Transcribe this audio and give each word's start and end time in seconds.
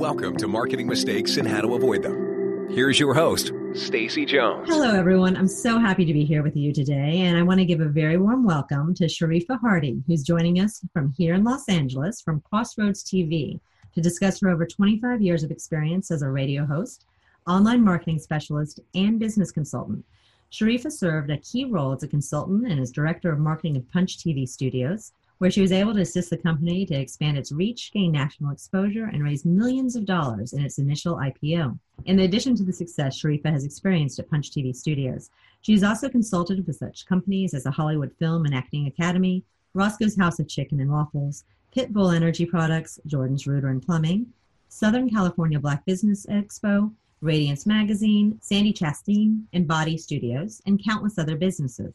Welcome 0.00 0.38
to 0.38 0.48
Marketing 0.48 0.86
Mistakes 0.86 1.36
and 1.36 1.46
How 1.46 1.60
to 1.60 1.74
Avoid 1.74 2.02
Them. 2.02 2.70
Here's 2.70 2.98
your 2.98 3.12
host, 3.12 3.52
Stacy 3.74 4.24
Jones. 4.24 4.66
Hello, 4.66 4.94
everyone. 4.94 5.36
I'm 5.36 5.46
so 5.46 5.78
happy 5.78 6.06
to 6.06 6.14
be 6.14 6.24
here 6.24 6.42
with 6.42 6.56
you 6.56 6.72
today, 6.72 7.20
and 7.20 7.36
I 7.36 7.42
want 7.42 7.60
to 7.60 7.66
give 7.66 7.82
a 7.82 7.84
very 7.84 8.16
warm 8.16 8.46
welcome 8.46 8.94
to 8.94 9.04
Sharifa 9.04 9.60
Hardy, 9.60 10.02
who's 10.06 10.22
joining 10.22 10.58
us 10.58 10.80
from 10.94 11.12
here 11.18 11.34
in 11.34 11.44
Los 11.44 11.68
Angeles 11.68 12.22
from 12.22 12.40
Crossroads 12.40 13.04
TV 13.04 13.60
to 13.92 14.00
discuss 14.00 14.40
her 14.40 14.48
over 14.48 14.64
25 14.64 15.20
years 15.20 15.42
of 15.42 15.50
experience 15.50 16.10
as 16.10 16.22
a 16.22 16.30
radio 16.30 16.64
host, 16.64 17.04
online 17.46 17.84
marketing 17.84 18.20
specialist, 18.20 18.80
and 18.94 19.18
business 19.18 19.52
consultant. 19.52 20.02
Sharifa 20.50 20.90
served 20.90 21.28
a 21.28 21.36
key 21.36 21.66
role 21.66 21.92
as 21.92 22.02
a 22.02 22.08
consultant 22.08 22.66
and 22.66 22.80
as 22.80 22.90
director 22.90 23.30
of 23.30 23.38
marketing 23.38 23.76
of 23.76 23.86
Punch 23.92 24.16
TV 24.16 24.48
Studios, 24.48 25.12
where 25.40 25.50
she 25.50 25.62
was 25.62 25.72
able 25.72 25.94
to 25.94 26.02
assist 26.02 26.28
the 26.28 26.36
company 26.36 26.84
to 26.84 26.94
expand 26.94 27.38
its 27.38 27.50
reach, 27.50 27.92
gain 27.92 28.12
national 28.12 28.52
exposure, 28.52 29.06
and 29.06 29.24
raise 29.24 29.46
millions 29.46 29.96
of 29.96 30.04
dollars 30.04 30.52
in 30.52 30.62
its 30.62 30.76
initial 30.76 31.16
IPO. 31.16 31.78
In 32.04 32.18
addition 32.18 32.54
to 32.56 32.62
the 32.62 32.74
success 32.74 33.18
Sharifa 33.18 33.50
has 33.50 33.64
experienced 33.64 34.18
at 34.18 34.28
Punch 34.28 34.50
TV 34.50 34.76
Studios, 34.76 35.30
she 35.62 35.72
has 35.72 35.82
also 35.82 36.10
consulted 36.10 36.66
with 36.66 36.76
such 36.76 37.06
companies 37.06 37.54
as 37.54 37.64
the 37.64 37.70
Hollywood 37.70 38.12
Film 38.18 38.44
and 38.44 38.54
Acting 38.54 38.86
Academy, 38.86 39.42
Roscoe's 39.72 40.14
House 40.14 40.38
of 40.40 40.46
Chicken 40.46 40.78
and 40.78 40.92
Waffles, 40.92 41.44
Pitbull 41.74 42.14
Energy 42.14 42.44
Products, 42.44 43.00
Jordan's 43.06 43.46
Rooter 43.46 43.68
and 43.68 43.82
Plumbing, 43.82 44.26
Southern 44.68 45.08
California 45.08 45.58
Black 45.58 45.86
Business 45.86 46.26
Expo, 46.26 46.92
Radiance 47.22 47.64
Magazine, 47.64 48.38
Sandy 48.42 48.74
Chastain, 48.74 49.44
and 49.54 49.66
Body 49.66 49.96
Studios, 49.96 50.60
and 50.66 50.84
countless 50.84 51.18
other 51.18 51.36
businesses. 51.36 51.94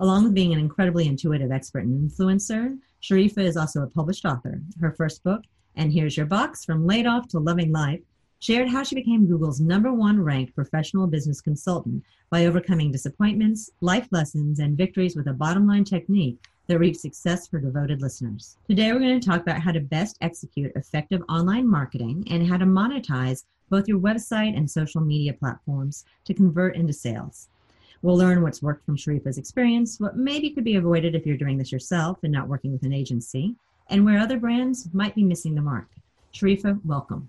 Along 0.00 0.24
with 0.24 0.34
being 0.34 0.52
an 0.52 0.58
incredibly 0.58 1.06
intuitive 1.06 1.50
expert 1.50 1.84
and 1.84 2.10
influencer, 2.10 2.78
Sharifa 3.02 3.38
is 3.38 3.56
also 3.56 3.82
a 3.82 3.86
published 3.86 4.24
author. 4.24 4.60
Her 4.80 4.92
first 4.92 5.22
book, 5.22 5.42
And 5.76 5.92
Here's 5.92 6.16
Your 6.16 6.26
Box 6.26 6.64
From 6.64 6.86
Laid 6.86 7.06
Off 7.06 7.28
to 7.28 7.38
Loving 7.38 7.72
Life, 7.72 8.00
shared 8.38 8.68
how 8.68 8.82
she 8.82 8.94
became 8.94 9.26
Google's 9.26 9.60
number 9.60 9.92
one 9.92 10.20
ranked 10.20 10.54
professional 10.54 11.06
business 11.06 11.40
consultant 11.40 12.02
by 12.30 12.46
overcoming 12.46 12.92
disappointments, 12.92 13.70
life 13.80 14.08
lessons, 14.10 14.58
and 14.58 14.76
victories 14.76 15.16
with 15.16 15.28
a 15.28 15.32
bottom 15.32 15.66
line 15.66 15.84
technique 15.84 16.38
that 16.66 16.78
reaps 16.78 17.00
success 17.00 17.46
for 17.46 17.60
devoted 17.60 18.02
listeners. 18.02 18.56
Today, 18.68 18.92
we're 18.92 18.98
going 18.98 19.20
to 19.20 19.26
talk 19.26 19.40
about 19.40 19.60
how 19.60 19.72
to 19.72 19.80
best 19.80 20.16
execute 20.20 20.72
effective 20.74 21.22
online 21.28 21.68
marketing 21.68 22.24
and 22.30 22.46
how 22.46 22.56
to 22.56 22.66
monetize 22.66 23.44
both 23.70 23.88
your 23.88 24.00
website 24.00 24.56
and 24.56 24.70
social 24.70 25.00
media 25.00 25.32
platforms 25.32 26.04
to 26.24 26.34
convert 26.34 26.76
into 26.76 26.92
sales. 26.92 27.48
We'll 28.02 28.16
learn 28.16 28.42
what's 28.42 28.62
worked 28.62 28.84
from 28.84 28.96
Sharifa's 28.96 29.38
experience, 29.38 29.98
what 29.98 30.16
maybe 30.16 30.50
could 30.50 30.64
be 30.64 30.76
avoided 30.76 31.14
if 31.14 31.26
you're 31.26 31.36
doing 31.36 31.58
this 31.58 31.72
yourself 31.72 32.18
and 32.22 32.32
not 32.32 32.48
working 32.48 32.72
with 32.72 32.82
an 32.82 32.92
agency, 32.92 33.54
and 33.88 34.04
where 34.04 34.18
other 34.18 34.38
brands 34.38 34.88
might 34.92 35.14
be 35.14 35.24
missing 35.24 35.54
the 35.54 35.62
mark. 35.62 35.86
Sharifa, 36.34 36.78
welcome. 36.84 37.28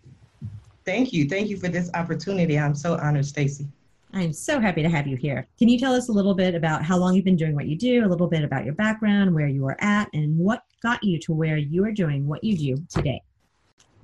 Thank 0.86 1.14
you. 1.14 1.28
Thank 1.28 1.50
you 1.50 1.58
for 1.58 1.68
this 1.68 1.90
opportunity. 1.94 2.58
I'm 2.58 2.76
so 2.76 2.98
honored, 2.98 3.26
Stacy. 3.26 3.68
I'm 4.14 4.32
so 4.32 4.60
happy 4.60 4.82
to 4.82 4.90
have 4.90 5.06
you 5.06 5.18
here. 5.18 5.48
Can 5.60 5.68
you 5.68 5.78
tell 5.78 5.94
us 5.94 6.10
a 6.10 6.12
little 6.12 6.34
bit 6.34 6.56
about 6.56 6.84
how 6.84 6.98
long 6.98 7.14
you've 7.14 7.26
been 7.26 7.36
doing 7.36 7.56
what 7.56 7.68
you 7.68 7.78
do, 7.78 8.06
a 8.06 8.08
little 8.08 8.28
bit 8.28 8.44
about 8.44 8.64
your 8.64 8.74
background, 8.74 9.34
where 9.34 9.48
you 9.48 9.62
were 9.64 9.76
at, 9.80 10.10
and 10.14 10.38
what 10.38 10.64
got 10.82 11.04
you 11.04 11.20
to 11.20 11.34
where 11.34 11.58
you 11.58 11.84
are 11.84 11.92
doing 11.92 12.26
what 12.26 12.44
you 12.44 12.58
do 12.58 12.84
today? 12.90 13.22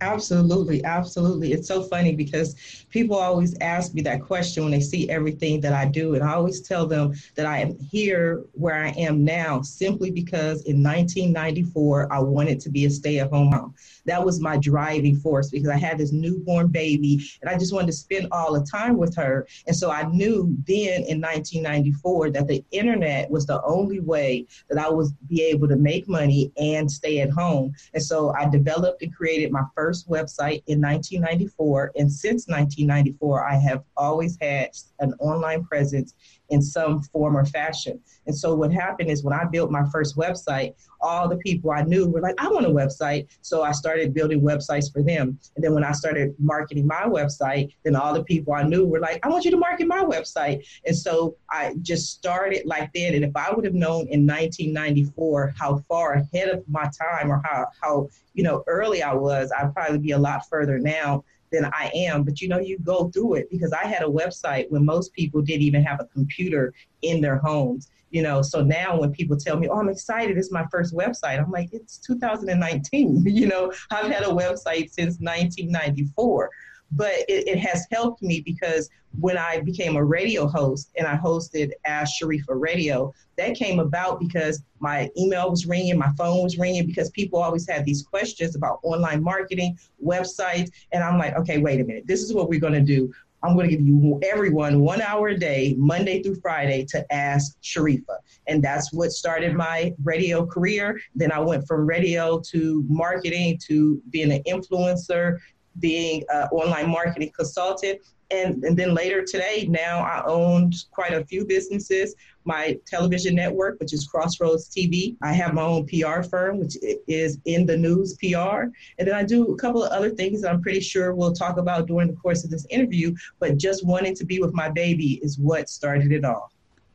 Absolutely, 0.03 0.83
absolutely. 0.83 1.53
It's 1.53 1.67
so 1.67 1.81
funny 1.81 2.13
because 2.13 2.85
people 2.89 3.15
always 3.15 3.57
ask 3.61 3.93
me 3.93 4.01
that 4.01 4.21
question 4.21 4.63
when 4.63 4.73
they 4.73 4.81
see 4.81 5.09
everything 5.09 5.61
that 5.61 5.71
I 5.71 5.85
do. 5.85 6.15
And 6.15 6.23
I 6.23 6.33
always 6.33 6.59
tell 6.59 6.85
them 6.85 7.13
that 7.35 7.45
I 7.45 7.59
am 7.59 7.79
here 7.79 8.43
where 8.51 8.75
I 8.75 8.89
am 8.89 9.23
now 9.23 9.61
simply 9.61 10.11
because 10.11 10.61
in 10.63 10.83
1994, 10.83 12.11
I 12.11 12.19
wanted 12.19 12.59
to 12.59 12.69
be 12.69 12.83
a 12.83 12.89
stay 12.89 13.19
at 13.19 13.29
home 13.29 13.51
mom. 13.51 13.75
That 14.05 14.25
was 14.25 14.41
my 14.41 14.57
driving 14.57 15.15
force 15.15 15.49
because 15.49 15.69
I 15.69 15.77
had 15.77 15.97
this 15.97 16.11
newborn 16.11 16.67
baby 16.67 17.21
and 17.41 17.49
I 17.49 17.57
just 17.57 17.73
wanted 17.73 17.87
to 17.87 17.93
spend 17.93 18.27
all 18.33 18.53
the 18.53 18.65
time 18.65 18.97
with 18.97 19.15
her. 19.15 19.47
And 19.67 19.75
so 19.75 19.89
I 19.89 20.03
knew 20.03 20.53
then 20.67 21.03
in 21.03 21.21
1994 21.21 22.31
that 22.31 22.47
the 22.47 22.61
internet 22.71 23.31
was 23.31 23.45
the 23.45 23.63
only 23.63 24.01
way 24.01 24.47
that 24.69 24.77
I 24.77 24.89
would 24.89 25.07
be 25.29 25.43
able 25.43 25.69
to 25.69 25.77
make 25.77 26.09
money 26.09 26.51
and 26.57 26.91
stay 26.91 27.21
at 27.21 27.29
home. 27.29 27.73
And 27.93 28.03
so 28.03 28.33
I 28.33 28.49
developed 28.49 29.01
and 29.01 29.15
created 29.15 29.49
my 29.49 29.63
first 29.73 29.92
first 29.93 30.09
website 30.09 30.63
in 30.65 30.81
1994. 30.81 31.91
And 31.95 32.11
since 32.11 32.47
1994, 32.47 33.47
I 33.47 33.55
have 33.55 33.83
always 33.95 34.37
had 34.41 34.71
an 34.99 35.13
online 35.19 35.63
presence 35.65 36.15
in 36.49 36.61
some 36.61 37.01
form 37.01 37.35
or 37.35 37.45
fashion. 37.45 37.99
And 38.27 38.35
so 38.35 38.53
what 38.55 38.71
happened 38.71 39.09
is 39.09 39.23
when 39.23 39.33
I 39.33 39.45
built 39.45 39.71
my 39.71 39.83
first 39.91 40.15
website, 40.15 40.75
all 41.01 41.27
the 41.27 41.37
people 41.37 41.71
I 41.71 41.83
knew 41.83 42.07
were 42.07 42.21
like, 42.21 42.35
I 42.37 42.47
want 42.47 42.65
a 42.65 42.69
website. 42.69 43.27
So 43.41 43.63
I 43.63 43.71
started 43.71 44.13
building 44.13 44.41
websites 44.41 44.91
for 44.91 45.01
them. 45.01 45.37
And 45.55 45.63
then 45.63 45.73
when 45.73 45.83
I 45.83 45.91
started 45.91 46.33
marketing 46.39 46.87
my 46.87 47.03
website, 47.03 47.73
then 47.83 47.95
all 47.95 48.13
the 48.13 48.23
people 48.23 48.53
I 48.53 48.63
knew 48.63 48.85
were 48.85 48.99
like, 48.99 49.25
I 49.25 49.29
want 49.29 49.45
you 49.45 49.51
to 49.51 49.57
market 49.57 49.87
my 49.87 50.03
website. 50.03 50.65
And 50.85 50.95
so 50.95 51.35
I 51.49 51.75
just 51.81 52.13
started 52.13 52.65
like 52.65 52.91
that. 52.93 53.15
And 53.15 53.25
if 53.25 53.35
I 53.35 53.51
would 53.51 53.65
have 53.65 53.73
known 53.73 54.07
in 54.07 54.25
1994 54.25 55.53
how 55.57 55.77
far 55.89 56.13
ahead 56.13 56.49
of 56.49 56.63
my 56.69 56.89
time 56.97 57.31
or 57.31 57.41
how, 57.43 57.67
how 57.81 58.09
you 58.33 58.43
know, 58.43 58.63
early 58.67 59.03
I 59.03 59.13
was, 59.13 59.51
I'd 59.51 59.73
probably 59.73 59.99
be 59.99 60.11
a 60.11 60.17
lot 60.17 60.47
further 60.49 60.79
now 60.79 61.23
than 61.53 61.65
I 61.65 61.89
am. 61.93 62.23
But 62.23 62.41
you 62.41 62.49
know, 62.49 62.59
you 62.59 62.77
go 62.79 63.09
through 63.09 63.35
it 63.35 63.49
because 63.49 63.71
I 63.71 63.85
had 63.85 64.03
a 64.03 64.07
website 64.07 64.69
when 64.69 64.83
most 64.83 65.13
people 65.13 65.41
didn't 65.41 65.61
even 65.61 65.83
have 65.83 66.01
a 66.01 66.05
computer 66.05 66.73
in 67.01 67.21
their 67.21 67.37
homes. 67.37 67.89
You 68.09 68.21
know, 68.21 68.41
so 68.41 68.61
now 68.61 68.99
when 68.99 69.11
people 69.11 69.37
tell 69.37 69.57
me, 69.57 69.67
"Oh, 69.69 69.79
I'm 69.79 69.89
excited! 69.89 70.37
It's 70.37 70.51
my 70.51 70.65
first 70.71 70.93
website," 70.93 71.39
I'm 71.39 71.51
like, 71.51 71.69
"It's 71.71 71.97
2019." 71.99 73.23
you 73.25 73.47
know, 73.47 73.71
I've 73.89 74.11
had 74.11 74.23
a 74.23 74.27
website 74.27 74.91
since 74.91 75.17
1994 75.19 76.49
but 76.95 77.13
it, 77.27 77.47
it, 77.47 77.59
has 77.59 77.87
helped 77.91 78.21
me 78.21 78.41
because 78.41 78.89
when 79.19 79.37
I 79.37 79.61
became 79.61 79.95
a 79.95 80.03
radio 80.03 80.47
host 80.47 80.91
and 80.97 81.07
I 81.07 81.15
hosted 81.15 81.71
Ask 81.85 82.21
Sharifa 82.21 82.49
Radio, 82.49 83.13
that 83.37 83.55
came 83.55 83.79
about 83.79 84.19
because 84.19 84.61
my 84.79 85.09
email 85.17 85.49
was 85.49 85.65
ringing, 85.65 85.97
my 85.97 86.11
phone 86.17 86.43
was 86.43 86.57
ringing 86.57 86.85
because 86.85 87.09
people 87.11 87.41
always 87.41 87.67
had 87.67 87.85
these 87.85 88.03
questions 88.03 88.55
about 88.55 88.79
online 88.83 89.23
marketing, 89.23 89.77
websites. 90.03 90.69
And 90.91 91.03
I'm 91.03 91.17
like, 91.17 91.35
okay, 91.35 91.57
wait 91.59 91.79
a 91.79 91.83
minute. 91.83 92.05
This 92.05 92.21
is 92.21 92.33
what 92.33 92.49
we're 92.49 92.59
going 92.59 92.73
to 92.73 92.81
do. 92.81 93.13
I'm 93.43 93.55
going 93.55 93.69
to 93.69 93.75
give 93.75 93.85
you 93.85 94.19
everyone 94.23 94.79
one 94.79 95.01
hour 95.01 95.27
a 95.27 95.37
day, 95.37 95.75
Monday 95.77 96.23
through 96.23 96.39
Friday, 96.39 96.85
to 96.85 97.13
ask 97.13 97.59
Sharifa. 97.61 98.17
And 98.47 98.63
that's 98.63 98.93
what 98.93 99.11
started 99.11 99.53
my 99.53 99.93
radio 100.03 100.45
career. 100.45 100.99
Then 101.13 101.31
I 101.31 101.39
went 101.39 101.67
from 101.67 101.85
radio 101.85 102.39
to 102.51 102.85
marketing 102.87 103.59
to 103.67 104.01
being 104.11 104.31
an 104.31 104.43
influencer 104.43 105.39
being 105.79 106.23
an 106.29 106.47
online 106.51 106.89
marketing 106.89 107.31
consultant. 107.35 107.99
And, 108.31 108.63
and 108.63 108.75
then 108.75 108.95
later 108.95 109.23
today, 109.23 109.67
now 109.69 109.99
I 109.99 110.23
own 110.25 110.71
quite 110.91 111.13
a 111.13 111.23
few 111.25 111.45
businesses. 111.45 112.15
My 112.45 112.79
television 112.87 113.35
network, 113.35 113.79
which 113.79 113.93
is 113.93 114.07
Crossroads 114.07 114.69
TV. 114.69 115.15
I 115.21 115.33
have 115.33 115.53
my 115.53 115.61
own 115.61 115.87
PR 115.87 116.23
firm, 116.23 116.59
which 116.59 116.75
is 117.07 117.37
in 117.45 117.65
the 117.65 117.77
news 117.77 118.17
PR. 118.17 118.71
And 118.97 119.07
then 119.07 119.13
I 119.13 119.23
do 119.23 119.53
a 119.53 119.57
couple 119.57 119.83
of 119.83 119.91
other 119.91 120.09
things 120.09 120.41
that 120.41 120.51
I'm 120.51 120.61
pretty 120.61 120.79
sure 120.79 121.13
we'll 121.13 121.33
talk 121.33 121.57
about 121.57 121.87
during 121.87 122.07
the 122.07 122.15
course 122.15 122.43
of 122.43 122.49
this 122.49 122.65
interview. 122.69 123.13
But 123.39 123.57
just 123.57 123.85
wanting 123.85 124.15
to 124.15 124.25
be 124.25 124.39
with 124.39 124.53
my 124.53 124.69
baby 124.69 125.19
is 125.21 125.37
what 125.37 125.69
started 125.69 126.11
it 126.11 126.25
all. 126.25 126.51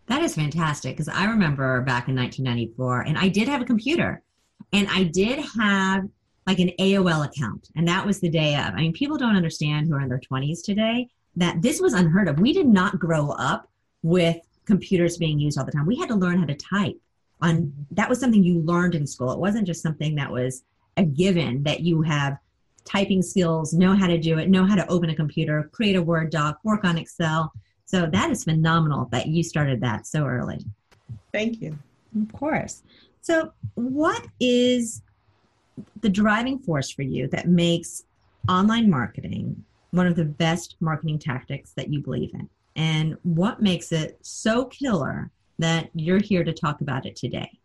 That 0.06 0.22
is 0.22 0.34
fantastic 0.34 0.96
because 0.96 1.08
I 1.08 1.26
remember 1.26 1.82
back 1.82 2.08
in 2.08 2.16
1994, 2.16 3.02
and 3.02 3.18
I 3.18 3.28
did 3.28 3.46
have 3.46 3.60
a 3.60 3.64
computer, 3.66 4.22
and 4.72 4.88
I 4.88 5.04
did 5.04 5.38
have 5.58 6.08
like 6.48 6.60
an 6.60 6.70
AOL 6.80 7.26
account. 7.26 7.68
And 7.76 7.86
that 7.86 8.06
was 8.06 8.20
the 8.20 8.30
day 8.30 8.54
of. 8.54 8.72
I 8.72 8.76
mean, 8.76 8.94
people 8.94 9.18
don't 9.18 9.36
understand 9.36 9.86
who 9.86 9.94
are 9.94 10.00
in 10.00 10.08
their 10.08 10.18
20s 10.18 10.64
today 10.64 11.06
that 11.36 11.60
this 11.60 11.78
was 11.78 11.92
unheard 11.92 12.26
of. 12.26 12.40
We 12.40 12.54
did 12.54 12.66
not 12.66 12.98
grow 12.98 13.32
up 13.32 13.68
with 14.02 14.38
computers 14.64 15.18
being 15.18 15.38
used 15.38 15.58
all 15.58 15.66
the 15.66 15.72
time. 15.72 15.84
We 15.84 15.98
had 15.98 16.08
to 16.08 16.14
learn 16.14 16.38
how 16.38 16.46
to 16.46 16.54
type. 16.54 16.96
On 17.42 17.70
that 17.90 18.08
was 18.08 18.18
something 18.18 18.42
you 18.42 18.60
learned 18.60 18.94
in 18.94 19.06
school. 19.06 19.30
It 19.30 19.38
wasn't 19.38 19.66
just 19.66 19.82
something 19.82 20.14
that 20.14 20.32
was 20.32 20.62
a 20.96 21.04
given 21.04 21.62
that 21.64 21.80
you 21.80 22.00
have 22.00 22.38
typing 22.86 23.20
skills, 23.20 23.74
know 23.74 23.94
how 23.94 24.06
to 24.06 24.16
do 24.16 24.38
it, 24.38 24.48
know 24.48 24.64
how 24.64 24.74
to 24.74 24.88
open 24.88 25.10
a 25.10 25.14
computer, 25.14 25.68
create 25.70 25.96
a 25.96 26.02
Word 26.02 26.30
doc, 26.30 26.60
work 26.64 26.82
on 26.82 26.96
Excel. 26.96 27.52
So 27.84 28.06
that 28.06 28.30
is 28.30 28.44
phenomenal 28.44 29.06
that 29.12 29.26
you 29.26 29.42
started 29.42 29.82
that 29.82 30.06
so 30.06 30.24
early. 30.24 30.64
Thank 31.30 31.60
you. 31.60 31.78
Of 32.18 32.32
course. 32.32 32.82
So, 33.20 33.52
what 33.74 34.26
is 34.40 35.02
the 36.00 36.08
driving 36.08 36.58
force 36.58 36.90
for 36.90 37.02
you 37.02 37.28
that 37.28 37.48
makes 37.48 38.04
online 38.48 38.88
marketing 38.90 39.64
one 39.90 40.06
of 40.06 40.16
the 40.16 40.24
best 40.24 40.76
marketing 40.80 41.18
tactics 41.18 41.72
that 41.72 41.92
you 41.92 42.00
believe 42.00 42.32
in? 42.34 42.48
And 42.76 43.16
what 43.22 43.60
makes 43.60 43.92
it 43.92 44.18
so 44.22 44.66
killer 44.66 45.30
that 45.58 45.90
you're 45.94 46.22
here 46.22 46.44
to 46.44 46.52
talk 46.52 46.80
about 46.80 47.06
it 47.06 47.16
today? 47.16 47.58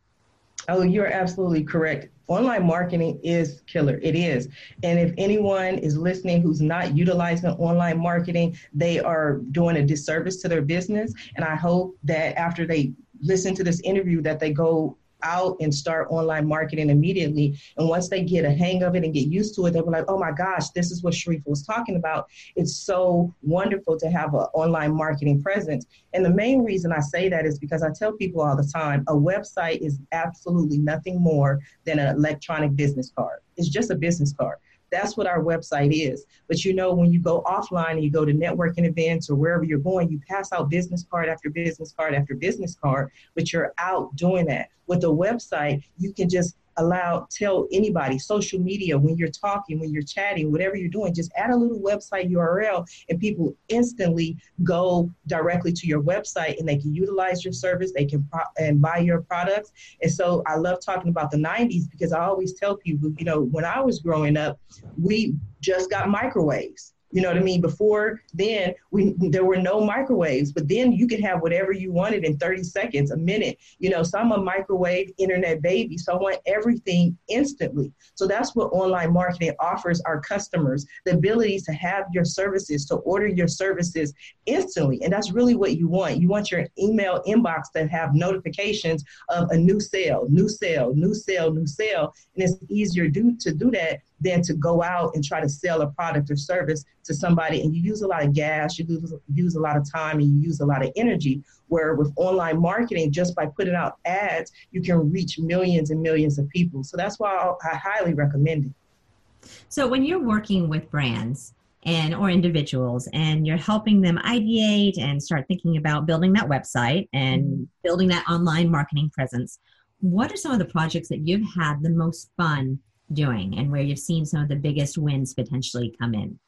Oh, 0.69 0.81
you're 0.81 1.07
absolutely 1.07 1.63
correct. 1.63 2.07
Online 2.27 2.65
marketing 2.65 3.19
is 3.21 3.61
killer. 3.67 3.99
It 4.01 4.15
is. 4.15 4.47
And 4.81 4.97
if 4.97 5.13
anyone 5.17 5.77
is 5.77 5.97
listening 5.97 6.41
who's 6.41 6.61
not 6.61 6.95
utilizing 6.95 7.49
online 7.51 7.99
marketing, 7.99 8.57
they 8.73 8.99
are 8.99 9.39
doing 9.51 9.77
a 9.77 9.85
disservice 9.85 10.37
to 10.41 10.47
their 10.47 10.61
business. 10.61 11.13
And 11.35 11.43
I 11.43 11.55
hope 11.55 11.97
that 12.05 12.37
after 12.39 12.65
they 12.65 12.93
listen 13.21 13.53
to 13.55 13.63
this 13.63 13.81
interview 13.81 14.21
that 14.21 14.39
they 14.39 14.51
go 14.51 14.97
out 15.23 15.57
and 15.59 15.73
start 15.73 16.07
online 16.09 16.47
marketing 16.47 16.89
immediately. 16.89 17.57
And 17.77 17.87
once 17.87 18.09
they 18.09 18.23
get 18.23 18.45
a 18.45 18.51
hang 18.51 18.83
of 18.83 18.95
it 18.95 19.03
and 19.03 19.13
get 19.13 19.27
used 19.27 19.55
to 19.55 19.65
it, 19.65 19.71
they'll 19.71 19.83
be 19.83 19.91
like, 19.91 20.05
oh 20.07 20.17
my 20.17 20.31
gosh, 20.31 20.69
this 20.69 20.91
is 20.91 21.03
what 21.03 21.13
Sharifa 21.13 21.47
was 21.47 21.63
talking 21.63 21.95
about. 21.95 22.29
It's 22.55 22.75
so 22.75 23.33
wonderful 23.41 23.97
to 23.97 24.09
have 24.09 24.33
an 24.33 24.47
online 24.53 24.95
marketing 24.95 25.41
presence. 25.41 25.85
And 26.13 26.23
the 26.23 26.29
main 26.29 26.63
reason 26.63 26.91
I 26.91 26.99
say 26.99 27.29
that 27.29 27.45
is 27.45 27.59
because 27.59 27.83
I 27.83 27.89
tell 27.91 28.13
people 28.13 28.41
all 28.41 28.55
the 28.55 28.69
time 28.73 29.03
a 29.07 29.13
website 29.13 29.79
is 29.79 29.99
absolutely 30.11 30.77
nothing 30.77 31.21
more 31.21 31.59
than 31.85 31.99
an 31.99 32.15
electronic 32.15 32.75
business 32.75 33.11
card. 33.15 33.39
It's 33.57 33.69
just 33.69 33.91
a 33.91 33.95
business 33.95 34.33
card. 34.33 34.57
That's 34.93 35.17
what 35.17 35.25
our 35.25 35.41
website 35.41 35.89
is. 35.91 36.25
But 36.47 36.63
you 36.63 36.75
know, 36.75 36.93
when 36.93 37.11
you 37.11 37.19
go 37.19 37.41
offline 37.47 37.93
and 37.93 38.03
you 38.03 38.11
go 38.11 38.25
to 38.25 38.31
networking 38.31 38.85
events 38.85 39.27
or 39.27 39.35
wherever 39.35 39.63
you're 39.63 39.79
going, 39.79 40.07
you 40.09 40.21
pass 40.29 40.51
out 40.51 40.69
business 40.69 41.03
card 41.09 41.29
after 41.29 41.49
business 41.49 41.91
card 41.91 42.13
after 42.13 42.35
business 42.35 42.75
card, 42.75 43.11
but 43.33 43.51
you're 43.51 43.73
out 43.79 44.15
doing 44.15 44.45
that. 44.45 44.69
With 44.85 45.03
a 45.03 45.07
website, 45.07 45.83
you 45.97 46.13
can 46.13 46.29
just 46.29 46.57
allow 46.77 47.27
tell 47.29 47.67
anybody 47.71 48.17
social 48.17 48.59
media 48.59 48.97
when 48.97 49.15
you're 49.17 49.29
talking 49.29 49.79
when 49.79 49.91
you're 49.91 50.03
chatting 50.03 50.51
whatever 50.51 50.75
you're 50.75 50.89
doing 50.89 51.13
just 51.13 51.31
add 51.35 51.51
a 51.51 51.55
little 51.55 51.79
website 51.79 52.31
url 52.31 52.85
and 53.09 53.19
people 53.19 53.55
instantly 53.69 54.37
go 54.63 55.09
directly 55.27 55.71
to 55.71 55.87
your 55.87 56.01
website 56.01 56.57
and 56.59 56.67
they 56.67 56.77
can 56.77 56.93
utilize 56.93 57.43
your 57.43 57.53
service 57.53 57.91
they 57.93 58.05
can 58.05 58.23
pro- 58.31 58.41
and 58.57 58.81
buy 58.81 58.97
your 58.97 59.21
products. 59.21 59.71
And 60.01 60.11
so 60.11 60.43
i 60.45 60.55
love 60.55 60.79
talking 60.83 61.09
about 61.09 61.31
the 61.31 61.37
90s 61.37 61.89
because 61.89 62.13
i 62.13 62.23
always 62.23 62.53
tell 62.53 62.77
people 62.77 63.11
you 63.17 63.25
know 63.25 63.41
when 63.41 63.65
i 63.65 63.79
was 63.79 63.99
growing 63.99 64.37
up 64.37 64.59
we 65.01 65.35
just 65.61 65.89
got 65.89 66.09
microwaves 66.09 66.93
you 67.13 67.21
know 67.21 67.27
what 67.27 67.37
I 67.37 67.41
mean? 67.41 67.61
Before 67.61 68.19
then, 68.33 68.73
we 68.89 69.13
there 69.19 69.45
were 69.45 69.57
no 69.57 69.79
microwaves, 69.79 70.51
but 70.51 70.67
then 70.67 70.91
you 70.91 71.07
could 71.07 71.21
have 71.21 71.41
whatever 71.41 71.71
you 71.71 71.91
wanted 71.91 72.25
in 72.25 72.37
30 72.37 72.63
seconds, 72.63 73.11
a 73.11 73.17
minute. 73.17 73.59
You 73.77 73.91
know, 73.91 74.01
so 74.01 74.17
I'm 74.17 74.31
a 74.31 74.37
microwave 74.37 75.11
internet 75.19 75.61
baby, 75.61 75.95
so 75.97 76.13
I 76.13 76.15
want 76.17 76.39
everything 76.47 77.15
instantly. 77.27 77.93
So 78.15 78.27
that's 78.27 78.55
what 78.55 78.73
online 78.73 79.13
marketing 79.13 79.53
offers 79.59 80.01
our 80.01 80.21
customers: 80.21 80.87
the 81.05 81.13
ability 81.13 81.59
to 81.59 81.73
have 81.73 82.05
your 82.11 82.25
services, 82.25 82.85
to 82.87 82.95
order 82.95 83.27
your 83.27 83.47
services 83.47 84.11
instantly, 84.47 84.99
and 85.03 85.13
that's 85.13 85.31
really 85.31 85.53
what 85.53 85.77
you 85.77 85.87
want. 85.87 86.17
You 86.17 86.29
want 86.29 86.49
your 86.49 86.65
email 86.79 87.21
inbox 87.27 87.71
to 87.75 87.85
have 87.87 88.15
notifications 88.15 89.03
of 89.29 89.51
a 89.51 89.57
new 89.57 89.79
sale, 89.79 90.25
new 90.29 90.49
sale, 90.49 90.95
new 90.95 91.13
sale, 91.13 91.53
new 91.53 91.67
sale, 91.67 92.15
and 92.33 92.43
it's 92.43 92.55
easier 92.69 93.07
do, 93.07 93.37
to 93.39 93.53
do 93.53 93.69
that 93.69 93.99
than 94.23 94.41
to 94.43 94.53
go 94.53 94.81
out 94.81 95.15
and 95.15 95.23
try 95.23 95.41
to 95.41 95.49
sell 95.49 95.81
a 95.81 95.87
product 95.87 96.31
or 96.31 96.35
service 96.35 96.85
to 97.03 97.13
somebody 97.13 97.61
and 97.61 97.75
you 97.75 97.81
use 97.81 98.01
a 98.01 98.07
lot 98.07 98.23
of 98.23 98.33
gas, 98.33 98.79
you 98.79 98.85
use, 98.87 99.13
use 99.33 99.55
a 99.55 99.59
lot 99.59 99.77
of 99.77 99.89
time, 99.91 100.19
and 100.19 100.29
you 100.29 100.39
use 100.39 100.59
a 100.59 100.65
lot 100.65 100.83
of 100.83 100.91
energy. 100.95 101.43
Where 101.67 101.95
with 101.95 102.13
online 102.17 102.61
marketing, 102.61 103.11
just 103.11 103.35
by 103.35 103.47
putting 103.47 103.73
out 103.73 103.97
ads, 104.05 104.51
you 104.71 104.81
can 104.81 105.11
reach 105.11 105.39
millions 105.39 105.89
and 105.89 106.01
millions 106.01 106.37
of 106.37 106.47
people. 106.49 106.83
So 106.83 106.97
that's 106.97 107.19
why 107.19 107.53
I 107.63 107.75
highly 107.75 108.13
recommend 108.13 108.65
it. 108.65 109.49
So 109.69 109.87
when 109.87 110.03
you're 110.03 110.23
working 110.23 110.69
with 110.69 110.89
brands, 110.89 111.53
and 111.85 112.15
or 112.15 112.29
individuals 112.29 113.09
and 113.11 113.45
you're 113.45 113.57
helping 113.57 113.99
them 113.99 114.17
ideate 114.23 114.97
and 114.97 115.21
start 115.21 115.45
thinking 115.49 115.75
about 115.75 116.05
building 116.05 116.31
that 116.33 116.47
website 116.47 117.09
and 117.11 117.43
mm-hmm. 117.43 117.63
building 117.83 118.07
that 118.07 118.25
online 118.29 118.71
marketing 118.71 119.09
presence 119.13 119.59
what 119.99 120.31
are 120.31 120.37
some 120.37 120.51
of 120.51 120.59
the 120.59 120.65
projects 120.65 121.07
that 121.07 121.19
you've 121.19 121.47
had 121.55 121.81
the 121.81 121.89
most 121.89 122.29
fun 122.37 122.77
doing 123.13 123.57
and 123.57 123.71
where 123.71 123.81
you've 123.81 123.99
seen 123.99 124.25
some 124.25 124.41
of 124.41 124.49
the 124.49 124.55
biggest 124.55 124.97
wins 124.97 125.33
potentially 125.33 125.95
come 125.99 126.13
in? 126.13 126.39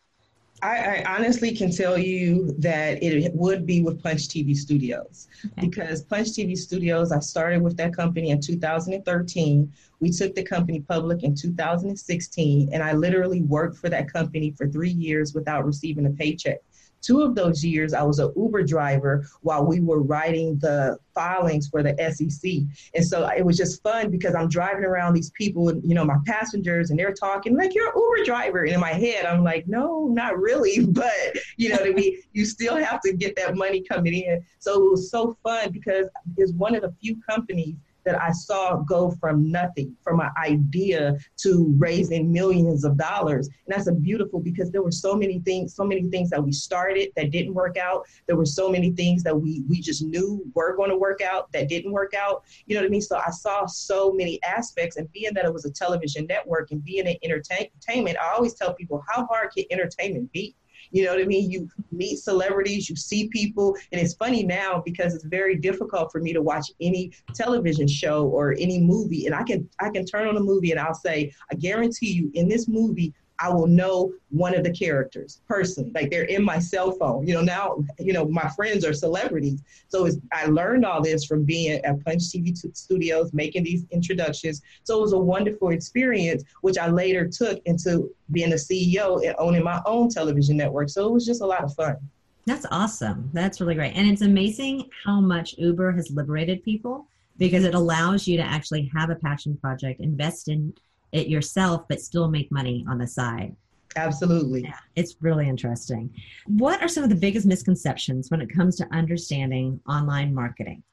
I, 0.61 1.03
I, 1.03 1.15
honestly 1.15 1.53
can 1.53 1.69
tell 1.69 1.97
you 1.97 2.55
that 2.59 3.03
it 3.03 3.33
would 3.33 3.65
be 3.65 3.83
with 3.83 4.01
Punch 4.01 4.29
TV 4.29 4.55
Studios 4.55 5.27
okay. 5.45 5.67
because 5.67 6.01
Punch 6.03 6.29
TV 6.29 6.57
Studios, 6.57 7.11
I 7.11 7.19
started 7.19 7.61
with 7.61 7.75
that 7.77 7.93
company 7.93 8.29
in 8.29 8.39
2013. 8.39 9.71
We 9.99 10.11
took 10.11 10.33
the 10.33 10.43
company 10.43 10.79
public 10.79 11.23
in 11.23 11.35
2016, 11.35 12.69
and 12.71 12.81
I 12.81 12.93
literally 12.93 13.41
worked 13.41 13.77
for 13.77 13.89
that 13.89 14.11
company 14.11 14.51
for 14.57 14.67
three 14.67 14.91
years 14.91 15.33
without 15.33 15.65
receiving 15.65 16.05
a 16.05 16.11
paycheck. 16.11 16.59
Two 17.05 17.21
of 17.21 17.35
those 17.35 17.63
years, 17.63 17.93
I 17.93 18.01
was 18.03 18.19
an 18.19 18.31
Uber 18.35 18.63
driver 18.63 19.27
while 19.41 19.63
we 19.65 19.79
were 19.79 20.01
writing 20.01 20.57
the 20.57 20.97
filings 21.13 21.67
for 21.67 21.83
the 21.83 21.95
SEC. 22.13 22.51
And 22.95 23.05
so 23.05 23.27
it 23.27 23.45
was 23.45 23.57
just 23.57 23.83
fun 23.83 24.09
because 24.09 24.33
I'm 24.33 24.49
driving 24.49 24.83
around 24.83 25.13
these 25.13 25.29
people, 25.31 25.69
and, 25.69 25.83
you 25.87 25.93
know, 25.93 26.03
my 26.03 26.17
passengers, 26.25 26.89
and 26.89 26.99
they're 26.99 27.13
talking 27.13 27.55
like, 27.55 27.75
you're 27.75 27.87
an 27.87 27.93
Uber 27.95 28.25
driver. 28.25 28.63
And 28.63 28.73
in 28.73 28.79
my 28.79 28.93
head, 28.93 29.25
I'm 29.25 29.43
like, 29.43 29.67
no, 29.67 30.07
not 30.07 30.37
really. 30.37 30.85
But, 30.95 31.11
you 31.57 31.69
know 31.69 31.83
I? 31.83 32.23
You 32.31 32.45
still 32.45 32.77
have 32.77 33.01
to 33.01 33.13
get 33.13 33.35
that 33.35 33.55
money 33.55 33.81
coming 33.81 34.13
in. 34.13 34.45
So 34.59 34.85
it 34.85 34.91
was 34.91 35.11
so 35.11 35.37
fun 35.43 35.71
because 35.71 36.07
it's 36.37 36.53
one 36.53 36.73
of 36.73 36.83
the 36.83 36.93
few 37.01 37.21
companies 37.29 37.75
that 38.05 38.21
I 38.21 38.31
saw 38.31 38.77
go 38.77 39.11
from 39.19 39.51
nothing, 39.51 39.95
from 40.03 40.19
an 40.19 40.29
idea 40.41 41.17
to 41.37 41.73
raising 41.77 42.31
millions 42.31 42.85
of 42.85 42.97
dollars. 42.97 43.47
And 43.47 43.75
that's 43.75 43.87
a 43.87 43.93
beautiful 43.93 44.39
because 44.39 44.71
there 44.71 44.83
were 44.83 44.91
so 44.91 45.15
many 45.15 45.39
things, 45.39 45.75
so 45.75 45.83
many 45.83 46.09
things 46.09 46.29
that 46.29 46.43
we 46.43 46.51
started 46.51 47.09
that 47.15 47.31
didn't 47.31 47.53
work 47.53 47.77
out. 47.77 48.05
There 48.27 48.37
were 48.37 48.45
so 48.45 48.69
many 48.69 48.91
things 48.91 49.23
that 49.23 49.35
we 49.35 49.63
we 49.67 49.81
just 49.81 50.03
knew 50.03 50.45
were 50.53 50.75
going 50.75 50.89
to 50.89 50.97
work 50.97 51.21
out 51.21 51.51
that 51.51 51.67
didn't 51.67 51.91
work 51.91 52.13
out. 52.13 52.43
You 52.65 52.75
know 52.75 52.81
what 52.81 52.87
I 52.87 52.91
mean? 52.91 53.01
So 53.01 53.17
I 53.17 53.31
saw 53.31 53.65
so 53.65 54.13
many 54.13 54.41
aspects, 54.43 54.97
and 54.97 55.11
being 55.11 55.33
that 55.33 55.45
it 55.45 55.53
was 55.53 55.65
a 55.65 55.71
television 55.71 56.25
network 56.27 56.71
and 56.71 56.83
being 56.83 57.07
in 57.07 57.17
entertainment, 57.23 58.17
I 58.17 58.33
always 58.33 58.53
tell 58.53 58.73
people 58.73 59.03
how 59.09 59.25
hard 59.25 59.51
can 59.51 59.65
entertainment 59.71 60.31
be? 60.31 60.55
You 60.95 61.03
know 61.03 61.11
what 61.11 61.21
I 61.21 61.25
mean? 61.25 61.51
You 61.51 61.67
meet 61.91 62.19
celebrities, 62.19 62.89
you 62.89 62.95
see 62.95 63.27
people, 63.27 63.75
and 63.91 63.99
it's 63.99 64.13
funny 64.13 64.43
now 64.43 64.81
because 64.85 65.13
it's 65.13 65.25
very 65.25 65.57
difficult 65.57 66.09
for 66.09 66.21
me 66.21 66.31
to 66.31 66.41
watch 66.41 66.71
any 66.79 67.11
television 67.33 67.85
show 67.85 68.27
or 68.27 68.53
any 68.57 68.79
movie, 68.79 69.25
and 69.25 69.35
I 69.35 69.43
can 69.43 69.69
I 69.81 69.89
can 69.89 70.05
turn 70.05 70.25
on 70.25 70.37
a 70.37 70.39
movie 70.39 70.71
and 70.71 70.79
I'll 70.79 70.93
say, 70.93 71.33
I 71.51 71.55
guarantee 71.55 72.13
you, 72.13 72.31
in 72.33 72.47
this 72.47 72.69
movie, 72.69 73.13
I 73.39 73.49
will 73.49 73.67
know 73.67 74.13
one 74.29 74.55
of 74.55 74.63
the 74.63 74.71
characters 74.71 75.41
personally. 75.47 75.91
Like 75.93 76.09
they're 76.09 76.23
in 76.23 76.43
my 76.43 76.59
cell 76.59 76.91
phone. 76.91 77.27
You 77.27 77.35
know, 77.35 77.41
now, 77.41 77.83
you 77.99 78.13
know, 78.13 78.25
my 78.25 78.47
friends 78.49 78.85
are 78.85 78.93
celebrities. 78.93 79.61
So 79.89 80.09
I 80.31 80.45
learned 80.45 80.85
all 80.85 81.01
this 81.01 81.25
from 81.25 81.43
being 81.43 81.83
at 81.83 82.03
Punch 82.05 82.23
TV 82.23 82.55
Studios, 82.75 83.33
making 83.33 83.63
these 83.63 83.85
introductions. 83.91 84.61
So 84.83 84.97
it 84.97 85.01
was 85.01 85.13
a 85.13 85.19
wonderful 85.19 85.69
experience, 85.69 86.43
which 86.61 86.77
I 86.77 86.87
later 86.87 87.27
took 87.27 87.61
into 87.65 88.13
being 88.31 88.53
a 88.53 88.55
CEO 88.55 89.25
and 89.25 89.35
owning 89.37 89.63
my 89.63 89.81
own 89.85 90.09
television 90.09 90.57
network. 90.57 90.89
So 90.89 91.05
it 91.07 91.11
was 91.11 91.25
just 91.25 91.41
a 91.41 91.45
lot 91.45 91.63
of 91.63 91.73
fun. 91.73 91.97
That's 92.45 92.65
awesome. 92.71 93.29
That's 93.33 93.59
really 93.59 93.75
great. 93.75 93.95
And 93.95 94.07
it's 94.07 94.21
amazing 94.21 94.89
how 95.03 95.19
much 95.19 95.55
Uber 95.57 95.91
has 95.93 96.11
liberated 96.11 96.63
people 96.63 97.07
because 97.37 97.65
it 97.65 97.73
allows 97.75 98.27
you 98.27 98.37
to 98.37 98.43
actually 98.43 98.89
have 98.95 99.09
a 99.09 99.15
passion 99.15 99.57
project, 99.57 99.99
invest 99.99 100.47
in 100.47 100.73
it 101.11 101.27
yourself, 101.27 101.87
but 101.87 102.01
still 102.01 102.29
make 102.29 102.51
money 102.51 102.85
on 102.87 102.97
the 102.97 103.07
side. 103.07 103.55
Absolutely. 103.95 104.63
Yeah, 104.63 104.77
it's 104.95 105.15
really 105.21 105.47
interesting. 105.47 106.13
What 106.47 106.81
are 106.81 106.87
some 106.87 107.03
of 107.03 107.09
the 107.09 107.15
biggest 107.15 107.45
misconceptions 107.45 108.29
when 108.29 108.41
it 108.41 108.53
comes 108.53 108.75
to 108.77 108.87
understanding 108.91 109.79
online 109.87 110.33
marketing? 110.33 110.83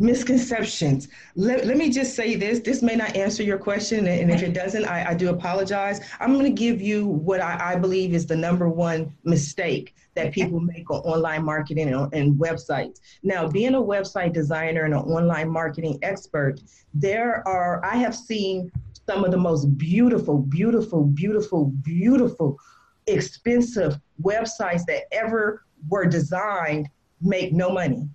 Misconceptions. 0.00 1.08
Let, 1.34 1.66
let 1.66 1.76
me 1.76 1.90
just 1.90 2.14
say 2.14 2.36
this. 2.36 2.60
This 2.60 2.82
may 2.82 2.94
not 2.94 3.16
answer 3.16 3.42
your 3.42 3.58
question, 3.58 4.06
and 4.06 4.30
if 4.30 4.42
it 4.42 4.52
doesn't, 4.52 4.84
I, 4.84 5.10
I 5.10 5.14
do 5.14 5.30
apologize. 5.30 6.00
I'm 6.20 6.34
going 6.34 6.44
to 6.44 6.50
give 6.50 6.80
you 6.80 7.06
what 7.06 7.40
I, 7.40 7.72
I, 7.72 7.76
believe 7.76 8.14
is 8.14 8.24
the 8.24 8.36
number 8.36 8.68
one 8.68 9.12
mistake 9.24 9.96
that 10.14 10.32
people 10.32 10.60
make 10.60 10.88
on 10.88 11.00
online 11.00 11.44
marketing 11.44 11.92
and, 11.92 12.14
and 12.14 12.38
websites. 12.38 13.00
Now, 13.24 13.48
being 13.48 13.74
a 13.74 13.82
website 13.82 14.32
designer 14.32 14.84
and 14.84 14.94
an 14.94 15.00
online 15.00 15.50
marketing 15.50 15.98
expert, 16.02 16.60
there 16.94 17.46
are, 17.48 17.84
I 17.84 17.96
have 17.96 18.14
seen 18.14 18.70
some 19.08 19.24
of 19.24 19.32
the 19.32 19.36
most 19.36 19.76
beautiful, 19.78 20.38
beautiful, 20.38 21.02
beautiful, 21.02 21.72
beautiful, 21.82 22.56
expensive 23.08 23.98
websites 24.22 24.84
that 24.86 25.12
ever 25.12 25.64
were 25.88 26.06
designed 26.06 26.88
make 27.20 27.52
no 27.52 27.70
money. 27.70 28.08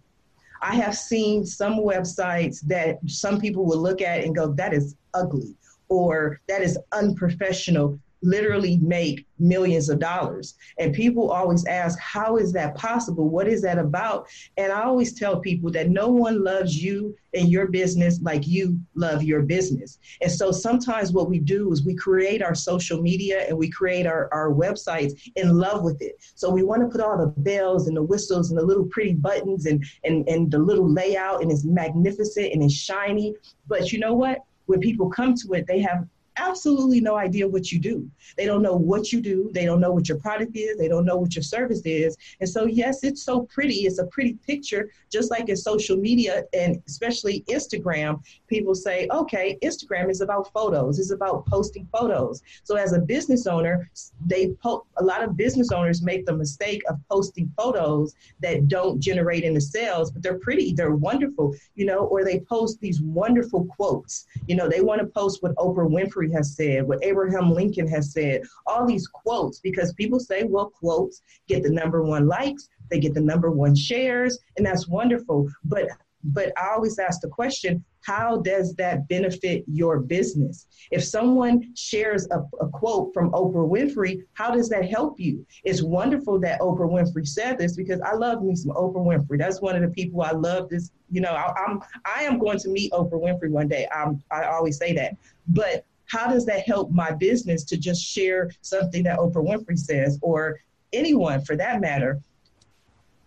I 0.63 0.75
have 0.75 0.95
seen 0.95 1.45
some 1.45 1.79
websites 1.79 2.61
that 2.67 2.97
some 3.05 3.39
people 3.39 3.65
will 3.65 3.81
look 3.81 4.01
at 4.01 4.23
and 4.23 4.33
go, 4.33 4.53
that 4.53 4.73
is 4.73 4.95
ugly 5.13 5.57
or 5.89 6.39
that 6.47 6.61
is 6.61 6.79
unprofessional 6.93 7.99
literally 8.23 8.77
make 8.77 9.25
millions 9.37 9.89
of 9.89 9.99
dollars. 9.99 10.55
And 10.79 10.93
people 10.93 11.31
always 11.31 11.65
ask, 11.65 11.99
how 11.99 12.37
is 12.37 12.53
that 12.53 12.75
possible? 12.75 13.29
What 13.29 13.47
is 13.47 13.61
that 13.63 13.77
about? 13.77 14.27
And 14.57 14.71
I 14.71 14.83
always 14.83 15.13
tell 15.13 15.39
people 15.39 15.69
that 15.71 15.89
no 15.89 16.07
one 16.07 16.43
loves 16.43 16.81
you 16.81 17.15
and 17.33 17.49
your 17.49 17.67
business 17.67 18.21
like 18.21 18.47
you 18.47 18.79
love 18.95 19.23
your 19.23 19.41
business. 19.41 19.99
And 20.21 20.31
so 20.31 20.51
sometimes 20.51 21.11
what 21.11 21.29
we 21.29 21.39
do 21.39 21.71
is 21.71 21.85
we 21.85 21.95
create 21.95 22.41
our 22.41 22.55
social 22.55 23.01
media 23.01 23.45
and 23.47 23.57
we 23.57 23.69
create 23.69 24.05
our, 24.05 24.29
our 24.31 24.51
websites 24.51 25.13
in 25.35 25.57
love 25.57 25.83
with 25.83 26.01
it. 26.01 26.15
So 26.35 26.49
we 26.49 26.63
want 26.63 26.81
to 26.81 26.87
put 26.87 27.01
all 27.01 27.17
the 27.17 27.33
bells 27.41 27.87
and 27.87 27.97
the 27.97 28.03
whistles 28.03 28.49
and 28.49 28.59
the 28.59 28.65
little 28.65 28.85
pretty 28.85 29.13
buttons 29.13 29.65
and, 29.65 29.83
and, 30.03 30.27
and 30.29 30.49
the 30.49 30.59
little 30.59 30.89
layout 30.89 31.41
and 31.41 31.51
it's 31.51 31.65
magnificent 31.65 32.53
and 32.53 32.63
it's 32.63 32.73
shiny. 32.73 33.35
But 33.67 33.91
you 33.91 33.99
know 33.99 34.13
what? 34.13 34.39
When 34.65 34.79
people 34.79 35.09
come 35.09 35.33
to 35.35 35.53
it, 35.53 35.67
they 35.67 35.81
have 35.81 36.07
absolutely 36.37 37.01
no 37.01 37.15
idea 37.15 37.47
what 37.47 37.71
you 37.71 37.79
do. 37.79 38.09
They 38.37 38.45
don't 38.45 38.61
know 38.61 38.75
what 38.75 39.11
you 39.11 39.21
do. 39.21 39.49
They 39.53 39.65
don't 39.65 39.79
know 39.79 39.91
what 39.91 40.09
your 40.09 40.17
product 40.19 40.55
is. 40.55 40.77
They 40.77 40.87
don't 40.87 41.05
know 41.05 41.17
what 41.17 41.35
your 41.35 41.43
service 41.43 41.81
is. 41.85 42.17
And 42.39 42.49
so, 42.49 42.65
yes, 42.65 43.03
it's 43.03 43.23
so 43.23 43.43
pretty. 43.43 43.85
It's 43.85 43.99
a 43.99 44.05
pretty 44.07 44.33
picture, 44.45 44.91
just 45.11 45.31
like 45.31 45.49
in 45.49 45.57
social 45.57 45.97
media 45.97 46.43
and 46.53 46.81
especially 46.87 47.43
Instagram. 47.49 48.21
People 48.47 48.75
say, 48.75 49.07
okay, 49.11 49.57
Instagram 49.63 50.09
is 50.09 50.21
about 50.21 50.51
photos, 50.53 50.99
it's 50.99 51.11
about 51.11 51.45
posting 51.45 51.87
photos. 51.91 52.41
So, 52.63 52.75
as 52.75 52.93
a 52.93 52.99
business 52.99 53.47
owner, 53.47 53.89
they 54.25 54.49
po- 54.61 54.85
a 54.97 55.03
lot 55.03 55.23
of 55.23 55.37
business 55.37 55.71
owners 55.71 56.01
make 56.01 56.25
the 56.25 56.35
mistake 56.35 56.81
of 56.89 56.97
posting 57.09 57.51
photos 57.57 58.13
that 58.41 58.67
don't 58.67 58.99
generate 58.99 59.43
into 59.43 59.61
sales, 59.61 60.11
but 60.11 60.21
they're 60.21 60.39
pretty, 60.39 60.73
they're 60.73 60.95
wonderful, 60.95 61.55
you 61.75 61.85
know, 61.85 62.05
or 62.05 62.23
they 62.23 62.39
post 62.39 62.79
these 62.79 63.01
wonderful 63.01 63.65
quotes. 63.65 64.25
You 64.47 64.55
know, 64.55 64.67
they 64.69 64.81
want 64.81 65.01
to 65.01 65.07
post 65.07 65.41
what 65.41 65.55
Oprah 65.55 65.89
Winfrey 65.89 66.22
has 66.31 66.55
said, 66.55 66.87
what 66.87 67.03
Abraham 67.03 67.51
Lincoln 67.51 67.87
has 67.87 68.13
said, 68.13 68.41
all 68.65 68.85
these 68.85 69.07
quotes, 69.07 69.59
because 69.59 69.93
people 69.93 70.19
say, 70.19 70.43
well, 70.43 70.69
quotes 70.69 71.21
get 71.47 71.63
the 71.63 71.69
number 71.69 72.03
one 72.03 72.27
likes, 72.27 72.69
they 72.89 72.99
get 72.99 73.13
the 73.13 73.21
number 73.21 73.51
one 73.51 73.75
shares, 73.75 74.39
and 74.57 74.65
that's 74.65 74.87
wonderful. 74.87 75.49
But 75.63 75.87
but 76.23 76.53
I 76.57 76.69
always 76.69 76.97
ask 76.99 77.21
the 77.21 77.27
question, 77.27 77.83
how 78.01 78.37
does 78.37 78.75
that 78.75 79.07
benefit 79.07 79.63
your 79.67 79.99
business? 79.99 80.67
If 80.91 81.03
someone 81.03 81.73
shares 81.75 82.27
a, 82.31 82.39
a, 82.61 82.67
quote 82.69 83.13
from 83.13 83.31
Oprah 83.31 83.69
Winfrey, 83.69 84.23
how 84.33 84.51
does 84.51 84.69
that 84.69 84.89
help 84.89 85.19
you? 85.19 85.45
It's 85.63 85.81
wonderful 85.81 86.39
that 86.39 86.59
Oprah 86.59 86.89
Winfrey 86.89 87.27
said 87.27 87.57
this 87.57 87.75
because 87.75 87.99
I 88.01 88.13
love 88.13 88.43
me 88.43 88.55
some 88.55 88.71
Oprah 88.71 89.05
Winfrey. 89.05 89.37
That's 89.37 89.61
one 89.61 89.75
of 89.75 89.81
the 89.81 89.89
people 89.89 90.21
I 90.21 90.31
love. 90.31 90.69
This, 90.69 90.91
you 91.11 91.21
know, 91.21 91.31
I, 91.31 91.53
I'm 91.65 91.81
I 92.05 92.23
am 92.23 92.39
going 92.39 92.59
to 92.59 92.69
meet 92.69 92.91
Oprah 92.91 93.11
Winfrey 93.11 93.49
one 93.49 93.67
day. 93.67 93.87
I'm 93.93 94.21
I 94.31 94.45
always 94.45 94.77
say 94.77 94.93
that, 94.93 95.15
but 95.47 95.85
how 96.13 96.27
does 96.27 96.45
that 96.45 96.67
help 96.67 96.91
my 96.91 97.11
business 97.11 97.63
to 97.63 97.75
just 97.75 98.03
share 98.03 98.51
something 98.61 99.01
that 99.03 99.17
Oprah 99.17 99.43
Winfrey 99.43 99.79
says 99.79 100.19
or 100.21 100.59
anyone 100.93 101.43
for 101.43 101.55
that 101.55 101.81
matter? 101.81 102.21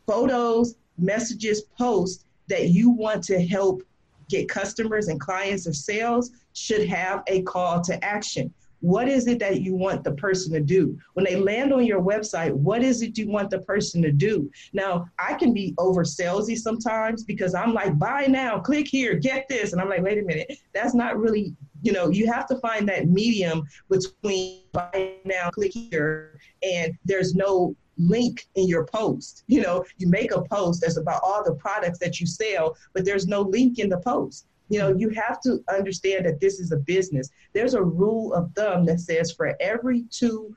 Photos, 0.07 0.77
messages, 0.97 1.63
posts 1.77 2.25
that 2.47 2.69
you 2.69 2.91
want 2.91 3.25
to 3.25 3.45
help 3.45 3.83
get 4.29 4.49
customers 4.49 5.09
and 5.09 5.19
clients 5.19 5.67
or 5.67 5.73
sales 5.73 6.31
should 6.53 6.87
have 6.89 7.25
a 7.27 7.43
call 7.43 7.81
to 7.81 8.05
action. 8.05 8.55
What 8.81 9.09
is 9.09 9.27
it 9.27 9.41
that 9.41 9.63
you 9.63 9.75
want 9.75 10.05
the 10.05 10.13
person 10.13 10.53
to 10.53 10.61
do? 10.61 10.97
When 11.15 11.25
they 11.25 11.35
land 11.35 11.73
on 11.73 11.87
your 11.87 12.01
website, 12.01 12.53
what 12.53 12.85
is 12.85 13.03
it 13.03 13.19
you 13.19 13.29
want 13.29 13.51
the 13.51 13.61
person 13.61 14.01
to 14.03 14.13
do? 14.13 14.49
Now, 14.73 15.09
I 15.19 15.35
can 15.35 15.53
be 15.53 15.75
over 15.79 16.05
salesy 16.05 16.57
sometimes 16.57 17.25
because 17.25 17.53
I'm 17.53 17.75
like, 17.75 17.99
buy 17.99 18.27
now, 18.27 18.61
click 18.61 18.87
here, 18.87 19.15
get 19.15 19.49
this. 19.49 19.73
And 19.73 19.81
I'm 19.81 19.89
like, 19.89 20.03
wait 20.03 20.19
a 20.19 20.23
minute, 20.23 20.59
that's 20.73 20.95
not 20.95 21.19
really 21.19 21.57
you 21.87 21.93
know, 21.93 22.11
you 22.11 22.27
have 22.27 22.49
to 22.49 22.57
find 22.57 22.89
that 22.89 23.09
medium 23.09 23.63
between 23.89 24.63
buy 24.73 25.15
now, 25.25 25.51
click 25.51 25.73
here, 25.73 26.41
and 26.65 26.93
there's 27.05 27.37
no 27.37 27.77
link 27.97 28.49
in 28.57 28.67
your 28.67 28.85
post. 28.87 29.45
You 29.47 29.63
know, 29.63 29.85
you 29.97 30.09
make 30.09 30.33
a 30.33 30.43
post 30.43 30.81
that's 30.81 30.97
about 30.97 31.23
all 31.23 31.45
the 31.45 31.55
products 31.55 32.01
that 32.01 32.19
you 32.21 32.27
sell, 32.27 32.77
but 32.93 33.05
there's 33.05 33.29
no 33.29 33.43
link 33.43 33.79
in 33.79 33.89
the 33.89 33.99
post. 33.99 34.47
You 34.69 34.81
know, 34.81 34.97
you 34.97 35.11
have 35.11 35.41
to 35.43 35.63
understand 35.73 36.27
that 36.27 36.41
this 36.41 36.59
is 36.59 36.73
a 36.73 36.77
business. 36.77 37.31
There's 37.53 37.75
a 37.75 37.83
rule 37.83 38.35
of 38.35 38.51
thumb 38.57 38.85
that 38.87 38.99
says 38.99 39.31
for 39.31 39.55
every 39.61 40.07
two 40.11 40.57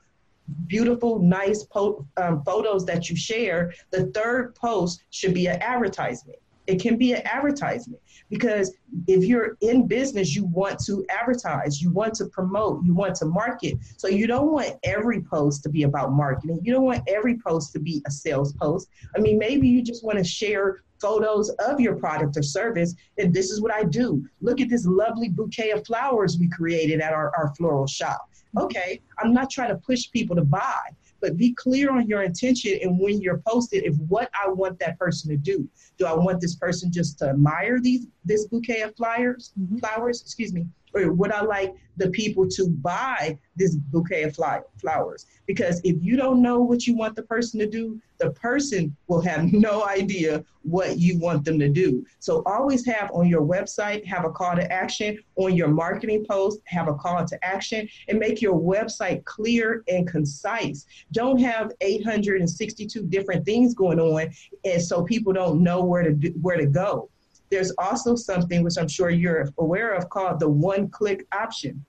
beautiful, 0.66 1.20
nice 1.20 1.62
po- 1.62 2.04
um, 2.16 2.42
photos 2.42 2.84
that 2.86 3.08
you 3.08 3.14
share, 3.14 3.72
the 3.92 4.06
third 4.06 4.56
post 4.56 5.04
should 5.10 5.32
be 5.32 5.46
an 5.46 5.62
advertisement. 5.62 6.40
It 6.70 6.80
can 6.80 6.96
be 6.96 7.12
an 7.12 7.22
advertisement 7.26 8.00
because 8.28 8.72
if 9.08 9.24
you're 9.24 9.56
in 9.60 9.88
business, 9.88 10.36
you 10.36 10.44
want 10.44 10.78
to 10.86 11.04
advertise, 11.10 11.82
you 11.82 11.90
want 11.90 12.14
to 12.14 12.26
promote, 12.26 12.84
you 12.84 12.94
want 12.94 13.16
to 13.16 13.24
market. 13.24 13.76
So 13.96 14.06
you 14.06 14.28
don't 14.28 14.52
want 14.52 14.74
every 14.84 15.22
post 15.22 15.64
to 15.64 15.68
be 15.68 15.82
about 15.82 16.12
marketing. 16.12 16.60
You 16.62 16.72
don't 16.72 16.84
want 16.84 17.02
every 17.08 17.38
post 17.38 17.72
to 17.72 17.80
be 17.80 18.02
a 18.06 18.10
sales 18.10 18.52
post. 18.52 18.88
I 19.16 19.18
mean, 19.18 19.36
maybe 19.36 19.66
you 19.66 19.82
just 19.82 20.04
want 20.04 20.18
to 20.18 20.24
share 20.24 20.82
photos 21.00 21.48
of 21.66 21.80
your 21.80 21.96
product 21.96 22.36
or 22.36 22.42
service. 22.42 22.94
And 23.18 23.34
this 23.34 23.50
is 23.50 23.60
what 23.60 23.74
I 23.74 23.82
do. 23.82 24.24
Look 24.40 24.60
at 24.60 24.68
this 24.68 24.86
lovely 24.86 25.28
bouquet 25.28 25.70
of 25.70 25.84
flowers 25.84 26.38
we 26.38 26.48
created 26.48 27.00
at 27.00 27.12
our, 27.12 27.34
our 27.36 27.52
floral 27.56 27.88
shop. 27.88 28.28
Okay, 28.58 29.00
I'm 29.18 29.32
not 29.32 29.50
trying 29.50 29.70
to 29.70 29.76
push 29.76 30.10
people 30.10 30.36
to 30.36 30.44
buy 30.44 30.90
but 31.20 31.36
be 31.36 31.52
clear 31.54 31.90
on 31.90 32.06
your 32.06 32.22
intention 32.22 32.78
and 32.82 32.98
when 32.98 33.20
you're 33.20 33.42
posted 33.46 33.84
if 33.84 33.96
what 34.08 34.30
I 34.34 34.48
want 34.48 34.78
that 34.78 34.98
person 34.98 35.30
to 35.30 35.36
do. 35.36 35.68
Do 35.98 36.06
I 36.06 36.14
want 36.14 36.40
this 36.40 36.56
person 36.56 36.90
just 36.90 37.18
to 37.18 37.30
admire 37.30 37.80
these 37.80 38.06
this 38.24 38.46
bouquet 38.46 38.82
of 38.82 38.96
flowers, 38.96 39.52
mm-hmm. 39.58 39.78
flowers, 39.78 40.22
excuse 40.22 40.52
me, 40.52 40.66
or 40.94 41.12
would 41.12 41.32
I 41.32 41.42
like 41.42 41.74
the 41.96 42.10
people 42.10 42.48
to 42.48 42.68
buy 42.68 43.38
this 43.56 43.76
bouquet 43.76 44.24
of 44.24 44.36
flowers? 44.78 45.26
Because 45.46 45.80
if 45.84 45.96
you 46.00 46.16
don't 46.16 46.42
know 46.42 46.60
what 46.60 46.86
you 46.86 46.96
want 46.96 47.16
the 47.16 47.22
person 47.22 47.60
to 47.60 47.66
do, 47.66 48.00
the 48.18 48.30
person 48.30 48.96
will 49.08 49.20
have 49.20 49.44
no 49.52 49.86
idea 49.86 50.44
what 50.62 50.98
you 50.98 51.18
want 51.18 51.44
them 51.44 51.58
to 51.58 51.68
do. 51.68 52.04
So 52.18 52.42
always 52.44 52.84
have 52.86 53.10
on 53.12 53.28
your 53.28 53.42
website, 53.42 54.04
have 54.04 54.24
a 54.24 54.30
call 54.30 54.56
to 54.56 54.72
action. 54.72 55.18
On 55.36 55.54
your 55.54 55.68
marketing 55.68 56.26
post, 56.28 56.60
have 56.66 56.88
a 56.88 56.94
call 56.94 57.24
to 57.24 57.44
action 57.44 57.88
and 58.08 58.18
make 58.18 58.42
your 58.42 58.54
website 58.54 59.24
clear 59.24 59.82
and 59.88 60.06
concise. 60.06 60.84
Don't 61.12 61.38
have 61.38 61.72
862 61.80 63.04
different 63.04 63.46
things 63.46 63.74
going 63.74 63.98
on 63.98 64.30
and 64.64 64.82
so 64.82 65.02
people 65.02 65.32
don't 65.32 65.62
know 65.62 65.82
where 65.82 66.02
to 66.02 66.12
do, 66.12 66.34
where 66.40 66.56
to 66.56 66.66
go. 66.66 67.08
There's 67.50 67.72
also 67.78 68.14
something 68.14 68.62
which 68.62 68.78
I'm 68.78 68.88
sure 68.88 69.10
you're 69.10 69.48
aware 69.58 69.94
of 69.94 70.08
called 70.08 70.40
the 70.40 70.48
one 70.48 70.88
click 70.88 71.26
option, 71.32 71.84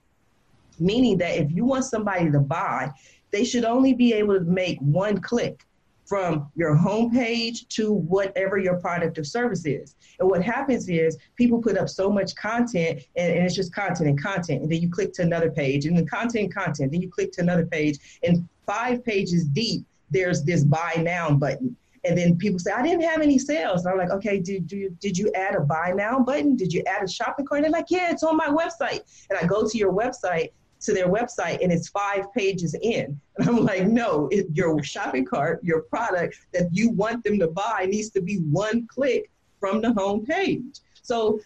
meaning 0.78 1.18
that 1.18 1.38
if 1.38 1.52
you 1.52 1.64
want 1.64 1.84
somebody 1.84 2.30
to 2.30 2.40
buy, 2.40 2.90
they 3.30 3.44
should 3.44 3.64
only 3.64 3.94
be 3.94 4.12
able 4.12 4.34
to 4.34 4.44
make 4.44 4.78
one 4.80 5.20
click 5.20 5.64
from 6.04 6.50
your 6.56 6.76
homepage 6.76 7.66
to 7.68 7.92
whatever 7.92 8.58
your 8.58 8.78
product 8.80 9.16
or 9.18 9.24
service 9.24 9.64
is. 9.64 9.94
And 10.18 10.28
what 10.28 10.42
happens 10.42 10.88
is 10.88 11.16
people 11.36 11.62
put 11.62 11.78
up 11.78 11.88
so 11.88 12.10
much 12.10 12.34
content 12.34 13.00
and, 13.16 13.32
and, 13.32 13.46
it's 13.46 13.54
just 13.54 13.74
content 13.74 14.08
and 14.08 14.22
content. 14.22 14.62
And 14.62 14.70
then 14.70 14.82
you 14.82 14.90
click 14.90 15.12
to 15.14 15.22
another 15.22 15.50
page 15.50 15.86
and 15.86 15.96
then 15.96 16.06
content 16.06 16.44
and 16.44 16.54
content. 16.54 16.92
Then 16.92 17.00
you 17.00 17.08
click 17.08 17.32
to 17.32 17.40
another 17.40 17.64
page. 17.64 17.98
And 18.22 18.46
five 18.66 19.04
pages 19.04 19.44
deep, 19.44 19.86
there's 20.10 20.42
this 20.42 20.64
buy 20.64 20.96
now 20.98 21.30
button. 21.30 21.76
And 22.04 22.18
then 22.18 22.36
people 22.36 22.58
say, 22.58 22.72
I 22.72 22.82
didn't 22.82 23.02
have 23.02 23.20
any 23.20 23.38
sales. 23.38 23.84
And 23.84 23.92
I'm 23.92 23.98
like, 23.98 24.10
okay, 24.10 24.40
did, 24.40 24.66
do 24.66 24.76
you, 24.76 24.96
did 25.00 25.16
you 25.16 25.30
add 25.34 25.54
a 25.54 25.60
buy 25.60 25.92
now 25.94 26.18
button? 26.18 26.56
Did 26.56 26.72
you 26.72 26.82
add 26.86 27.04
a 27.04 27.08
shopping 27.08 27.46
cart? 27.46 27.58
And 27.58 27.64
they're 27.64 27.80
like, 27.80 27.90
yeah, 27.90 28.10
it's 28.10 28.24
on 28.24 28.36
my 28.36 28.48
website. 28.48 29.00
And 29.30 29.38
I 29.38 29.46
go 29.46 29.68
to 29.68 29.78
your 29.78 29.92
website, 29.92 30.50
to 30.80 30.92
their 30.92 31.08
website, 31.08 31.62
and 31.62 31.70
it's 31.70 31.88
five 31.88 32.32
pages 32.34 32.74
in. 32.82 33.20
And 33.38 33.48
I'm 33.48 33.64
like, 33.64 33.86
no, 33.86 34.28
it, 34.30 34.46
your 34.52 34.82
shopping 34.82 35.24
cart, 35.24 35.60
your 35.62 35.82
product 35.82 36.36
that 36.52 36.68
you 36.72 36.90
want 36.90 37.24
them 37.24 37.38
to 37.38 37.48
buy 37.48 37.86
needs 37.88 38.10
to 38.10 38.20
be 38.20 38.36
one 38.38 38.86
click 38.88 39.30
from 39.58 39.80
the 39.80 39.92
home 39.92 40.26
page. 40.26 40.80
So 41.02 41.40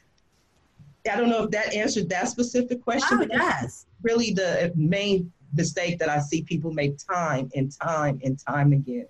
I 1.10 1.16
don't 1.16 1.28
know 1.28 1.44
if 1.44 1.50
that 1.50 1.74
answered 1.74 2.08
that 2.08 2.28
specific 2.28 2.82
question. 2.82 3.18
Oh, 3.20 3.22
it 3.22 3.30
does. 3.30 3.86
Really 4.02 4.32
the 4.32 4.72
main 4.74 5.32
mistake 5.54 5.98
that 5.98 6.08
I 6.08 6.18
see 6.18 6.42
people 6.42 6.72
make 6.72 6.98
time 6.98 7.50
and 7.54 7.70
time 7.70 8.20
and 8.24 8.38
time 8.38 8.72
again. 8.72 9.06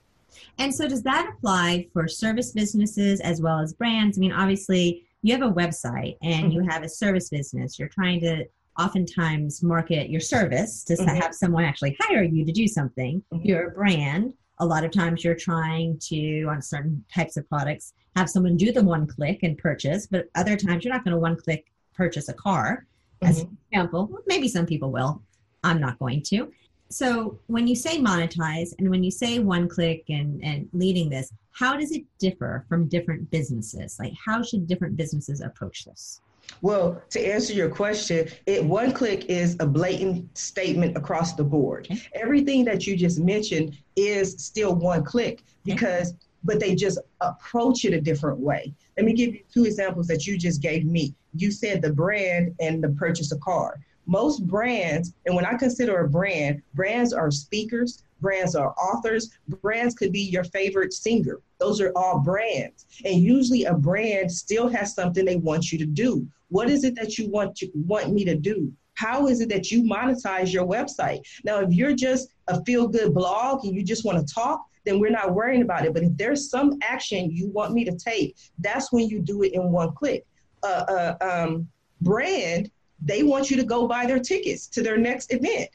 And 0.58 0.74
so, 0.74 0.88
does 0.88 1.02
that 1.02 1.32
apply 1.36 1.88
for 1.92 2.08
service 2.08 2.52
businesses 2.52 3.20
as 3.20 3.40
well 3.40 3.60
as 3.60 3.72
brands? 3.72 4.18
I 4.18 4.20
mean, 4.20 4.32
obviously, 4.32 5.06
you 5.22 5.32
have 5.32 5.42
a 5.42 5.52
website 5.52 6.16
and 6.22 6.52
you 6.52 6.60
mm-hmm. 6.60 6.70
have 6.70 6.82
a 6.82 6.88
service 6.88 7.28
business. 7.28 7.78
You're 7.78 7.88
trying 7.88 8.20
to 8.20 8.44
oftentimes 8.78 9.62
market 9.62 10.10
your 10.10 10.20
service 10.20 10.84
to 10.84 10.94
mm-hmm. 10.94 11.16
have 11.16 11.34
someone 11.34 11.64
actually 11.64 11.96
hire 12.00 12.22
you 12.22 12.44
to 12.44 12.52
do 12.52 12.66
something. 12.68 13.22
Mm-hmm. 13.32 13.46
You're 13.46 13.68
a 13.68 13.70
brand. 13.72 14.34
A 14.58 14.66
lot 14.66 14.84
of 14.84 14.90
times, 14.90 15.22
you're 15.22 15.34
trying 15.34 15.98
to, 16.04 16.44
on 16.44 16.62
certain 16.62 17.04
types 17.12 17.36
of 17.36 17.46
products, 17.48 17.92
have 18.14 18.30
someone 18.30 18.56
do 18.56 18.72
the 18.72 18.82
one 18.82 19.06
click 19.06 19.40
and 19.42 19.58
purchase, 19.58 20.06
but 20.06 20.28
other 20.34 20.56
times, 20.56 20.84
you're 20.84 20.94
not 20.94 21.04
going 21.04 21.12
to 21.12 21.20
one 21.20 21.36
click 21.36 21.66
purchase 21.94 22.28
a 22.28 22.34
car. 22.34 22.86
As 23.22 23.40
an 23.40 23.46
mm-hmm. 23.46 23.54
example, 23.72 24.18
maybe 24.26 24.48
some 24.48 24.66
people 24.66 24.90
will. 24.90 25.22
I'm 25.64 25.80
not 25.80 25.98
going 25.98 26.22
to 26.26 26.52
so 26.88 27.38
when 27.46 27.66
you 27.66 27.74
say 27.74 27.98
monetize 27.98 28.72
and 28.78 28.88
when 28.88 29.02
you 29.02 29.10
say 29.10 29.38
one 29.38 29.68
click 29.68 30.04
and, 30.08 30.42
and 30.44 30.68
leading 30.72 31.08
this, 31.08 31.32
how 31.52 31.76
does 31.76 31.90
it 31.90 32.04
differ 32.18 32.64
from 32.68 32.86
different 32.86 33.30
businesses? 33.30 33.98
Like 33.98 34.12
how 34.24 34.42
should 34.42 34.66
different 34.66 34.96
businesses 34.96 35.40
approach 35.40 35.84
this? 35.84 36.20
Well, 36.62 37.02
to 37.10 37.20
answer 37.20 37.52
your 37.52 37.68
question, 37.68 38.28
it 38.46 38.64
one 38.64 38.92
click 38.92 39.24
is 39.26 39.56
a 39.58 39.66
blatant 39.66 40.36
statement 40.38 40.96
across 40.96 41.32
the 41.32 41.42
board. 41.42 41.88
Okay. 41.90 42.00
Everything 42.14 42.64
that 42.66 42.86
you 42.86 42.96
just 42.96 43.18
mentioned 43.18 43.76
is 43.96 44.34
still 44.38 44.74
one 44.74 45.02
click 45.02 45.42
because 45.64 46.10
okay. 46.10 46.18
but 46.44 46.60
they 46.60 46.74
just 46.74 46.98
approach 47.20 47.84
it 47.84 47.94
a 47.94 48.00
different 48.00 48.38
way. 48.38 48.72
Let 48.96 49.06
me 49.06 49.12
give 49.12 49.34
you 49.34 49.40
two 49.52 49.64
examples 49.64 50.06
that 50.06 50.26
you 50.26 50.38
just 50.38 50.62
gave 50.62 50.84
me. 50.84 51.14
You 51.34 51.50
said 51.50 51.82
the 51.82 51.92
brand 51.92 52.54
and 52.60 52.82
the 52.82 52.90
purchase 52.90 53.32
of 53.32 53.40
car 53.40 53.80
most 54.06 54.46
brands, 54.46 55.12
and 55.26 55.34
when 55.34 55.44
I 55.44 55.54
consider 55.54 56.00
a 56.00 56.08
brand, 56.08 56.62
brands 56.74 57.12
are 57.12 57.30
speakers, 57.30 58.02
brands 58.20 58.54
are 58.54 58.74
authors, 58.78 59.30
brands 59.62 59.94
could 59.94 60.12
be 60.12 60.20
your 60.20 60.44
favorite 60.44 60.92
singer. 60.92 61.40
Those 61.58 61.80
are 61.80 61.92
all 61.96 62.20
brands. 62.20 62.86
And 63.04 63.20
usually 63.20 63.64
a 63.64 63.74
brand 63.74 64.30
still 64.30 64.68
has 64.68 64.94
something 64.94 65.24
they 65.24 65.36
want 65.36 65.72
you 65.72 65.78
to 65.78 65.86
do. 65.86 66.26
What 66.48 66.70
is 66.70 66.84
it 66.84 66.94
that 66.96 67.18
you 67.18 67.28
want 67.28 67.56
to 67.56 67.68
want 67.74 68.12
me 68.12 68.24
to 68.24 68.36
do? 68.36 68.72
How 68.94 69.26
is 69.26 69.40
it 69.40 69.48
that 69.50 69.70
you 69.70 69.82
monetize 69.82 70.52
your 70.52 70.66
website? 70.66 71.20
Now, 71.44 71.60
if 71.60 71.72
you're 71.72 71.94
just 71.94 72.28
a 72.48 72.64
feel 72.64 72.88
good 72.88 73.12
blog 73.12 73.64
and 73.64 73.74
you 73.74 73.82
just 73.82 74.04
want 74.04 74.26
to 74.26 74.34
talk, 74.34 74.64
then 74.84 75.00
we're 75.00 75.10
not 75.10 75.34
worrying 75.34 75.62
about 75.62 75.84
it. 75.84 75.92
But 75.92 76.04
if 76.04 76.16
there's 76.16 76.48
some 76.48 76.78
action 76.82 77.30
you 77.30 77.48
want 77.48 77.74
me 77.74 77.84
to 77.84 77.92
take, 77.92 78.36
that's 78.58 78.92
when 78.92 79.08
you 79.08 79.20
do 79.20 79.42
it 79.42 79.52
in 79.52 79.70
one 79.70 79.92
click. 79.94 80.24
Uh, 80.62 81.14
uh, 81.20 81.44
um, 81.44 81.68
brand, 82.00 82.70
they 83.00 83.22
want 83.22 83.50
you 83.50 83.56
to 83.56 83.64
go 83.64 83.86
buy 83.86 84.06
their 84.06 84.18
tickets 84.18 84.66
to 84.68 84.82
their 84.82 84.96
next 84.96 85.32
event. 85.32 85.68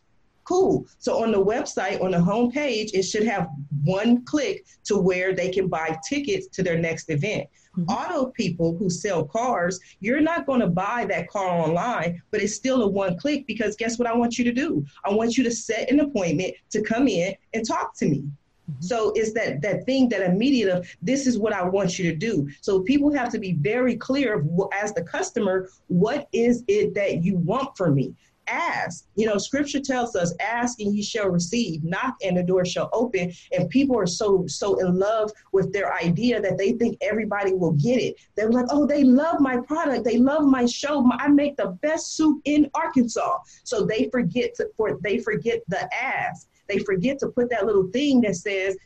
Cool. 0.43 0.87
So 0.97 1.23
on 1.23 1.31
the 1.31 1.43
website, 1.43 2.01
on 2.01 2.11
the 2.11 2.21
home 2.21 2.51
page, 2.51 2.91
it 2.93 3.03
should 3.03 3.25
have 3.25 3.47
one 3.83 4.25
click 4.25 4.65
to 4.85 4.97
where 4.97 5.33
they 5.33 5.49
can 5.49 5.67
buy 5.67 5.97
tickets 6.07 6.47
to 6.47 6.63
their 6.63 6.77
next 6.77 7.09
event. 7.09 7.47
Mm-hmm. 7.77 7.89
Auto 7.89 8.31
people 8.31 8.75
who 8.77 8.89
sell 8.89 9.23
cars, 9.23 9.79
you're 9.99 10.19
not 10.19 10.45
going 10.45 10.59
to 10.59 10.67
buy 10.67 11.05
that 11.05 11.29
car 11.29 11.47
online, 11.47 12.21
but 12.31 12.41
it's 12.41 12.55
still 12.55 12.83
a 12.83 12.87
one 12.87 13.17
click 13.17 13.47
because 13.47 13.75
guess 13.77 13.97
what 13.97 14.07
I 14.07 14.15
want 14.15 14.37
you 14.37 14.43
to 14.43 14.51
do? 14.51 14.83
I 15.05 15.13
want 15.13 15.37
you 15.37 15.43
to 15.45 15.51
set 15.51 15.89
an 15.89 16.01
appointment 16.01 16.53
to 16.71 16.81
come 16.81 17.07
in 17.07 17.33
and 17.53 17.65
talk 17.65 17.95
to 17.99 18.05
me. 18.05 18.25
Mm-hmm. 18.71 18.81
So 18.81 19.11
it's 19.15 19.33
that 19.33 19.61
that 19.61 19.85
thing 19.85 20.09
that 20.09 20.21
immediate 20.21 20.69
of 20.69 20.87
this 21.01 21.27
is 21.27 21.37
what 21.37 21.53
I 21.53 21.63
want 21.63 21.99
you 21.99 22.09
to 22.11 22.15
do. 22.15 22.49
So 22.61 22.81
people 22.81 23.13
have 23.13 23.31
to 23.31 23.39
be 23.39 23.53
very 23.53 23.95
clear 23.95 24.39
of, 24.39 24.47
as 24.73 24.93
the 24.93 25.03
customer, 25.03 25.69
what 25.87 26.27
is 26.33 26.63
it 26.67 26.93
that 26.95 27.23
you 27.23 27.35
want 27.37 27.77
from 27.77 27.95
me? 27.95 28.13
ask. 28.51 29.07
You 29.15 29.25
know, 29.27 29.37
scripture 29.37 29.79
tells 29.79 30.15
us, 30.15 30.33
ask 30.39 30.79
and 30.79 30.93
ye 30.93 31.01
shall 31.01 31.29
receive, 31.29 31.83
knock 31.83 32.15
and 32.23 32.37
the 32.37 32.43
door 32.43 32.65
shall 32.65 32.89
open. 32.93 33.31
And 33.57 33.69
people 33.69 33.97
are 33.97 34.05
so 34.05 34.45
so 34.47 34.79
in 34.79 34.97
love 34.97 35.31
with 35.51 35.71
their 35.73 35.93
idea 35.93 36.41
that 36.41 36.57
they 36.57 36.73
think 36.73 36.97
everybody 37.01 37.53
will 37.53 37.73
get 37.73 37.99
it. 37.99 38.15
They're 38.35 38.51
like, 38.51 38.67
oh, 38.69 38.85
they 38.85 39.03
love 39.03 39.39
my 39.39 39.57
product, 39.57 40.03
they 40.03 40.17
love 40.17 40.43
my 40.43 40.65
show. 40.65 41.09
I 41.13 41.29
make 41.29 41.57
the 41.57 41.77
best 41.81 42.15
soup 42.15 42.41
in 42.45 42.69
Arkansas. 42.73 43.37
So 43.63 43.85
they 43.85 44.09
forget 44.11 44.53
to 44.55 44.69
for 44.77 44.99
they 45.01 45.19
forget 45.19 45.61
the 45.67 45.89
ask. 45.93 46.47
They 46.71 46.79
forget 46.79 47.19
to 47.19 47.27
put 47.27 47.49
that 47.49 47.65
little 47.65 47.87
thing 47.91 48.21
that 48.21 48.35
says, 48.35 48.77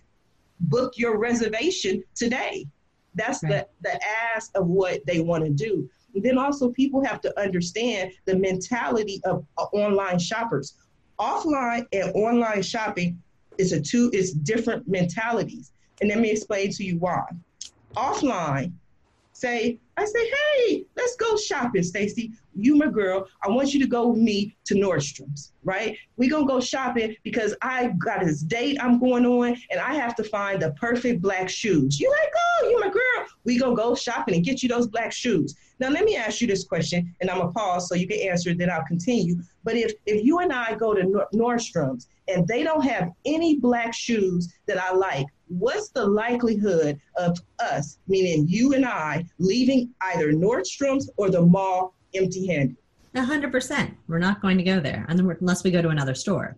book 0.60 0.94
your 0.98 1.18
reservation 1.18 2.04
today. 2.16 2.66
That's 3.14 3.44
right. 3.44 3.66
the, 3.82 3.90
the 3.90 4.02
ask 4.36 4.52
of 4.56 4.68
what 4.68 5.06
they 5.06 5.20
want 5.22 5.46
to 5.46 5.52
do 5.52 5.90
then 6.24 6.38
also 6.38 6.70
people 6.70 7.04
have 7.04 7.22
to 7.22 7.40
understand 7.40 8.12
the 8.26 8.36
mentality 8.36 9.22
of 9.26 9.46
uh, 9.58 9.64
online 9.74 10.20
shoppers. 10.20 10.76
Offline 11.20 11.86
and 11.92 12.12
online 12.16 12.62
shopping 12.62 13.22
is 13.58 13.72
a 13.72 13.82
two 13.82 14.10
is 14.14 14.34
different 14.34 14.88
mentalities. 14.88 15.72
And 16.02 16.10
let 16.10 16.20
me 16.20 16.32
explain 16.32 16.72
to 16.72 16.84
you 16.84 16.98
why. 16.98 17.24
Offline, 17.96 18.74
say, 19.34 19.80
I 19.98 20.06
say, 20.06 20.30
hey, 20.30 20.86
let's 20.96 21.16
go 21.16 21.38
shopping, 21.38 21.84
Stacy. 21.84 22.32
You, 22.56 22.76
my 22.76 22.88
girl, 22.88 23.28
I 23.44 23.50
want 23.50 23.74
you 23.74 23.80
to 23.82 23.88
go 23.88 24.08
with 24.08 24.20
me 24.20 24.56
to 24.66 24.76
Nordstrom's, 24.76 25.52
right? 25.64 25.98
we 26.18 26.30
gonna 26.30 26.46
go 26.46 26.60
shopping 26.60 27.16
because 27.24 27.56
I 27.62 27.94
got 28.00 28.24
this 28.24 28.42
date 28.42 28.78
I'm 28.82 29.00
going 29.00 29.26
on 29.26 29.58
and 29.70 29.80
I 29.80 29.96
have 29.96 30.16
to 30.16 30.24
find 30.24 30.62
the 30.62 30.72
perfect 30.72 31.22
black 31.22 31.50
shoes. 31.50 32.00
You 32.00 32.10
like, 32.10 32.32
oh, 32.36 32.70
you 32.70 32.80
my 32.80 32.90
girl. 32.90 33.28
We 33.44 33.60
gonna 33.60 33.76
go 33.76 33.96
shopping 33.96 34.36
and 34.36 34.44
get 34.44 34.64
you 34.64 34.70
those 34.70 34.88
black 34.88 35.12
shoes. 35.12 35.56
Now 35.80 35.90
let 35.90 36.06
me 36.06 36.16
ask 36.16 36.40
you 36.40 36.48
this 36.48 36.64
question, 36.64 37.14
and 37.20 37.30
I'm 37.30 37.40
gonna 37.40 37.52
pause 37.52 37.90
so 37.90 37.96
you 37.96 38.08
can 38.08 38.20
answer 38.20 38.52
it, 38.52 38.58
then 38.58 38.70
I'll 38.70 38.86
continue. 38.86 39.38
But 39.64 39.76
if 39.76 39.94
if 40.06 40.24
you 40.24 40.40
and 40.40 40.54
I 40.54 40.76
go 40.76 40.94
to 40.94 41.26
Nordstrom's 41.34 42.08
and 42.28 42.48
they 42.48 42.64
don't 42.64 42.84
have 42.84 43.12
any 43.26 43.58
black 43.58 43.94
shoes 43.94 44.54
that 44.68 44.82
I 44.82 44.94
like, 44.94 45.28
what's 45.48 45.90
the 45.90 46.06
likelihood 46.06 47.00
of 47.18 47.38
us, 47.60 48.00
meaning 48.08 48.48
you 48.48 48.74
and 48.74 48.86
I, 48.86 49.26
leaving 49.38 49.94
either 50.02 50.32
Nordstrom's 50.32 51.10
or 51.18 51.30
the 51.30 51.42
mall 51.42 51.94
empty-handed? 52.18 52.76
hundred 53.16 53.52
percent. 53.52 53.96
We're 54.08 54.20
not 54.20 54.42
going 54.42 54.58
to 54.58 54.64
go 54.64 54.80
there 54.80 55.06
unless 55.08 55.64
we 55.64 55.72
go 55.72 55.82
to 55.82 55.90
another 55.90 56.16
store. 56.16 56.58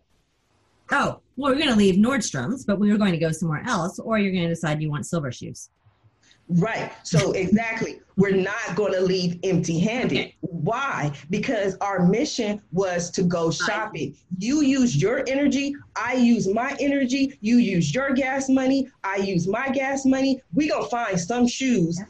Oh, 0.91 1.19
well, 1.35 1.51
we're 1.51 1.55
going 1.55 1.67
to 1.67 1.75
leave 1.75 1.95
Nordstrom's, 1.95 2.65
but 2.65 2.79
we 2.79 2.91
were 2.91 2.97
going 2.97 3.11
to 3.11 3.17
go 3.17 3.31
somewhere 3.31 3.63
else, 3.67 3.99
or 3.99 4.17
you're 4.17 4.31
going 4.31 4.45
to 4.45 4.49
decide 4.49 4.81
you 4.81 4.89
want 4.89 5.05
silver 5.05 5.31
shoes. 5.31 5.69
Right. 6.49 6.93
So 7.03 7.31
exactly, 7.33 7.99
we're 8.15 8.35
not 8.35 8.75
going 8.75 8.93
to 8.93 9.01
leave 9.01 9.39
empty-handed. 9.43 10.17
Okay. 10.17 10.35
Why? 10.41 11.11
Because 11.29 11.75
our 11.81 12.07
mission 12.07 12.61
was 12.71 13.11
to 13.11 13.23
go 13.23 13.51
shopping. 13.51 14.15
You 14.37 14.61
use 14.61 14.95
your 14.95 15.23
energy, 15.27 15.75
I 15.95 16.13
use 16.13 16.47
my 16.47 16.75
energy, 16.79 17.37
you 17.41 17.57
use 17.57 17.93
your 17.93 18.13
gas 18.13 18.49
money, 18.49 18.87
I 19.03 19.17
use 19.17 19.47
my 19.47 19.69
gas 19.69 20.05
money. 20.05 20.41
We're 20.53 20.69
going 20.69 20.83
to 20.83 20.89
find 20.89 21.19
some 21.19 21.47
shoes 21.47 22.01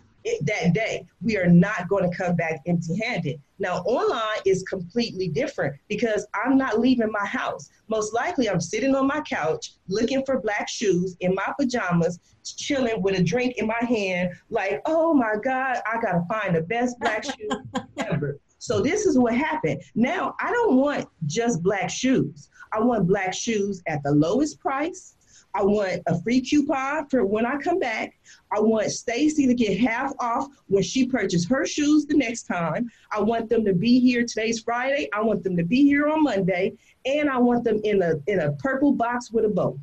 that 0.42 0.74
day. 0.74 1.06
We 1.22 1.38
are 1.38 1.48
not 1.48 1.88
going 1.88 2.10
to 2.10 2.16
come 2.16 2.36
back 2.36 2.62
empty 2.66 2.98
handed. 2.98 3.42
Now, 3.60 3.78
online 3.84 4.42
is 4.46 4.64
completely 4.64 5.28
different 5.28 5.76
because 5.88 6.28
I'm 6.34 6.58
not 6.58 6.80
leaving 6.80 7.12
my 7.12 7.26
house. 7.26 7.70
Most 7.88 8.14
likely, 8.14 8.50
I'm 8.50 8.62
sitting 8.62 8.96
on 8.96 9.08
my 9.08 9.22
couch 9.22 9.74
looking 9.88 10.24
for 10.26 10.40
black 10.40 10.70
shoes 10.70 11.16
in 11.22 11.34
my 11.34 11.54
pajamas, 11.60 12.20
chilling 12.44 13.02
with 13.02 13.20
a 13.20 13.24
drink 13.24 13.56
in 13.58 13.68
my 13.68 13.84
hand, 13.88 14.32
like, 14.50 14.82
oh 14.86 15.14
my 15.14 15.36
God, 15.44 15.78
I 15.92 16.00
got 16.02 16.14
to 16.14 16.24
find 16.30 16.56
the 16.56 16.62
best 16.62 17.00
black 17.00 17.24
shoe 17.26 17.50
ever. 17.98 18.40
So, 18.60 18.82
this 18.82 19.06
is 19.06 19.18
what 19.18 19.36
happened. 19.36 19.82
Now, 19.96 20.36
I 20.40 20.52
don't 20.52 20.76
want 20.76 21.08
just 21.26 21.64
black 21.64 21.90
shoes. 21.90 22.50
I 22.74 22.82
want 22.82 23.08
black 23.08 23.34
shoes 23.34 23.82
at 23.88 24.04
the 24.04 24.12
lowest 24.12 24.60
price 24.60 25.16
I 25.58 25.64
want 25.64 26.04
a 26.06 26.22
free 26.22 26.40
coupon 26.40 27.10
for 27.10 27.26
when 27.26 27.44
I 27.44 27.58
come 27.58 27.80
back. 27.80 28.20
I 28.56 28.60
want 28.60 28.92
Stacy 28.92 29.48
to 29.48 29.56
get 29.56 29.80
half 29.80 30.14
off 30.20 30.50
when 30.68 30.84
she 30.84 31.08
purchases 31.08 31.48
her 31.48 31.66
shoes 31.66 32.06
the 32.06 32.16
next 32.16 32.44
time. 32.44 32.92
I 33.12 33.22
want 33.22 33.50
them 33.50 33.66
to 33.66 33.74
be 33.74 34.00
here. 34.00 34.24
Today's 34.24 34.62
Friday. 34.62 35.10
I 35.14 35.22
want 35.22 35.44
them 35.44 35.58
to 35.58 35.64
be 35.64 35.84
here 35.84 36.10
on 36.10 36.24
Monday, 36.24 36.74
and 37.08 37.28
I 37.28 37.40
want 37.40 37.64
them 37.64 37.82
in 37.84 38.04
a 38.04 38.14
in 38.28 38.42
a 38.42 38.52
purple 38.54 38.92
box 38.92 39.32
with 39.32 39.46
a 39.46 39.50
bow. 39.50 39.80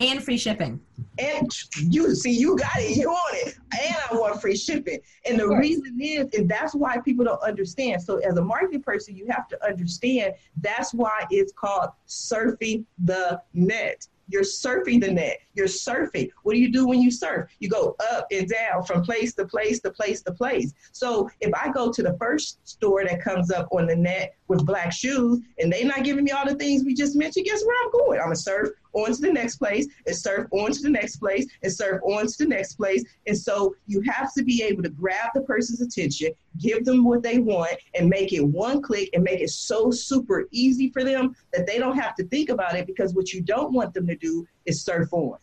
And 0.00 0.20
free 0.20 0.38
shipping. 0.38 0.80
And 1.20 1.48
you 1.78 2.12
see, 2.16 2.32
you 2.32 2.56
got 2.56 2.76
it. 2.78 2.96
You 2.96 3.08
want 3.08 3.36
it. 3.46 3.56
And 3.80 3.96
I 4.10 4.14
want 4.16 4.40
free 4.40 4.56
shipping. 4.56 4.98
And 5.24 5.38
the 5.38 5.46
reason 5.46 5.96
is, 6.00 6.34
and 6.36 6.48
that's 6.48 6.74
why 6.74 6.98
people 6.98 7.24
don't 7.24 7.42
understand. 7.42 8.02
So, 8.02 8.16
as 8.16 8.36
a 8.36 8.42
marketing 8.42 8.82
person, 8.82 9.14
you 9.14 9.28
have 9.30 9.46
to 9.48 9.64
understand 9.64 10.34
that's 10.60 10.92
why 10.92 11.26
it's 11.30 11.52
called 11.52 11.90
surfing 12.08 12.84
the 13.04 13.40
net 13.54 14.08
you're 14.32 14.42
surfing 14.42 15.00
the 15.00 15.12
net. 15.12 15.38
You're 15.54 15.66
surfing. 15.66 16.30
What 16.42 16.54
do 16.54 16.58
you 16.58 16.72
do 16.72 16.86
when 16.86 17.02
you 17.02 17.10
surf? 17.10 17.50
You 17.60 17.68
go 17.68 17.94
up 18.10 18.26
and 18.30 18.48
down 18.48 18.82
from 18.84 19.02
place 19.02 19.34
to 19.34 19.44
place 19.44 19.80
to 19.80 19.90
place 19.90 20.22
to 20.22 20.32
place. 20.32 20.72
So 20.92 21.28
if 21.40 21.52
I 21.54 21.70
go 21.70 21.92
to 21.92 22.02
the 22.02 22.16
first 22.18 22.66
store 22.66 23.04
that 23.04 23.22
comes 23.22 23.50
up 23.50 23.68
on 23.70 23.86
the 23.86 23.94
net 23.94 24.34
with 24.48 24.64
black 24.64 24.92
shoes 24.92 25.40
and 25.58 25.70
they're 25.70 25.84
not 25.84 26.04
giving 26.04 26.24
me 26.24 26.30
all 26.30 26.46
the 26.46 26.54
things 26.54 26.82
we 26.84 26.94
just 26.94 27.14
mentioned, 27.14 27.44
guess 27.44 27.62
where 27.64 27.76
I'm 27.84 27.92
going? 27.92 28.18
I'm 28.18 28.26
gonna 28.26 28.36
surf 28.36 28.70
on 28.92 29.12
to 29.12 29.20
the 29.20 29.32
next 29.32 29.56
place 29.56 29.86
and 30.06 30.16
surf 30.16 30.48
on 30.50 30.72
to 30.72 30.82
the 30.82 30.90
next 30.90 31.16
place 31.16 31.46
and 31.62 31.72
surf 31.72 32.00
on 32.04 32.26
to 32.26 32.38
the 32.38 32.46
next 32.46 32.74
place. 32.74 33.04
And 33.26 33.36
so 33.36 33.74
you 33.86 34.00
have 34.02 34.32
to 34.34 34.42
be 34.42 34.62
able 34.62 34.82
to 34.82 34.90
grab 34.90 35.30
the 35.34 35.42
person's 35.42 35.80
attention, 35.80 36.32
give 36.58 36.84
them 36.84 37.04
what 37.04 37.22
they 37.22 37.38
want, 37.38 37.76
and 37.94 38.08
make 38.08 38.32
it 38.32 38.40
one 38.40 38.82
click 38.82 39.10
and 39.14 39.22
make 39.22 39.40
it 39.40 39.50
so 39.50 39.90
super 39.90 40.46
easy 40.50 40.90
for 40.90 41.04
them 41.04 41.34
that 41.52 41.66
they 41.66 41.78
don't 41.78 41.98
have 41.98 42.14
to 42.16 42.24
think 42.24 42.48
about 42.48 42.76
it 42.76 42.86
because 42.86 43.14
what 43.14 43.32
you 43.32 43.40
don't 43.40 43.72
want 43.72 43.94
them 43.94 44.06
to 44.06 44.16
do 44.16 44.46
is 44.66 44.82
surf 44.82 45.12
on. 45.12 45.38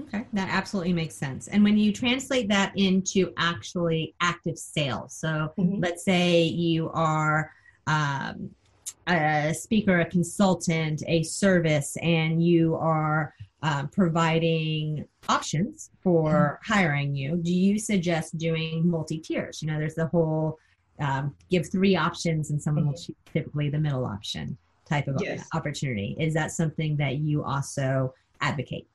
Okay, 0.00 0.24
that 0.32 0.48
absolutely 0.50 0.94
makes 0.94 1.14
sense. 1.14 1.48
And 1.48 1.62
when 1.62 1.76
you 1.76 1.92
translate 1.92 2.48
that 2.48 2.72
into 2.76 3.32
actually 3.36 4.14
active 4.20 4.56
sales, 4.56 5.14
so 5.14 5.52
mm-hmm. 5.58 5.80
let's 5.80 6.02
say 6.02 6.44
you 6.44 6.90
are 6.90 7.50
um, 7.86 8.50
a 9.06 9.52
speaker, 9.54 10.00
a 10.00 10.04
consultant, 10.04 11.02
a 11.06 11.22
service, 11.22 11.96
and 12.02 12.44
you 12.44 12.76
are 12.76 13.34
uh, 13.62 13.86
providing 13.92 15.06
options 15.28 15.90
for 16.02 16.58
mm-hmm. 16.64 16.72
hiring 16.72 17.14
you, 17.14 17.36
do 17.36 17.52
you 17.52 17.78
suggest 17.78 18.36
doing 18.38 18.88
multi 18.88 19.18
tiers? 19.18 19.62
You 19.62 19.68
know, 19.68 19.78
there's 19.78 19.94
the 19.94 20.06
whole 20.06 20.58
um, 20.98 21.34
give 21.50 21.70
three 21.70 21.96
options 21.96 22.50
and 22.50 22.60
someone 22.60 22.84
mm-hmm. 22.84 22.90
will 22.90 22.98
choose 22.98 23.16
typically 23.32 23.70
the 23.70 23.78
middle 23.78 24.04
option 24.04 24.56
type 24.88 25.08
of 25.08 25.20
yes. 25.22 25.46
opportunity. 25.54 26.16
Is 26.18 26.34
that 26.34 26.50
something 26.50 26.96
that 26.96 27.18
you 27.18 27.44
also 27.44 28.14
advocate? 28.40 28.88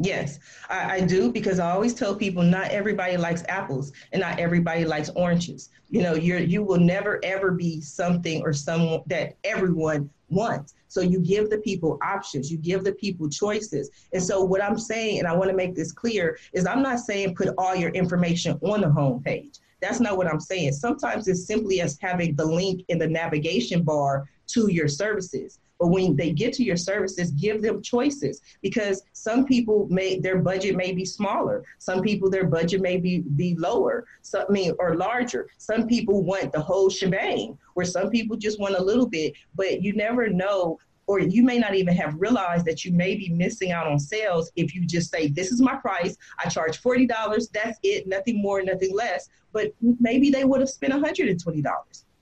Yes, 0.00 0.38
I, 0.70 0.96
I, 0.96 1.00
do 1.00 1.32
because 1.32 1.58
I 1.58 1.72
always 1.72 1.92
tell 1.92 2.14
people 2.14 2.44
not 2.44 2.70
everybody 2.70 3.16
likes 3.16 3.42
apples 3.48 3.92
and 4.12 4.20
not 4.20 4.38
everybody 4.38 4.84
likes 4.84 5.08
oranges. 5.10 5.70
You 5.88 6.02
know, 6.02 6.14
you're 6.14 6.38
you 6.38 6.62
will 6.62 6.78
never 6.78 7.18
ever 7.24 7.50
be 7.50 7.80
something 7.80 8.42
or 8.42 8.52
someone 8.52 9.02
that 9.06 9.36
everyone 9.42 10.08
wants. 10.30 10.74
So 10.86 11.00
you 11.00 11.18
give 11.18 11.50
the 11.50 11.58
people 11.58 11.98
options, 12.00 12.50
you 12.50 12.58
give 12.58 12.84
the 12.84 12.92
people 12.92 13.28
choices. 13.28 13.90
And 14.12 14.22
so 14.22 14.44
what 14.44 14.62
I'm 14.62 14.78
saying, 14.78 15.18
and 15.18 15.26
I 15.26 15.34
want 15.34 15.50
to 15.50 15.56
make 15.56 15.74
this 15.74 15.90
clear, 15.90 16.38
is 16.52 16.64
I'm 16.64 16.82
not 16.82 17.00
saying 17.00 17.34
put 17.34 17.52
all 17.58 17.74
your 17.74 17.90
information 17.90 18.56
on 18.62 18.82
the 18.82 18.90
home 18.90 19.20
page. 19.22 19.58
That's 19.80 19.98
not 19.98 20.16
what 20.16 20.28
I'm 20.28 20.40
saying. 20.40 20.72
Sometimes 20.72 21.26
it's 21.26 21.44
simply 21.44 21.80
as 21.80 21.98
having 22.00 22.36
the 22.36 22.44
link 22.44 22.84
in 22.88 22.98
the 22.98 23.08
navigation 23.08 23.82
bar 23.82 24.28
to 24.48 24.70
your 24.70 24.88
services 24.88 25.58
But 25.78 25.88
when 25.88 26.16
they 26.16 26.32
get 26.32 26.52
to 26.54 26.64
your 26.64 26.76
services, 26.76 27.30
give 27.32 27.62
them 27.62 27.82
choices 27.82 28.40
because 28.62 29.02
some 29.12 29.44
people 29.44 29.86
may 29.90 30.18
their 30.18 30.38
budget 30.38 30.76
may 30.76 30.92
be 30.92 31.04
smaller. 31.04 31.64
Some 31.78 32.02
people 32.02 32.28
their 32.30 32.46
budget 32.46 32.80
may 32.80 32.96
be, 32.96 33.20
be 33.20 33.54
lower. 33.56 34.06
Some 34.22 34.46
I 34.48 34.52
mean 34.52 34.74
or 34.78 34.96
larger. 34.96 35.48
Some 35.58 35.86
people 35.86 36.24
want 36.24 36.52
the 36.52 36.60
whole 36.60 36.90
shebang, 36.90 37.56
where 37.74 37.86
some 37.86 38.10
people 38.10 38.36
just 38.36 38.58
want 38.58 38.76
a 38.76 38.82
little 38.82 39.06
bit. 39.06 39.34
But 39.54 39.82
you 39.82 39.92
never 39.92 40.28
know 40.28 40.78
or 41.08 41.18
you 41.18 41.42
may 41.42 41.58
not 41.58 41.74
even 41.74 41.94
have 41.96 42.20
realized 42.20 42.66
that 42.66 42.84
you 42.84 42.92
may 42.92 43.16
be 43.16 43.30
missing 43.30 43.72
out 43.72 43.86
on 43.86 43.98
sales 43.98 44.52
if 44.56 44.74
you 44.74 44.84
just 44.84 45.10
say, 45.10 45.28
This 45.28 45.50
is 45.50 45.60
my 45.60 45.74
price. 45.76 46.16
I 46.38 46.48
charge 46.48 46.80
$40. 46.80 47.08
That's 47.50 47.78
it. 47.82 48.06
Nothing 48.06 48.40
more, 48.40 48.62
nothing 48.62 48.94
less. 48.94 49.28
But 49.52 49.72
maybe 49.80 50.30
they 50.30 50.44
would 50.44 50.60
have 50.60 50.68
spent 50.68 50.92
$120. 50.92 51.64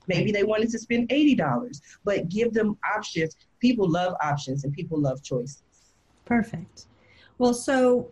Maybe 0.07 0.31
they 0.31 0.43
wanted 0.43 0.71
to 0.71 0.79
spend 0.79 1.09
$80. 1.09 1.81
But 2.05 2.29
give 2.29 2.53
them 2.53 2.77
options. 2.95 3.35
People 3.59 3.89
love 3.89 4.15
options 4.21 4.63
and 4.63 4.73
people 4.73 4.99
love 4.99 5.23
choices. 5.23 5.61
Perfect. 6.25 6.85
Well, 7.37 7.53
so 7.53 8.11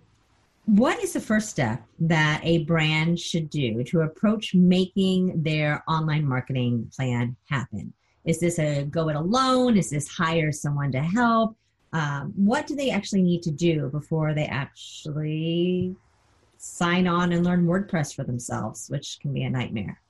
what 0.65 1.03
is 1.03 1.13
the 1.13 1.19
first 1.19 1.49
step 1.49 1.83
that 1.99 2.41
a 2.43 2.63
brand 2.63 3.19
should 3.19 3.49
do 3.49 3.83
to 3.83 4.01
approach 4.01 4.55
making 4.55 5.43
their 5.43 5.83
online 5.87 6.27
marketing 6.27 6.91
plan 6.95 7.35
happen? 7.49 7.93
Is 8.25 8.39
this 8.39 8.57
a 8.57 8.83
go 8.85 9.09
it 9.09 9.15
alone? 9.15 9.77
Is 9.77 9.91
this 9.91 10.07
hire 10.07 10.51
someone 10.51 10.91
to 10.91 11.01
help? 11.01 11.55
Um, 11.93 12.33
what 12.35 12.65
do 12.65 12.75
they 12.75 12.89
actually 12.89 13.21
need 13.21 13.43
to 13.43 13.51
do 13.51 13.89
before 13.89 14.33
they 14.33 14.45
actually 14.45 15.95
sign 16.57 17.07
on 17.07 17.31
and 17.31 17.45
learn 17.45 17.67
WordPress 17.67 18.15
for 18.15 18.23
themselves, 18.23 18.87
which 18.89 19.19
can 19.21 19.33
be 19.33 19.43
a 19.43 19.49
nightmare? 19.49 20.01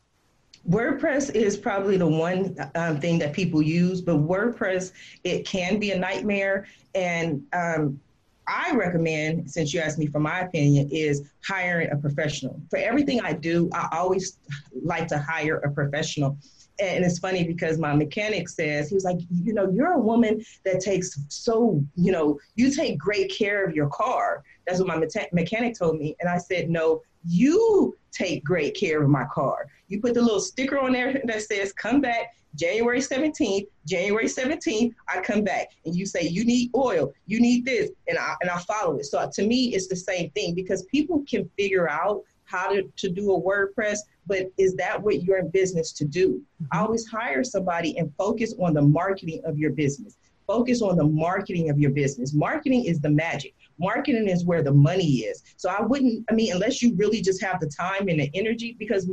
WordPress 0.69 1.33
is 1.35 1.57
probably 1.57 1.97
the 1.97 2.07
one 2.07 2.55
um, 2.75 2.99
thing 2.99 3.19
that 3.19 3.33
people 3.33 3.61
use, 3.61 4.01
but 4.01 4.15
WordPress, 4.15 4.93
it 5.23 5.45
can 5.45 5.79
be 5.79 5.91
a 5.91 5.97
nightmare. 5.97 6.65
And 6.95 7.43
um, 7.53 7.99
I 8.47 8.71
recommend, 8.75 9.49
since 9.49 9.73
you 9.73 9.79
asked 9.79 9.99
me 9.99 10.07
for 10.07 10.19
my 10.19 10.41
opinion, 10.41 10.89
is 10.91 11.29
hiring 11.47 11.91
a 11.91 11.97
professional. 11.97 12.59
For 12.69 12.77
everything 12.77 13.21
I 13.21 13.33
do, 13.33 13.69
I 13.73 13.89
always 13.91 14.39
like 14.83 15.07
to 15.07 15.19
hire 15.19 15.57
a 15.57 15.71
professional 15.71 16.37
and 16.79 17.05
it's 17.05 17.19
funny 17.19 17.43
because 17.43 17.77
my 17.77 17.93
mechanic 17.93 18.49
says 18.49 18.89
he 18.89 18.95
was 18.95 19.05
like 19.05 19.17
you 19.29 19.53
know 19.53 19.69
you're 19.71 19.93
a 19.93 19.99
woman 19.99 20.43
that 20.63 20.81
takes 20.81 21.17
so 21.29 21.81
you 21.95 22.11
know 22.11 22.37
you 22.55 22.71
take 22.71 22.97
great 22.97 23.31
care 23.31 23.65
of 23.65 23.75
your 23.75 23.87
car 23.89 24.43
that's 24.67 24.79
what 24.79 24.87
my 24.87 24.97
me- 24.97 25.07
mechanic 25.31 25.77
told 25.77 25.97
me 25.97 26.15
and 26.19 26.29
i 26.29 26.37
said 26.37 26.69
no 26.69 27.01
you 27.27 27.95
take 28.11 28.43
great 28.43 28.75
care 28.75 29.01
of 29.03 29.09
my 29.09 29.25
car 29.25 29.67
you 29.87 30.01
put 30.01 30.13
the 30.13 30.21
little 30.21 30.39
sticker 30.39 30.77
on 30.77 30.93
there 30.93 31.21
that 31.25 31.41
says 31.41 31.73
come 31.73 32.01
back 32.01 32.35
January 32.55 32.99
17th, 32.99 33.67
January 33.85 34.25
17th, 34.25 34.93
I 35.09 35.21
come 35.21 35.43
back 35.43 35.71
and 35.85 35.95
you 35.95 36.05
say, 36.05 36.23
you 36.23 36.45
need 36.45 36.71
oil, 36.75 37.13
you 37.25 37.39
need 37.39 37.65
this, 37.65 37.91
and 38.07 38.17
I, 38.17 38.35
and 38.41 38.49
I 38.49 38.59
follow 38.59 38.97
it. 38.97 39.05
So 39.05 39.29
to 39.31 39.47
me, 39.47 39.75
it's 39.75 39.87
the 39.87 39.95
same 39.95 40.29
thing 40.31 40.55
because 40.55 40.83
people 40.83 41.23
can 41.29 41.49
figure 41.57 41.89
out 41.89 42.23
how 42.45 42.71
to, 42.71 42.83
to 42.83 43.09
do 43.09 43.33
a 43.33 43.41
WordPress, 43.41 43.99
but 44.27 44.51
is 44.57 44.75
that 44.75 45.01
what 45.01 45.23
you're 45.23 45.37
in 45.37 45.49
business 45.49 45.91
to 45.93 46.05
do? 46.05 46.41
Mm-hmm. 46.63 46.79
Always 46.79 47.07
hire 47.07 47.43
somebody 47.43 47.97
and 47.97 48.13
focus 48.17 48.53
on 48.59 48.73
the 48.73 48.81
marketing 48.81 49.41
of 49.45 49.57
your 49.57 49.71
business. 49.71 50.17
Focus 50.47 50.81
on 50.81 50.95
the 50.95 51.03
marketing 51.03 51.71
of 51.71 51.79
your 51.79 51.91
business. 51.91 52.33
Marketing 52.33 52.85
is 52.85 52.99
the 52.99 53.09
magic. 53.09 53.55
Marketing 53.79 54.27
is 54.27 54.45
where 54.45 54.63
the 54.63 54.73
money 54.73 55.19
is. 55.19 55.43
So 55.57 55.69
I 55.69 55.81
wouldn't, 55.81 56.25
I 56.29 56.33
mean, 56.33 56.53
unless 56.53 56.81
you 56.81 56.95
really 56.95 57.21
just 57.21 57.43
have 57.43 57.59
the 57.59 57.67
time 57.67 58.07
and 58.07 58.19
the 58.19 58.31
energy, 58.33 58.75
because 58.79 59.09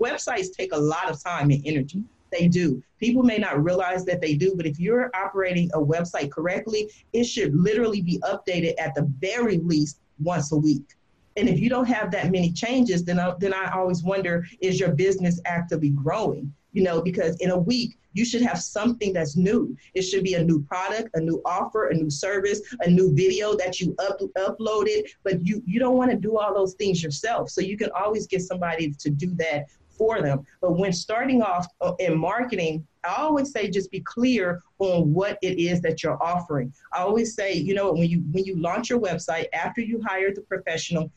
websites 0.00 0.52
take 0.56 0.72
a 0.72 0.78
lot 0.78 1.10
of 1.10 1.22
time 1.22 1.50
and 1.50 1.62
energy. 1.66 2.04
They 2.30 2.46
do. 2.46 2.82
People 3.00 3.22
may 3.22 3.38
not 3.38 3.62
realize 3.62 4.04
that 4.04 4.20
they 4.20 4.34
do, 4.34 4.54
but 4.54 4.66
if 4.66 4.78
you're 4.78 5.10
operating 5.14 5.70
a 5.72 5.78
website 5.78 6.30
correctly, 6.30 6.90
it 7.12 7.24
should 7.24 7.54
literally 7.54 8.02
be 8.02 8.18
updated 8.20 8.74
at 8.78 8.94
the 8.94 9.10
very 9.18 9.58
least 9.58 10.00
once 10.22 10.52
a 10.52 10.56
week. 10.56 10.94
And 11.36 11.48
if 11.48 11.58
you 11.58 11.70
don't 11.70 11.86
have 11.86 12.10
that 12.10 12.30
many 12.30 12.52
changes, 12.52 13.04
then 13.04 13.18
I, 13.18 13.32
then 13.38 13.54
I 13.54 13.70
always 13.72 14.02
wonder, 14.02 14.46
is 14.60 14.78
your 14.80 14.90
business 14.92 15.40
actively 15.44 15.90
growing? 15.90 16.52
You 16.72 16.82
know, 16.82 17.00
because 17.00 17.36
in 17.36 17.50
a 17.50 17.58
week, 17.58 17.96
you 18.18 18.24
should 18.24 18.42
have 18.42 18.60
something 18.60 19.12
that's 19.12 19.36
new. 19.36 19.76
It 19.94 20.02
should 20.02 20.24
be 20.24 20.34
a 20.34 20.42
new 20.42 20.60
product, 20.62 21.10
a 21.14 21.20
new 21.20 21.40
offer, 21.44 21.88
a 21.88 21.94
new 21.94 22.10
service, 22.10 22.60
a 22.80 22.90
new 22.90 23.14
video 23.14 23.56
that 23.56 23.80
you 23.80 23.94
up, 24.00 24.18
uploaded, 24.36 25.02
but 25.22 25.46
you, 25.46 25.62
you 25.64 25.78
don't 25.78 25.96
want 25.96 26.10
to 26.10 26.16
do 26.16 26.36
all 26.36 26.52
those 26.52 26.74
things 26.74 27.00
yourself. 27.00 27.48
So 27.48 27.60
you 27.60 27.76
can 27.76 27.90
always 27.96 28.26
get 28.26 28.42
somebody 28.42 28.90
to 28.90 29.08
do 29.08 29.32
that 29.36 29.66
for 29.90 30.20
them. 30.20 30.44
But 30.60 30.76
when 30.76 30.92
starting 30.92 31.42
off 31.42 31.68
uh, 31.80 31.92
in 32.00 32.18
marketing, 32.18 32.84
I 33.04 33.14
always 33.22 33.52
say 33.52 33.70
just 33.70 33.90
be 33.92 34.00
clear 34.00 34.62
on 34.80 35.14
what 35.14 35.38
it 35.40 35.58
is 35.58 35.80
that 35.82 36.02
you're 36.02 36.20
offering. 36.22 36.72
I 36.92 36.98
always 36.98 37.34
say, 37.34 37.52
you 37.54 37.74
know, 37.74 37.92
when 37.92 38.08
you 38.08 38.18
when 38.32 38.44
you 38.44 38.56
launch 38.56 38.90
your 38.90 39.00
website 39.00 39.46
after 39.52 39.80
you 39.80 40.00
hire 40.04 40.34
the 40.34 40.42
professional, 40.42 41.10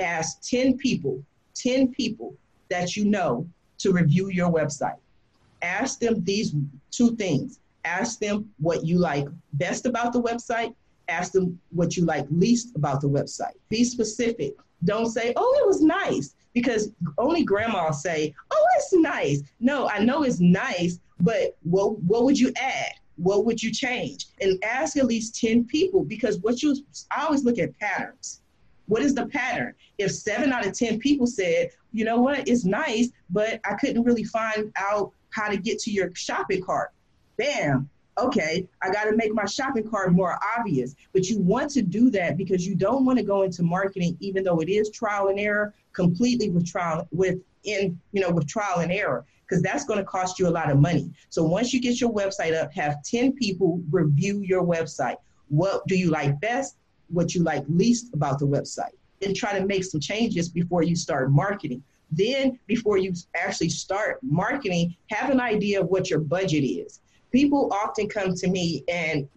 ask 0.00 0.40
10 0.42 0.76
people, 0.78 1.22
10 1.54 1.88
people 1.88 2.34
that 2.68 2.96
you 2.96 3.04
know 3.04 3.46
to 3.78 3.92
review 3.92 4.28
your 4.30 4.50
website. 4.50 4.98
Ask 5.62 6.00
them 6.00 6.24
these 6.24 6.54
two 6.90 7.16
things. 7.16 7.60
Ask 7.84 8.18
them 8.18 8.50
what 8.58 8.84
you 8.84 8.98
like 8.98 9.26
best 9.54 9.86
about 9.86 10.12
the 10.12 10.22
website. 10.22 10.74
Ask 11.08 11.32
them 11.32 11.58
what 11.70 11.96
you 11.96 12.04
like 12.04 12.26
least 12.30 12.76
about 12.76 13.00
the 13.00 13.08
website. 13.08 13.54
Be 13.68 13.84
specific. 13.84 14.54
Don't 14.84 15.10
say, 15.10 15.32
oh, 15.36 15.58
it 15.60 15.66
was 15.66 15.82
nice, 15.82 16.34
because 16.54 16.92
only 17.18 17.44
grandma 17.44 17.90
say, 17.90 18.34
oh, 18.50 18.66
it's 18.76 18.92
nice. 18.94 19.42
No, 19.58 19.88
I 19.88 19.98
know 19.98 20.22
it's 20.22 20.40
nice, 20.40 21.00
but 21.18 21.56
what, 21.62 22.00
what 22.02 22.24
would 22.24 22.38
you 22.38 22.52
add? 22.56 22.92
What 23.16 23.44
would 23.44 23.62
you 23.62 23.70
change? 23.70 24.26
And 24.40 24.62
ask 24.64 24.96
at 24.96 25.04
least 25.04 25.38
10 25.38 25.66
people 25.66 26.04
because 26.04 26.38
what 26.38 26.62
you, 26.62 26.76
I 27.14 27.24
always 27.24 27.44
look 27.44 27.58
at 27.58 27.78
patterns 27.78 28.40
what 28.90 29.02
is 29.02 29.14
the 29.14 29.26
pattern? 29.26 29.72
If 29.98 30.10
seven 30.10 30.52
out 30.52 30.66
of 30.66 30.76
10 30.76 30.98
people 30.98 31.28
said, 31.28 31.70
you 31.92 32.04
know 32.04 32.20
what, 32.20 32.48
it's 32.48 32.64
nice, 32.64 33.10
but 33.30 33.60
I 33.64 33.74
couldn't 33.74 34.02
really 34.02 34.24
find 34.24 34.72
out 34.76 35.12
how 35.30 35.48
to 35.48 35.56
get 35.56 35.78
to 35.80 35.90
your 35.90 36.10
shopping 36.14 36.62
cart. 36.62 36.90
Bam. 37.36 37.88
Okay, 38.18 38.68
I 38.82 38.90
got 38.90 39.04
to 39.04 39.16
make 39.16 39.32
my 39.32 39.46
shopping 39.46 39.88
cart 39.88 40.12
more 40.12 40.38
obvious. 40.58 40.94
But 41.12 41.28
you 41.28 41.38
want 41.38 41.70
to 41.70 41.82
do 41.82 42.10
that 42.10 42.36
because 42.36 42.66
you 42.66 42.74
don't 42.74 43.06
want 43.06 43.18
to 43.18 43.24
go 43.24 43.42
into 43.42 43.62
marketing, 43.62 44.16
even 44.20 44.44
though 44.44 44.60
it 44.60 44.68
is 44.68 44.90
trial 44.90 45.28
and 45.28 45.40
error, 45.40 45.72
completely 45.92 46.50
with 46.50 46.66
trial 46.66 47.08
with 47.12 47.38
in 47.64 47.98
you 48.12 48.20
know 48.20 48.30
with 48.30 48.46
trial 48.46 48.80
and 48.80 48.92
error 48.92 49.24
because 49.46 49.62
that's 49.62 49.84
going 49.84 49.98
to 49.98 50.04
cost 50.04 50.38
you 50.38 50.48
a 50.48 50.50
lot 50.50 50.70
of 50.70 50.78
money. 50.78 51.10
So 51.30 51.42
once 51.42 51.72
you 51.72 51.80
get 51.80 52.00
your 52.00 52.12
website 52.12 52.54
up, 52.54 52.72
have 52.72 53.02
10 53.02 53.32
people 53.32 53.82
review 53.90 54.40
your 54.42 54.62
website. 54.62 55.16
What 55.48 55.84
do 55.86 55.96
you 55.96 56.10
like 56.10 56.40
best? 56.40 56.76
what 57.10 57.34
you 57.34 57.42
like 57.42 57.64
least 57.68 58.12
about 58.14 58.38
the 58.38 58.46
website 58.46 58.94
and 59.22 59.36
try 59.36 59.58
to 59.58 59.66
make 59.66 59.84
some 59.84 60.00
changes 60.00 60.48
before 60.48 60.82
you 60.82 60.96
start 60.96 61.30
marketing. 61.30 61.82
Then, 62.10 62.58
before 62.66 62.98
you 62.98 63.14
actually 63.34 63.68
start 63.68 64.18
marketing, 64.22 64.96
have 65.10 65.30
an 65.30 65.40
idea 65.40 65.80
of 65.80 65.88
what 65.88 66.10
your 66.10 66.18
budget 66.18 66.64
is. 66.64 67.00
People 67.32 67.72
often 67.72 68.08
come 68.08 68.34
to 68.34 68.48
me, 68.48 68.84
and 68.88 69.28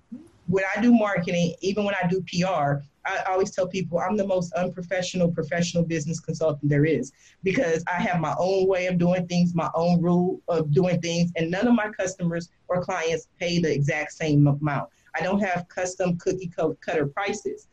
when 0.48 0.64
I 0.76 0.82
do 0.82 0.92
marketing, 0.92 1.56
even 1.62 1.84
when 1.84 1.96
I 1.96 2.08
do 2.08 2.22
PR, 2.22 2.82
I 3.06 3.22
always 3.28 3.52
tell 3.52 3.68
people 3.68 4.00
I'm 4.00 4.16
the 4.16 4.26
most 4.26 4.54
unprofessional 4.54 5.30
professional 5.32 5.84
business 5.84 6.20
consultant 6.20 6.70
there 6.70 6.86
is 6.86 7.12
because 7.44 7.84
I 7.88 8.02
have 8.02 8.22
my 8.22 8.34
own 8.40 8.68
way 8.68 8.88
of 8.88 8.98
doing 8.98 9.28
things, 9.28 9.54
my 9.54 9.70
own 9.76 10.02
rule 10.02 10.42
of 10.48 10.72
doing 10.72 11.02
things, 11.02 11.32
and 11.36 11.52
none 11.52 11.68
of 11.68 11.74
my 11.74 11.90
customers 11.90 12.50
or 12.70 12.82
clients 12.82 13.28
pay 13.40 13.60
the 13.60 13.74
exact 13.74 14.14
same 14.14 14.48
amount. 14.48 14.90
I 15.16 15.22
don't 15.22 15.42
have 15.42 15.68
custom 15.68 16.18
cookie 16.18 16.52
cutter 16.82 17.06
prices. 17.08 17.68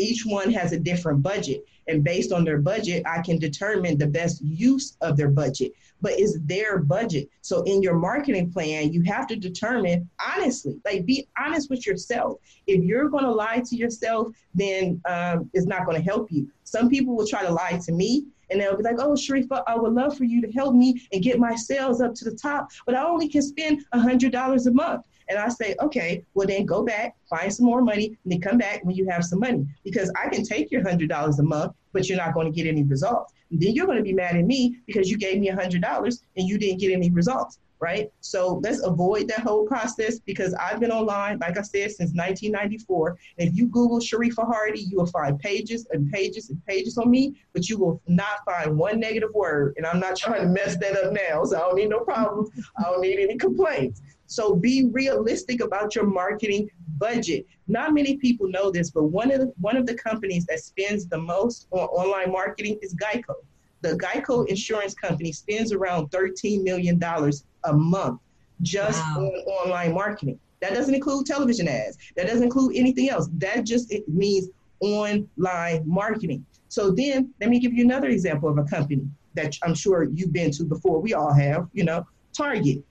Each 0.00 0.24
one 0.24 0.50
has 0.52 0.72
a 0.72 0.78
different 0.78 1.22
budget, 1.22 1.64
and 1.86 2.02
based 2.02 2.32
on 2.32 2.44
their 2.44 2.58
budget, 2.58 3.02
I 3.06 3.20
can 3.20 3.38
determine 3.38 3.98
the 3.98 4.06
best 4.06 4.40
use 4.42 4.96
of 5.00 5.16
their 5.16 5.28
budget. 5.28 5.72
But 6.00 6.12
it's 6.16 6.38
their 6.44 6.78
budget. 6.78 7.28
So 7.42 7.62
in 7.64 7.82
your 7.82 7.94
marketing 7.94 8.50
plan, 8.50 8.92
you 8.92 9.02
have 9.02 9.26
to 9.26 9.36
determine 9.36 10.08
honestly, 10.34 10.80
like 10.84 11.04
be 11.04 11.28
honest 11.38 11.68
with 11.68 11.86
yourself. 11.86 12.38
If 12.66 12.82
you're 12.82 13.10
going 13.10 13.24
to 13.24 13.30
lie 13.32 13.62
to 13.66 13.76
yourself, 13.76 14.28
then 14.54 15.00
um, 15.06 15.50
it's 15.52 15.66
not 15.66 15.84
going 15.84 15.98
to 15.98 16.02
help 16.02 16.32
you. 16.32 16.48
Some 16.64 16.88
people 16.88 17.14
will 17.14 17.26
try 17.26 17.44
to 17.44 17.52
lie 17.52 17.78
to 17.84 17.92
me 17.92 18.24
and 18.50 18.60
they'll 18.60 18.76
be 18.76 18.82
like, 18.82 18.98
oh, 18.98 19.12
Sharifa, 19.12 19.62
I 19.66 19.76
would 19.76 19.92
love 19.92 20.16
for 20.16 20.24
you 20.24 20.40
to 20.42 20.50
help 20.52 20.74
me 20.74 21.00
and 21.12 21.22
get 21.22 21.38
my 21.38 21.54
sales 21.54 22.00
up 22.00 22.14
to 22.16 22.24
the 22.24 22.34
top, 22.34 22.70
but 22.84 22.94
I 22.94 23.04
only 23.04 23.28
can 23.28 23.42
spend 23.42 23.84
a 23.92 23.98
$100 23.98 24.66
a 24.66 24.70
month. 24.72 25.06
And 25.30 25.38
I 25.38 25.48
say, 25.48 25.76
okay, 25.80 26.24
well 26.34 26.46
then 26.46 26.66
go 26.66 26.84
back, 26.84 27.16
find 27.30 27.52
some 27.52 27.64
more 27.64 27.80
money, 27.80 28.18
and 28.24 28.32
then 28.32 28.40
come 28.40 28.58
back 28.58 28.84
when 28.84 28.96
you 28.96 29.08
have 29.08 29.24
some 29.24 29.38
money. 29.38 29.64
Because 29.84 30.12
I 30.20 30.28
can 30.28 30.44
take 30.44 30.70
your 30.70 30.82
hundred 30.82 31.08
dollars 31.08 31.38
a 31.38 31.44
month, 31.44 31.72
but 31.92 32.08
you're 32.08 32.18
not 32.18 32.34
going 32.34 32.52
to 32.52 32.54
get 32.54 32.68
any 32.68 32.82
results. 32.82 33.32
And 33.50 33.60
then 33.60 33.72
you're 33.72 33.86
going 33.86 33.98
to 33.98 34.04
be 34.04 34.12
mad 34.12 34.36
at 34.36 34.44
me 34.44 34.76
because 34.86 35.08
you 35.08 35.16
gave 35.16 35.38
me 35.38 35.46
hundred 35.48 35.82
dollars 35.82 36.24
and 36.36 36.48
you 36.48 36.58
didn't 36.58 36.80
get 36.80 36.92
any 36.92 37.10
results. 37.10 37.58
Right? 37.80 38.10
So 38.20 38.60
let's 38.62 38.82
avoid 38.82 39.26
that 39.28 39.40
whole 39.40 39.66
process 39.66 40.20
because 40.20 40.54
I've 40.54 40.80
been 40.80 40.92
online, 40.92 41.38
like 41.38 41.58
I 41.58 41.62
said, 41.62 41.90
since 41.90 42.12
1994. 42.14 43.18
If 43.38 43.54
you 43.54 43.66
Google 43.66 43.98
Sharifa 43.98 44.46
Hardy, 44.46 44.80
you 44.80 44.98
will 44.98 45.06
find 45.06 45.38
pages 45.38 45.86
and 45.90 46.10
pages 46.12 46.50
and 46.50 46.64
pages 46.66 46.98
on 46.98 47.10
me, 47.10 47.34
but 47.52 47.68
you 47.68 47.78
will 47.78 48.00
not 48.06 48.44
find 48.44 48.76
one 48.76 49.00
negative 49.00 49.30
word. 49.34 49.74
And 49.76 49.86
I'm 49.86 49.98
not 49.98 50.16
trying 50.16 50.42
to 50.42 50.48
mess 50.48 50.76
that 50.76 50.96
up 50.96 51.12
now, 51.12 51.44
so 51.44 51.56
I 51.56 51.60
don't 51.60 51.76
need 51.76 51.88
no 51.88 52.00
problems. 52.00 52.50
I 52.78 52.82
don't 52.84 53.00
need 53.00 53.18
any 53.18 53.36
complaints. 53.36 54.02
So 54.26 54.54
be 54.54 54.88
realistic 54.92 55.60
about 55.60 55.96
your 55.96 56.06
marketing 56.06 56.68
budget. 56.98 57.46
Not 57.66 57.94
many 57.94 58.16
people 58.18 58.48
know 58.48 58.70
this, 58.70 58.90
but 58.90 59.04
one 59.04 59.32
of 59.32 59.40
the, 59.40 59.52
one 59.58 59.76
of 59.76 59.86
the 59.86 59.94
companies 59.94 60.46
that 60.46 60.60
spends 60.60 61.06
the 61.06 61.18
most 61.18 61.66
on 61.72 61.80
online 61.88 62.30
marketing 62.30 62.78
is 62.82 62.94
Geico 62.94 63.34
the 63.82 63.96
Geico 63.98 64.40
mm-hmm. 64.40 64.50
insurance 64.50 64.94
company 64.94 65.32
spends 65.32 65.72
around 65.72 66.10
$13 66.10 66.62
million 66.62 67.00
a 67.64 67.72
month 67.72 68.20
just 68.62 69.00
wow. 69.00 69.22
on 69.22 69.26
online 69.26 69.94
marketing. 69.94 70.38
That 70.60 70.74
doesn't 70.74 70.94
include 70.94 71.26
television 71.26 71.68
ads. 71.68 71.96
That 72.16 72.26
doesn't 72.26 72.42
include 72.42 72.76
anything 72.76 73.08
else. 73.08 73.28
That 73.38 73.64
just 73.64 73.90
it 73.92 74.08
means 74.08 74.48
online 74.80 75.82
marketing. 75.84 76.44
So 76.68 76.90
then 76.90 77.32
let 77.40 77.50
me 77.50 77.58
give 77.58 77.72
you 77.72 77.84
another 77.84 78.08
example 78.08 78.48
of 78.48 78.58
a 78.58 78.64
company 78.64 79.08
that 79.34 79.56
I'm 79.62 79.74
sure 79.74 80.04
you've 80.04 80.32
been 80.32 80.50
to 80.52 80.64
before. 80.64 81.00
We 81.00 81.14
all 81.14 81.32
have, 81.32 81.68
you 81.72 81.84
know, 81.84 82.06
Target, 82.36 82.84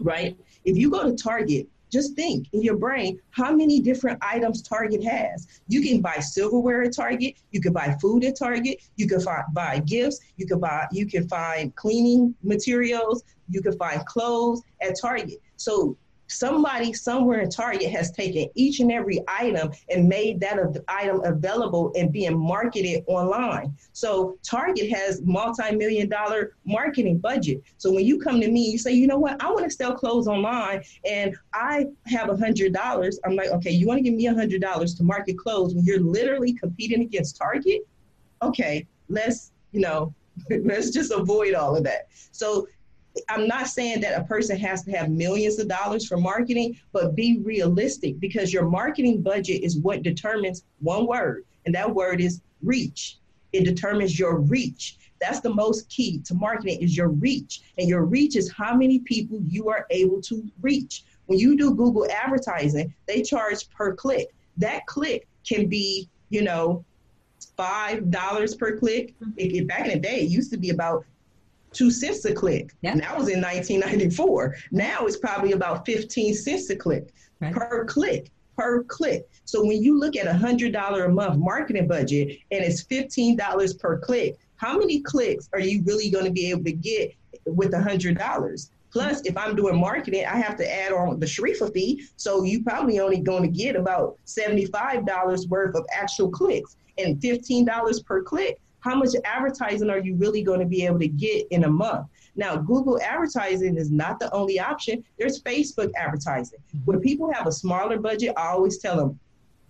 right? 0.00 0.36
If 0.64 0.76
you 0.76 0.90
go 0.90 1.04
to 1.04 1.14
Target, 1.14 1.68
just 1.90 2.14
think 2.14 2.48
in 2.52 2.62
your 2.62 2.76
brain 2.76 3.20
how 3.30 3.54
many 3.54 3.80
different 3.80 4.18
items 4.22 4.62
Target 4.62 5.02
has. 5.04 5.46
You 5.68 5.82
can 5.82 6.00
buy 6.00 6.18
silverware 6.20 6.82
at 6.82 6.94
Target. 6.94 7.34
You 7.50 7.60
can 7.60 7.72
buy 7.72 7.96
food 8.00 8.24
at 8.24 8.38
Target. 8.38 8.78
You 8.96 9.06
can 9.06 9.20
find, 9.20 9.44
buy 9.52 9.80
gifts. 9.80 10.20
You 10.36 10.46
can 10.46 10.60
buy. 10.60 10.86
You 10.92 11.06
can 11.06 11.28
find 11.28 11.74
cleaning 11.76 12.34
materials. 12.42 13.24
You 13.48 13.62
can 13.62 13.76
find 13.76 14.04
clothes 14.06 14.62
at 14.80 14.98
Target. 15.00 15.40
So 15.56 15.96
somebody 16.30 16.92
somewhere 16.92 17.40
in 17.40 17.50
Target 17.50 17.90
has 17.90 18.10
taken 18.10 18.48
each 18.54 18.80
and 18.80 18.90
every 18.92 19.20
item 19.28 19.70
and 19.88 20.08
made 20.08 20.40
that 20.40 20.58
item 20.88 21.22
available 21.24 21.92
and 21.96 22.12
being 22.12 22.38
marketed 22.38 23.04
online. 23.06 23.74
So 23.92 24.38
Target 24.42 24.90
has 24.90 25.22
multi-million 25.22 26.08
dollar 26.08 26.54
marketing 26.64 27.18
budget. 27.18 27.62
So 27.78 27.92
when 27.92 28.04
you 28.04 28.20
come 28.20 28.40
to 28.40 28.50
me, 28.50 28.70
you 28.70 28.78
say, 28.78 28.92
you 28.92 29.06
know 29.06 29.18
what, 29.18 29.42
I 29.42 29.50
want 29.50 29.64
to 29.64 29.70
sell 29.70 29.94
clothes 29.94 30.28
online 30.28 30.82
and 31.04 31.36
I 31.52 31.86
have 32.06 32.28
a 32.30 32.36
hundred 32.36 32.72
dollars. 32.72 33.18
I'm 33.24 33.36
like, 33.36 33.50
okay, 33.50 33.70
you 33.70 33.86
want 33.86 33.98
to 33.98 34.02
give 34.02 34.14
me 34.14 34.26
a 34.26 34.34
hundred 34.34 34.60
dollars 34.60 34.94
to 34.96 35.02
market 35.02 35.36
clothes 35.38 35.74
when 35.74 35.84
you're 35.84 36.00
literally 36.00 36.52
competing 36.52 37.02
against 37.02 37.36
Target? 37.36 37.86
Okay, 38.42 38.86
let's, 39.08 39.52
you 39.72 39.80
know, 39.80 40.14
let's 40.64 40.90
just 40.90 41.12
avoid 41.12 41.54
all 41.54 41.76
of 41.76 41.84
that. 41.84 42.08
So 42.32 42.66
I'm 43.28 43.46
not 43.46 43.66
saying 43.66 44.00
that 44.00 44.20
a 44.20 44.24
person 44.24 44.56
has 44.58 44.84
to 44.84 44.92
have 44.92 45.10
millions 45.10 45.58
of 45.58 45.68
dollars 45.68 46.06
for 46.06 46.16
marketing, 46.16 46.78
but 46.92 47.16
be 47.16 47.40
realistic 47.42 48.20
because 48.20 48.52
your 48.52 48.68
marketing 48.68 49.22
budget 49.22 49.62
is 49.62 49.78
what 49.78 50.02
determines 50.02 50.64
one 50.80 51.06
word, 51.06 51.44
and 51.66 51.74
that 51.74 51.92
word 51.92 52.20
is 52.20 52.40
reach. 52.62 53.18
It 53.52 53.64
determines 53.64 54.18
your 54.18 54.38
reach. 54.38 54.96
That's 55.20 55.40
the 55.40 55.52
most 55.52 55.88
key 55.88 56.20
to 56.20 56.34
marketing 56.34 56.80
is 56.80 56.96
your 56.96 57.08
reach. 57.08 57.62
And 57.78 57.88
your 57.88 58.04
reach 58.04 58.36
is 58.36 58.50
how 58.50 58.74
many 58.74 59.00
people 59.00 59.40
you 59.46 59.68
are 59.68 59.86
able 59.90 60.20
to 60.22 60.48
reach. 60.62 61.04
When 61.26 61.38
you 61.38 61.56
do 61.56 61.74
Google 61.74 62.10
advertising, 62.10 62.94
they 63.06 63.22
charge 63.22 63.68
per 63.70 63.94
click. 63.94 64.28
That 64.56 64.86
click 64.86 65.28
can 65.46 65.68
be, 65.68 66.08
you 66.30 66.42
know, 66.42 66.84
five 67.56 68.10
dollars 68.10 68.54
per 68.54 68.78
click. 68.78 69.14
Mm-hmm. 69.20 69.30
It, 69.36 69.56
it, 69.56 69.68
back 69.68 69.86
in 69.86 69.92
the 69.92 69.98
day, 69.98 70.20
it 70.20 70.30
used 70.30 70.50
to 70.52 70.58
be 70.58 70.70
about 70.70 71.04
two 71.72 71.90
cents 71.90 72.24
a 72.24 72.34
click. 72.34 72.74
Yeah. 72.82 72.92
And 72.92 73.00
that 73.00 73.16
was 73.16 73.28
in 73.28 73.40
1994. 73.40 74.56
Now 74.72 75.06
it's 75.06 75.16
probably 75.16 75.52
about 75.52 75.86
15 75.86 76.34
cents 76.34 76.70
a 76.70 76.76
click 76.76 77.12
right. 77.40 77.54
per 77.54 77.84
click. 77.84 78.30
Per 78.56 78.84
click. 78.84 79.28
So 79.44 79.64
when 79.64 79.82
you 79.82 79.98
look 79.98 80.16
at 80.16 80.26
a 80.26 80.34
hundred 80.34 80.72
dollar 80.72 81.04
a 81.04 81.08
month 81.08 81.38
marketing 81.38 81.88
budget 81.88 82.38
and 82.50 82.62
it's 82.62 82.82
fifteen 82.82 83.34
dollars 83.34 83.72
per 83.72 83.98
click, 83.98 84.36
how 84.56 84.78
many 84.78 85.00
clicks 85.00 85.48
are 85.54 85.60
you 85.60 85.82
really 85.84 86.10
going 86.10 86.26
to 86.26 86.30
be 86.30 86.50
able 86.50 86.64
to 86.64 86.72
get 86.72 87.14
with 87.46 87.72
a 87.72 87.80
hundred 87.80 88.18
dollars? 88.18 88.70
Plus, 88.92 89.22
if 89.24 89.36
I'm 89.36 89.56
doing 89.56 89.80
marketing, 89.80 90.26
I 90.26 90.36
have 90.36 90.56
to 90.56 90.70
add 90.70 90.92
on 90.92 91.20
the 91.20 91.26
Sharifa 91.26 91.72
fee. 91.72 92.04
So 92.16 92.42
you 92.42 92.62
probably 92.62 93.00
only 93.00 93.20
going 93.20 93.42
to 93.42 93.48
get 93.48 93.76
about 93.76 94.16
$75 94.26 95.48
worth 95.48 95.74
of 95.76 95.86
actual 95.92 96.28
clicks 96.28 96.76
and 96.98 97.20
$15 97.20 98.04
per 98.04 98.22
click 98.22 98.60
how 98.80 98.94
much 98.94 99.10
advertising 99.24 99.90
are 99.90 99.98
you 99.98 100.16
really 100.16 100.42
going 100.42 100.60
to 100.60 100.66
be 100.66 100.84
able 100.84 100.98
to 100.98 101.08
get 101.08 101.46
in 101.50 101.64
a 101.64 101.70
month? 101.70 102.06
Now, 102.36 102.56
Google 102.56 103.00
advertising 103.02 103.76
is 103.76 103.90
not 103.90 104.18
the 104.18 104.32
only 104.32 104.58
option. 104.58 105.04
There's 105.18 105.42
Facebook 105.42 105.90
advertising. 105.96 106.58
When 106.84 107.00
people 107.00 107.32
have 107.32 107.46
a 107.46 107.52
smaller 107.52 107.98
budget, 107.98 108.34
I 108.36 108.48
always 108.48 108.78
tell 108.78 108.96
them 108.96 109.18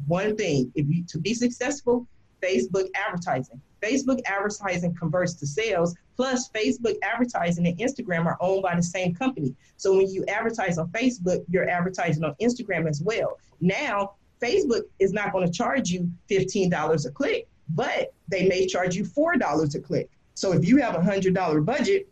one 0.06 0.36
thing: 0.36 0.70
if 0.74 0.86
you 0.88 1.04
to 1.04 1.18
be 1.18 1.34
successful, 1.34 2.06
Facebook 2.42 2.88
advertising. 2.94 3.60
Facebook 3.82 4.20
advertising 4.26 4.94
converts 4.94 5.34
to 5.34 5.46
sales. 5.46 5.94
Plus, 6.16 6.50
Facebook 6.50 6.96
advertising 7.02 7.66
and 7.66 7.78
Instagram 7.78 8.26
are 8.26 8.36
owned 8.40 8.62
by 8.62 8.76
the 8.76 8.82
same 8.82 9.14
company. 9.14 9.54
So 9.78 9.96
when 9.96 10.08
you 10.08 10.24
advertise 10.26 10.76
on 10.76 10.88
Facebook, 10.88 11.44
you're 11.48 11.68
advertising 11.68 12.24
on 12.24 12.34
Instagram 12.42 12.88
as 12.88 13.00
well. 13.00 13.38
Now, 13.60 14.16
Facebook 14.40 14.82
is 14.98 15.12
not 15.12 15.32
going 15.32 15.46
to 15.46 15.52
charge 15.52 15.90
you 15.90 16.10
$15 16.30 17.06
a 17.06 17.10
click 17.10 17.48
but 17.74 18.12
they 18.28 18.48
may 18.48 18.66
charge 18.66 18.94
you 18.94 19.04
$4 19.04 19.74
a 19.74 19.80
click. 19.80 20.10
So 20.34 20.52
if 20.52 20.66
you 20.66 20.78
have 20.78 20.94
a 20.94 20.98
$100 20.98 21.64
budget, 21.64 22.08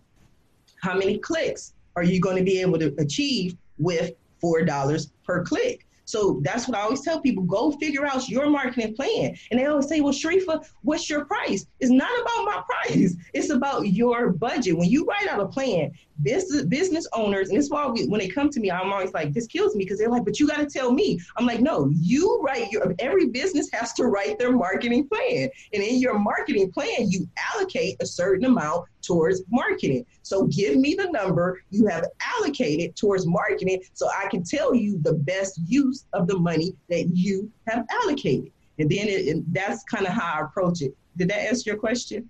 how 0.82 0.96
many 0.96 1.18
clicks 1.18 1.74
are 1.96 2.04
you 2.04 2.20
going 2.20 2.36
to 2.36 2.44
be 2.44 2.60
able 2.60 2.78
to 2.78 2.94
achieve 2.98 3.56
with 3.78 4.12
$4 4.42 5.10
per 5.24 5.44
click? 5.44 5.84
So 6.04 6.40
that's 6.42 6.66
what 6.66 6.78
I 6.78 6.80
always 6.80 7.02
tell 7.02 7.20
people 7.20 7.42
go 7.42 7.72
figure 7.72 8.06
out 8.06 8.30
your 8.30 8.48
marketing 8.48 8.94
plan. 8.94 9.36
And 9.50 9.60
they 9.60 9.66
always 9.66 9.88
say, 9.88 10.00
well, 10.00 10.14
Sharifa, 10.14 10.66
what's 10.80 11.10
your 11.10 11.26
price? 11.26 11.66
It's 11.80 11.90
not 11.90 12.10
about 12.22 12.44
my 12.46 12.62
price, 12.66 13.14
it's 13.34 13.50
about 13.50 13.88
your 13.88 14.30
budget. 14.30 14.78
When 14.78 14.88
you 14.88 15.04
write 15.04 15.28
out 15.28 15.40
a 15.40 15.46
plan, 15.46 15.92
business, 16.22 16.62
business 16.64 17.06
owners, 17.12 17.48
and 17.48 17.58
is 17.58 17.70
why 17.70 17.86
we, 17.86 18.06
when 18.06 18.20
they 18.20 18.28
come 18.28 18.50
to 18.50 18.60
me, 18.60 18.70
I'm 18.70 18.92
always 18.92 19.12
like, 19.12 19.32
this 19.32 19.46
kills 19.46 19.74
me 19.74 19.84
because 19.84 19.98
they're 19.98 20.10
like, 20.10 20.24
but 20.24 20.38
you 20.38 20.46
got 20.46 20.58
to 20.58 20.66
tell 20.66 20.92
me. 20.92 21.20
I'm 21.36 21.46
like, 21.46 21.60
no, 21.60 21.90
you 21.94 22.40
write 22.42 22.70
your, 22.70 22.94
every 22.98 23.26
business 23.26 23.68
has 23.72 23.92
to 23.94 24.04
write 24.04 24.38
their 24.38 24.52
marketing 24.52 25.08
plan. 25.08 25.48
And 25.72 25.82
in 25.82 25.98
your 26.00 26.18
marketing 26.18 26.72
plan, 26.72 27.08
you 27.10 27.28
allocate 27.54 27.96
a 28.00 28.06
certain 28.06 28.44
amount 28.44 28.86
towards 29.02 29.42
marketing. 29.50 30.04
So 30.22 30.46
give 30.46 30.76
me 30.76 30.94
the 30.94 31.10
number 31.10 31.62
you 31.70 31.86
have 31.86 32.04
allocated 32.20 32.96
towards 32.96 33.26
marketing 33.26 33.82
so 33.92 34.08
I 34.08 34.28
can 34.28 34.42
tell 34.42 34.74
you 34.74 34.98
the 35.02 35.14
best 35.14 35.60
use 35.66 36.06
of 36.12 36.26
the 36.26 36.38
money 36.38 36.74
that 36.88 37.08
you 37.14 37.50
have 37.68 37.86
allocated. 38.02 38.52
And 38.78 38.90
then 38.90 39.08
it, 39.08 39.28
and 39.28 39.44
that's 39.52 39.82
kind 39.84 40.06
of 40.06 40.12
how 40.12 40.40
I 40.40 40.44
approach 40.44 40.82
it. 40.82 40.96
Did 41.16 41.30
that 41.30 41.48
answer 41.48 41.70
your 41.70 41.78
question? 41.78 42.28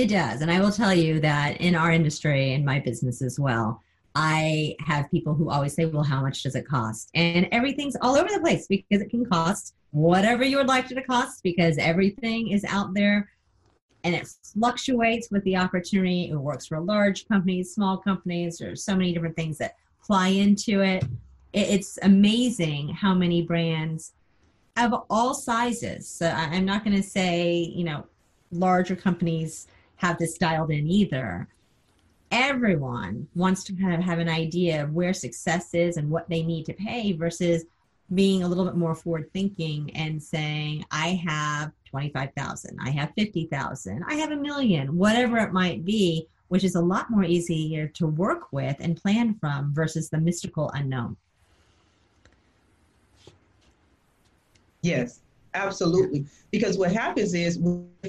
It 0.00 0.08
does. 0.08 0.40
And 0.40 0.50
I 0.50 0.60
will 0.60 0.72
tell 0.72 0.94
you 0.94 1.20
that 1.20 1.60
in 1.60 1.74
our 1.74 1.92
industry, 1.92 2.54
in 2.54 2.64
my 2.64 2.80
business 2.80 3.20
as 3.20 3.38
well, 3.38 3.82
I 4.14 4.74
have 4.86 5.10
people 5.10 5.34
who 5.34 5.50
always 5.50 5.74
say, 5.74 5.84
well, 5.84 6.02
how 6.02 6.22
much 6.22 6.42
does 6.42 6.54
it 6.54 6.66
cost? 6.66 7.10
And 7.14 7.46
everything's 7.52 7.96
all 8.00 8.16
over 8.16 8.30
the 8.32 8.40
place 8.40 8.66
because 8.66 9.02
it 9.02 9.10
can 9.10 9.26
cost 9.26 9.74
whatever 9.90 10.42
you 10.42 10.56
would 10.56 10.68
like 10.68 10.90
it 10.90 10.94
to 10.94 11.02
cost 11.02 11.42
because 11.42 11.76
everything 11.76 12.48
is 12.48 12.64
out 12.64 12.94
there 12.94 13.28
and 14.02 14.14
it 14.14 14.26
fluctuates 14.42 15.30
with 15.30 15.44
the 15.44 15.58
opportunity. 15.58 16.30
It 16.30 16.34
works 16.34 16.68
for 16.68 16.80
large 16.80 17.28
companies, 17.28 17.74
small 17.74 17.98
companies. 17.98 18.56
There's 18.56 18.82
so 18.82 18.96
many 18.96 19.12
different 19.12 19.36
things 19.36 19.58
that 19.58 19.76
fly 20.00 20.28
into 20.28 20.80
it. 20.80 21.04
It's 21.52 21.98
amazing 22.00 22.88
how 22.88 23.12
many 23.12 23.42
brands 23.42 24.12
of 24.78 24.94
all 25.10 25.34
sizes. 25.34 26.08
So 26.08 26.26
I'm 26.26 26.64
not 26.64 26.86
going 26.86 26.96
to 26.96 27.02
say, 27.02 27.52
you 27.52 27.84
know, 27.84 28.06
larger 28.50 28.96
companies 28.96 29.68
have 30.00 30.18
this 30.18 30.38
dialed 30.38 30.70
in 30.70 30.86
either. 30.86 31.46
Everyone 32.30 33.28
wants 33.34 33.64
to 33.64 33.74
kind 33.74 33.94
of 33.94 34.00
have 34.00 34.18
an 34.18 34.30
idea 34.30 34.82
of 34.82 34.94
where 34.94 35.12
success 35.12 35.74
is 35.74 35.98
and 35.98 36.08
what 36.08 36.28
they 36.28 36.42
need 36.42 36.64
to 36.66 36.72
pay 36.72 37.12
versus 37.12 37.64
being 38.14 38.42
a 38.42 38.48
little 38.48 38.64
bit 38.64 38.76
more 38.76 38.94
forward 38.94 39.30
thinking 39.34 39.90
and 39.94 40.22
saying, 40.22 40.84
I 40.90 41.20
have 41.26 41.72
25,000, 41.90 42.78
I 42.82 42.90
have 42.90 43.12
50,000, 43.16 44.02
I 44.08 44.14
have 44.14 44.32
a 44.32 44.36
million, 44.36 44.96
whatever 44.96 45.36
it 45.36 45.52
might 45.52 45.84
be, 45.84 46.26
which 46.48 46.64
is 46.64 46.76
a 46.76 46.80
lot 46.80 47.10
more 47.10 47.24
easier 47.24 47.86
to 47.88 48.06
work 48.06 48.52
with 48.52 48.76
and 48.80 48.96
plan 48.96 49.34
from 49.38 49.74
versus 49.74 50.08
the 50.08 50.18
mystical 50.18 50.70
unknown. 50.70 51.16
Yes, 54.82 55.20
absolutely. 55.54 56.26
Because 56.50 56.78
what 56.78 56.92
happens 56.92 57.34
is 57.34 57.58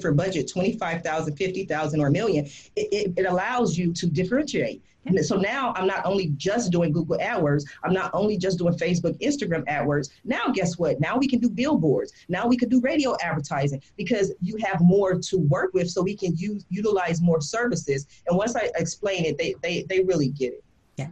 for 0.02 0.12
budget 0.12 0.50
25,000, 0.50 1.36
50,000 1.36 2.02
or 2.02 2.08
a 2.08 2.12
million, 2.12 2.46
it, 2.46 2.88
it, 2.92 3.14
it 3.18 3.26
allows 3.26 3.78
you 3.78 3.94
to 3.94 4.08
differentiate. 4.08 4.82
So 5.24 5.36
now 5.36 5.74
I'm 5.76 5.88
not 5.88 6.06
only 6.06 6.28
just 6.38 6.72
doing 6.72 6.92
Google 6.92 7.18
AdWords, 7.18 7.66
I'm 7.84 7.94
not 7.94 8.12
only 8.14 8.38
just 8.38 8.60
doing 8.60 8.76
Facebook, 8.76 9.20
Instagram 9.20 9.66
AdWords. 9.66 10.10
Now, 10.24 10.48
guess 10.54 10.78
what? 10.78 11.00
Now 11.00 11.18
we 11.18 11.28
can 11.28 11.40
do 11.40 11.50
billboards. 11.50 12.14
Now 12.30 12.48
we 12.48 12.56
can 12.56 12.70
do 12.70 12.80
radio 12.82 13.16
advertising 13.22 13.82
because 13.98 14.32
you 14.42 14.58
have 14.58 14.80
more 14.82 15.16
to 15.16 15.38
work 15.38 15.74
with 15.74 15.90
so 15.90 16.02
we 16.04 16.16
can 16.16 16.36
use 16.38 16.66
utilize 16.70 17.20
more 17.20 17.42
services. 17.42 18.06
And 18.28 18.38
once 18.38 18.56
I 18.56 18.70
explain 18.76 19.26
it, 19.26 19.38
they, 19.38 19.56
they, 19.64 19.84
they 19.90 20.02
really 20.02 20.30
get 20.30 20.54
it. 20.54 20.64
Yeah. 20.98 21.08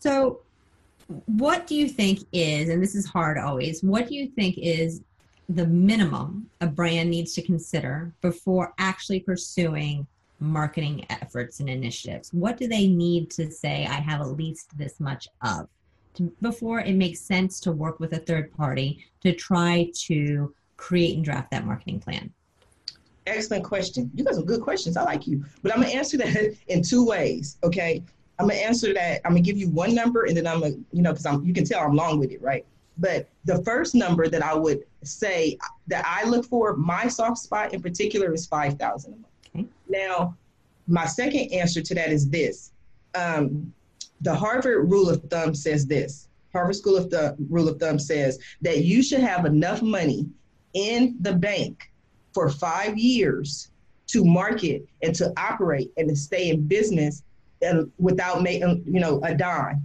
So, 0.00 0.40
what 1.26 1.66
do 1.66 1.74
you 1.74 1.88
think 1.88 2.20
is, 2.32 2.68
and 2.68 2.80
this 2.82 2.94
is 2.94 3.04
hard 3.04 3.36
always, 3.36 3.82
what 3.82 4.08
do 4.08 4.14
you 4.14 4.28
think 4.28 4.58
is 4.58 5.00
the 5.50 5.66
minimum 5.66 6.48
a 6.60 6.66
brand 6.66 7.10
needs 7.10 7.34
to 7.34 7.42
consider 7.42 8.12
before 8.20 8.72
actually 8.78 9.20
pursuing 9.20 10.06
marketing 10.38 11.04
efforts 11.10 11.60
and 11.60 11.68
initiatives? 11.68 12.32
What 12.32 12.56
do 12.56 12.68
they 12.68 12.86
need 12.86 13.30
to 13.32 13.50
say, 13.50 13.86
I 13.86 13.94
have 13.94 14.20
at 14.20 14.28
least 14.28 14.76
this 14.78 15.00
much 15.00 15.28
of, 15.42 15.68
to, 16.14 16.32
before 16.40 16.80
it 16.80 16.94
makes 16.94 17.20
sense 17.20 17.58
to 17.60 17.72
work 17.72 17.98
with 17.98 18.12
a 18.12 18.18
third 18.18 18.52
party 18.56 19.04
to 19.22 19.32
try 19.32 19.90
to 20.06 20.54
create 20.76 21.16
and 21.16 21.24
draft 21.24 21.50
that 21.50 21.66
marketing 21.66 21.98
plan? 21.98 22.32
Excellent 23.26 23.64
question. 23.64 24.10
You 24.14 24.24
got 24.24 24.34
some 24.34 24.46
good 24.46 24.62
questions. 24.62 24.96
I 24.96 25.02
like 25.02 25.26
you. 25.26 25.44
But 25.62 25.72
I'm 25.72 25.80
going 25.80 25.90
to 25.90 25.96
answer 25.96 26.16
that 26.18 26.54
in 26.68 26.82
two 26.82 27.04
ways, 27.04 27.58
okay? 27.64 28.02
I'm 28.38 28.48
gonna 28.48 28.58
answer 28.58 28.94
that. 28.94 29.20
I'm 29.26 29.32
gonna 29.32 29.42
give 29.42 29.58
you 29.58 29.68
one 29.68 29.94
number, 29.94 30.24
and 30.24 30.34
then 30.34 30.46
I'm 30.46 30.60
gonna, 30.60 30.72
you 30.92 31.02
know, 31.02 31.12
because 31.12 31.26
I'm, 31.26 31.44
you 31.44 31.52
can 31.52 31.66
tell 31.66 31.80
I'm 31.80 31.94
long 31.94 32.18
with 32.18 32.32
it, 32.32 32.40
right? 32.40 32.64
But 32.98 33.28
the 33.44 33.62
first 33.64 33.94
number 33.94 34.28
that 34.28 34.42
I 34.42 34.54
would 34.54 34.84
say 35.02 35.58
that 35.86 36.04
I 36.06 36.28
look 36.28 36.44
for, 36.46 36.76
my 36.76 37.08
soft 37.08 37.38
spot 37.38 37.72
in 37.72 37.80
particular, 37.80 38.32
is 38.34 38.46
five 38.46 38.78
thousand 38.78 39.14
a 39.14 39.16
month. 39.16 39.26
Okay. 39.56 39.66
Now, 39.88 40.36
my 40.86 41.06
second 41.06 41.52
answer 41.52 41.80
to 41.80 41.94
that 41.94 42.10
is 42.10 42.28
this: 42.28 42.72
um, 43.14 43.72
the 44.20 44.34
Harvard 44.34 44.90
rule 44.90 45.08
of 45.08 45.22
thumb 45.24 45.54
says 45.54 45.86
this. 45.86 46.28
Harvard 46.52 46.76
School 46.76 46.96
of 46.96 47.10
the 47.10 47.36
rule 47.48 47.68
of 47.68 47.78
thumb 47.78 47.98
says 47.98 48.38
that 48.60 48.84
you 48.84 49.02
should 49.02 49.20
have 49.20 49.46
enough 49.46 49.82
money 49.82 50.28
in 50.74 51.16
the 51.20 51.32
bank 51.32 51.90
for 52.32 52.50
five 52.50 52.98
years 52.98 53.70
to 54.08 54.24
market 54.24 54.86
and 55.02 55.14
to 55.14 55.32
operate 55.36 55.90
and 55.96 56.08
to 56.08 56.16
stay 56.16 56.50
in 56.50 56.66
business 56.66 57.22
without 57.98 58.42
making, 58.42 58.82
you 58.86 59.00
know, 59.00 59.20
a 59.22 59.34
dime. 59.34 59.84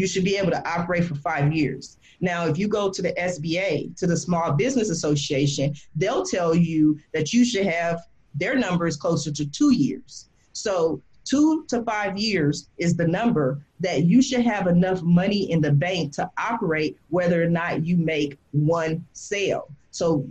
You 0.00 0.06
should 0.06 0.24
be 0.24 0.38
able 0.38 0.50
to 0.50 0.66
operate 0.66 1.04
for 1.04 1.14
five 1.16 1.52
years. 1.52 1.98
Now, 2.20 2.46
if 2.46 2.56
you 2.56 2.68
go 2.68 2.90
to 2.90 3.02
the 3.02 3.12
SBA, 3.12 3.94
to 3.98 4.06
the 4.06 4.16
Small 4.16 4.52
Business 4.52 4.88
Association, 4.88 5.74
they'll 5.94 6.24
tell 6.24 6.54
you 6.54 6.98
that 7.12 7.34
you 7.34 7.44
should 7.44 7.66
have 7.66 8.06
their 8.34 8.56
numbers 8.56 8.96
closer 8.96 9.30
to 9.30 9.44
two 9.44 9.74
years. 9.74 10.30
So, 10.54 11.02
two 11.24 11.66
to 11.68 11.82
five 11.82 12.16
years 12.16 12.70
is 12.78 12.96
the 12.96 13.06
number 13.06 13.60
that 13.80 14.04
you 14.04 14.22
should 14.22 14.40
have 14.40 14.68
enough 14.68 15.02
money 15.02 15.50
in 15.50 15.60
the 15.60 15.72
bank 15.72 16.14
to 16.14 16.30
operate 16.38 16.96
whether 17.10 17.42
or 17.42 17.50
not 17.50 17.84
you 17.84 17.98
make 17.98 18.38
one 18.52 19.04
sale. 19.12 19.68
So, 19.90 20.26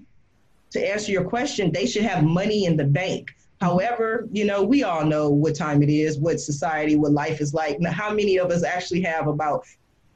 to 0.71 0.79
answer 0.79 1.12
your 1.12 1.25
question, 1.25 1.71
they 1.71 1.86
should 1.86 2.05
have 2.05 2.23
money 2.23 2.65
in 2.65 2.75
the 2.75 2.86
bank 2.86 3.36
Mm-hmm. 3.61 3.67
However, 3.67 4.27
you 4.31 4.45
know, 4.45 4.63
we 4.63 4.83
all 4.83 5.05
know 5.05 5.29
what 5.29 5.55
time 5.55 5.83
it 5.83 5.89
is, 5.89 6.17
what 6.17 6.39
society, 6.39 6.95
what 6.95 7.11
life 7.11 7.41
is 7.41 7.53
like. 7.53 7.79
Now, 7.79 7.91
how 7.91 8.13
many 8.13 8.37
of 8.37 8.51
us 8.51 8.63
actually 8.63 9.01
have 9.01 9.27
about 9.27 9.65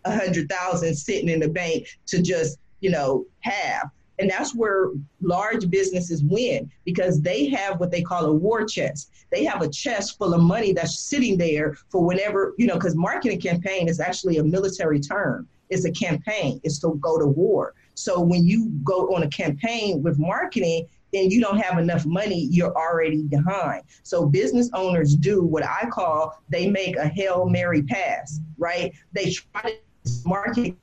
a 0.06 0.15
hundred 0.15 0.49
thousand 0.49 0.95
sitting 0.95 1.29
in 1.29 1.39
the 1.39 1.49
bank 1.49 1.88
to 2.08 2.21
just, 2.21 2.60
you 2.79 2.91
know, 2.91 3.25
have? 3.41 3.89
And 4.19 4.29
that's 4.29 4.56
where 4.56 4.91
large 5.21 5.69
businesses 5.69 6.23
win 6.23 6.69
because 6.86 7.19
they 7.21 7.49
have 7.49 7.79
what 7.79 7.89
they 7.91 8.03
call 8.03 8.25
a 8.25 8.34
war 8.34 8.63
chest. 8.63 9.12
They 9.32 9.43
have 9.45 9.63
a 9.63 9.69
chest 9.69 10.19
full 10.19 10.36
of 10.36 10.41
money 10.41 10.71
that's 10.71 10.99
sitting 10.99 11.38
there 11.38 11.75
for 11.89 12.06
whenever, 12.06 12.53
you 12.58 12.67
know, 12.67 12.75
because 12.75 12.95
marketing 12.95 13.41
campaign 13.41 13.89
is 13.89 13.99
actually 13.99 14.38
a 14.38 14.43
military 14.43 14.99
term. 14.99 15.47
It's 15.69 15.86
a 15.86 15.91
campaign, 15.91 16.62
it's 16.63 16.79
to 16.82 16.95
go 17.01 17.17
to 17.17 17.25
war. 17.25 17.73
So 17.95 18.21
when 18.21 18.45
you 18.45 18.69
go 18.84 19.15
on 19.15 19.23
a 19.23 19.29
campaign 19.29 20.03
with 20.03 20.19
marketing, 20.19 20.88
and 21.13 21.32
you 21.32 21.39
don't 21.39 21.60
have 21.60 21.78
enough 21.78 22.06
money, 22.06 22.47
you're 22.52 22.76
already 22.76 23.23
behind. 23.23 23.84
So 24.04 24.26
business 24.26 24.69
owners 24.73 25.15
do 25.15 25.43
what 25.43 25.63
I 25.63 25.88
call 25.89 26.41
they 26.49 26.69
make 26.69 26.97
a 26.97 27.08
Hail 27.08 27.47
Mary 27.47 27.84
pass, 27.84 28.39
right? 28.58 28.93
They 29.13 29.32
try 29.32 29.62
to 29.62 30.12
market 30.26 30.76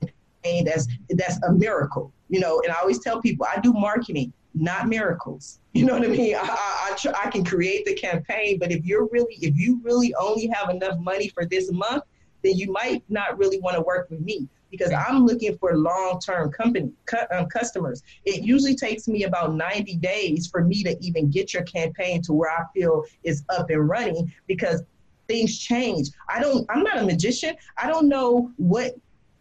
that's 0.64 0.86
that's 1.10 1.42
a 1.42 1.52
miracle, 1.52 2.12
you 2.28 2.40
know. 2.40 2.62
And 2.64 2.72
I 2.72 2.76
always 2.80 3.00
tell 3.00 3.20
people 3.20 3.46
I 3.46 3.60
do 3.60 3.72
marketing, 3.72 4.32
not 4.54 4.88
miracles. 4.88 5.58
You 5.72 5.84
know 5.86 5.92
what 5.92 6.02
I 6.02 6.08
mean? 6.08 6.34
I 6.34 6.40
I, 6.40 6.90
I, 6.90 6.96
tr- 6.96 7.16
I 7.16 7.30
can 7.30 7.44
create 7.44 7.84
the 7.84 7.94
campaign, 7.94 8.58
but 8.58 8.72
if 8.72 8.84
you're 8.84 9.06
really 9.12 9.36
if 9.40 9.56
you 9.56 9.80
really 9.84 10.12
only 10.16 10.48
have 10.48 10.68
enough 10.68 10.98
money 10.98 11.28
for 11.28 11.46
this 11.46 11.70
month, 11.70 12.02
then 12.42 12.56
you 12.56 12.72
might 12.72 13.04
not 13.08 13.38
really 13.38 13.60
want 13.60 13.76
to 13.76 13.82
work 13.82 14.10
with 14.10 14.20
me 14.20 14.48
because 14.70 14.92
I'm 14.92 15.26
looking 15.26 15.56
for 15.58 15.76
long-term 15.76 16.52
company 16.52 16.92
cu- 17.06 17.26
um, 17.32 17.46
customers. 17.46 18.02
It 18.24 18.42
usually 18.42 18.74
takes 18.74 19.08
me 19.08 19.24
about 19.24 19.54
90 19.54 19.96
days 19.96 20.46
for 20.46 20.62
me 20.62 20.82
to 20.84 20.96
even 21.00 21.30
get 21.30 21.52
your 21.52 21.64
campaign 21.64 22.22
to 22.22 22.32
where 22.32 22.50
I 22.50 22.64
feel 22.74 23.04
is 23.24 23.44
up 23.48 23.70
and 23.70 23.88
running 23.88 24.32
because 24.46 24.82
things 25.28 25.58
change. 25.58 26.08
I 26.28 26.40
don't. 26.40 26.66
I'm 26.70 26.82
not 26.82 26.98
a 26.98 27.04
magician. 27.04 27.54
I 27.76 27.86
don't 27.88 28.08
know 28.08 28.50
what 28.56 28.96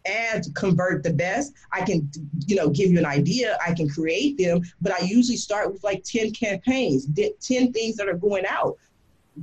ads 0.06 0.50
convert 0.54 1.02
the 1.02 1.12
best. 1.12 1.52
I 1.72 1.82
can, 1.82 2.10
you 2.46 2.56
know, 2.56 2.70
give 2.70 2.90
you 2.90 2.98
an 2.98 3.06
idea. 3.06 3.58
I 3.64 3.74
can 3.74 3.88
create 3.88 4.38
them, 4.38 4.62
but 4.80 4.92
I 4.92 5.04
usually 5.04 5.36
start 5.36 5.72
with 5.72 5.84
like 5.84 6.04
10 6.04 6.32
campaigns, 6.32 7.06
10 7.06 7.72
things 7.72 7.96
that 7.96 8.08
are 8.08 8.16
going 8.16 8.44
out 8.46 8.78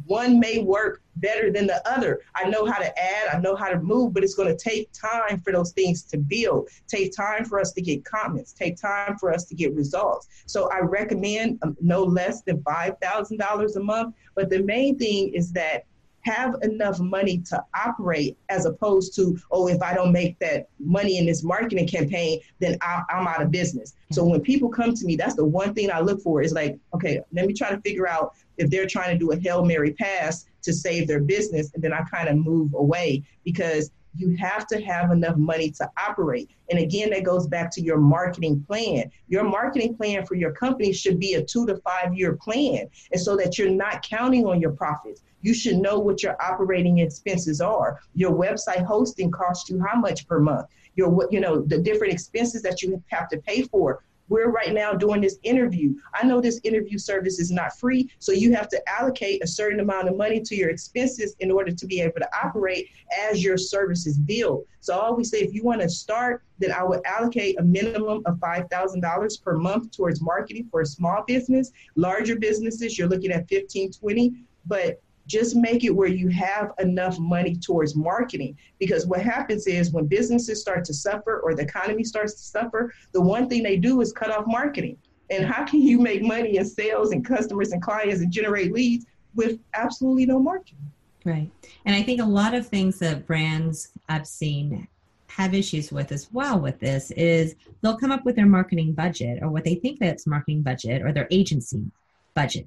one 0.05 0.39
may 0.39 0.59
work 0.59 1.01
better 1.17 1.51
than 1.51 1.67
the 1.67 1.87
other. 1.89 2.21
I 2.35 2.49
know 2.49 2.65
how 2.65 2.77
to 2.77 2.99
add, 2.99 3.35
I 3.35 3.39
know 3.39 3.55
how 3.55 3.69
to 3.69 3.79
move, 3.79 4.13
but 4.13 4.23
it's 4.23 4.35
going 4.35 4.55
to 4.55 4.63
take 4.63 4.91
time 4.91 5.41
for 5.41 5.51
those 5.51 5.71
things 5.71 6.03
to 6.03 6.17
build, 6.17 6.69
take 6.87 7.15
time 7.15 7.45
for 7.45 7.59
us 7.59 7.71
to 7.73 7.81
get 7.81 8.05
comments, 8.05 8.53
take 8.53 8.79
time 8.79 9.17
for 9.17 9.33
us 9.33 9.45
to 9.45 9.55
get 9.55 9.73
results. 9.73 10.27
So 10.45 10.69
I 10.71 10.79
recommend 10.79 11.59
um, 11.63 11.75
no 11.81 12.03
less 12.03 12.41
than 12.41 12.59
$5,000 12.59 13.75
a 13.75 13.79
month. 13.79 14.15
But 14.35 14.49
the 14.49 14.61
main 14.63 14.97
thing 14.97 15.33
is 15.33 15.51
that 15.53 15.85
have 16.27 16.55
enough 16.61 16.99
money 16.99 17.37
to 17.37 17.63
operate 17.73 18.37
as 18.49 18.65
opposed 18.65 19.15
to, 19.15 19.39
oh, 19.49 19.67
if 19.67 19.81
I 19.81 19.93
don't 19.93 20.11
make 20.11 20.37
that 20.39 20.67
money 20.79 21.17
in 21.17 21.25
this 21.25 21.41
marketing 21.43 21.87
campaign, 21.87 22.41
then 22.59 22.77
I, 22.81 23.03
am 23.09 23.27
out 23.27 23.41
of 23.41 23.49
business. 23.49 23.93
So 24.11 24.25
when 24.25 24.41
people 24.41 24.69
come 24.69 24.93
to 24.93 25.05
me, 25.05 25.15
that's 25.15 25.35
the 25.35 25.45
one 25.45 25.73
thing 25.73 25.89
I 25.89 26.01
look 26.01 26.21
for 26.21 26.41
is 26.41 26.51
like, 26.53 26.77
okay, 26.93 27.21
let 27.31 27.45
me 27.45 27.53
try 27.53 27.69
to 27.69 27.79
figure 27.81 28.07
out 28.07 28.33
if 28.57 28.69
they're 28.69 28.87
trying 28.87 29.17
to 29.17 29.19
do 29.19 29.31
a 29.31 29.39
Hail 29.39 29.63
Mary 29.63 29.93
pass 29.93 30.45
to 30.63 30.73
save 30.73 31.07
their 31.07 31.21
business, 31.21 31.71
and 31.73 31.83
then 31.83 31.93
I 31.93 32.01
kind 32.11 32.27
of 32.29 32.37
move 32.37 32.73
away 32.73 33.23
because 33.43 33.91
you 34.17 34.35
have 34.35 34.65
to 34.67 34.83
have 34.83 35.11
enough 35.11 35.37
money 35.37 35.69
to 35.69 35.89
operate. 35.97 36.49
And 36.69 36.79
again, 36.79 37.11
that 37.11 37.23
goes 37.23 37.47
back 37.47 37.71
to 37.71 37.81
your 37.81 37.97
marketing 37.97 38.63
plan. 38.67 39.11
Your 39.27 39.43
marketing 39.43 39.95
plan 39.95 40.25
for 40.25 40.35
your 40.35 40.51
company 40.51 40.91
should 40.91 41.19
be 41.19 41.35
a 41.35 41.43
two 41.43 41.65
to 41.67 41.77
five 41.77 42.13
year 42.15 42.35
plan. 42.35 42.87
And 43.11 43.21
so 43.21 43.37
that 43.37 43.57
you're 43.57 43.69
not 43.69 44.01
counting 44.01 44.45
on 44.45 44.59
your 44.59 44.71
profits. 44.71 45.21
You 45.41 45.53
should 45.53 45.77
know 45.77 45.99
what 45.99 46.23
your 46.23 46.35
operating 46.41 46.97
expenses 46.97 47.61
are. 47.61 47.99
Your 48.15 48.31
website 48.31 48.83
hosting 48.85 49.31
costs 49.31 49.69
you 49.69 49.79
how 49.79 49.99
much 49.99 50.27
per 50.27 50.39
month? 50.39 50.67
Your, 50.95 51.27
you 51.29 51.39
know, 51.39 51.61
the 51.61 51.77
different 51.77 52.11
expenses 52.11 52.63
that 52.63 52.81
you 52.81 53.01
have 53.07 53.29
to 53.29 53.37
pay 53.37 53.61
for 53.61 54.03
we're 54.29 54.49
right 54.49 54.73
now 54.73 54.93
doing 54.93 55.21
this 55.21 55.37
interview. 55.43 55.93
I 56.13 56.25
know 56.25 56.41
this 56.41 56.59
interview 56.63 56.97
service 56.97 57.39
is 57.39 57.51
not 57.51 57.77
free, 57.77 58.09
so 58.19 58.31
you 58.31 58.53
have 58.53 58.67
to 58.69 58.81
allocate 58.89 59.43
a 59.43 59.47
certain 59.47 59.79
amount 59.79 60.09
of 60.09 60.17
money 60.17 60.41
to 60.41 60.55
your 60.55 60.69
expenses 60.69 61.35
in 61.39 61.51
order 61.51 61.71
to 61.71 61.85
be 61.85 62.01
able 62.01 62.19
to 62.19 62.29
operate 62.43 62.89
as 63.29 63.43
your 63.43 63.57
services 63.57 64.17
build. 64.17 64.65
So 64.79 64.97
I 64.97 65.05
always 65.05 65.29
say 65.29 65.39
if 65.39 65.53
you 65.53 65.63
want 65.63 65.81
to 65.81 65.89
start, 65.89 66.43
then 66.59 66.71
I 66.71 66.83
would 66.83 67.01
allocate 67.05 67.59
a 67.59 67.63
minimum 67.63 68.23
of 68.25 68.35
$5,000 68.35 69.43
per 69.43 69.57
month 69.57 69.91
towards 69.91 70.21
marketing 70.21 70.67
for 70.71 70.81
a 70.81 70.85
small 70.85 71.23
business. 71.25 71.71
Larger 71.95 72.37
businesses, 72.37 72.97
you're 72.97 73.07
looking 73.07 73.31
at 73.31 73.47
15, 73.47 73.91
20, 73.91 74.33
but 74.65 75.01
just 75.27 75.55
make 75.55 75.83
it 75.83 75.89
where 75.89 76.07
you 76.07 76.29
have 76.29 76.71
enough 76.79 77.19
money 77.19 77.55
towards 77.55 77.95
marketing. 77.95 78.57
Because 78.79 79.05
what 79.05 79.21
happens 79.21 79.67
is 79.67 79.91
when 79.91 80.07
businesses 80.07 80.61
start 80.61 80.83
to 80.85 80.93
suffer 80.93 81.39
or 81.39 81.53
the 81.53 81.63
economy 81.63 82.03
starts 82.03 82.33
to 82.33 82.43
suffer 82.43 82.93
the 83.11 83.21
one 83.21 83.47
thing 83.47 83.61
they 83.61 83.77
do 83.77 84.01
is 84.01 84.11
cut 84.11 84.31
off 84.31 84.45
marketing. 84.47 84.97
And 85.29 85.45
how 85.45 85.65
can 85.65 85.81
you 85.81 85.99
make 85.99 86.21
money 86.23 86.57
in 86.57 86.65
sales 86.65 87.11
and 87.11 87.25
customers 87.25 87.71
and 87.71 87.81
clients 87.81 88.21
and 88.21 88.31
generate 88.31 88.71
leads 88.71 89.05
with 89.35 89.59
absolutely 89.73 90.25
no 90.25 90.39
marketing? 90.39 90.91
Right. 91.25 91.51
And 91.85 91.93
i 91.93 92.01
think 92.01 92.21
a 92.21 92.25
lot 92.25 92.53
of 92.53 92.65
things 92.65 92.99
that 92.99 93.27
brands 93.27 93.89
i've 94.07 94.25
seen 94.25 94.87
have 95.27 95.53
issues 95.53 95.91
with 95.91 96.11
as 96.11 96.31
well 96.31 96.59
with 96.59 96.79
this 96.79 97.11
is 97.11 97.55
they'll 97.81 97.97
come 97.97 98.11
up 98.11 98.25
with 98.25 98.35
their 98.35 98.45
marketing 98.45 98.93
budget 98.93 99.39
or 99.43 99.49
what 99.49 99.63
they 99.65 99.75
think 99.75 99.99
that's 99.99 100.25
marketing 100.25 100.61
budget 100.61 101.01
or 101.01 101.11
their 101.11 101.27
agency 101.29 101.83
budget 102.33 102.65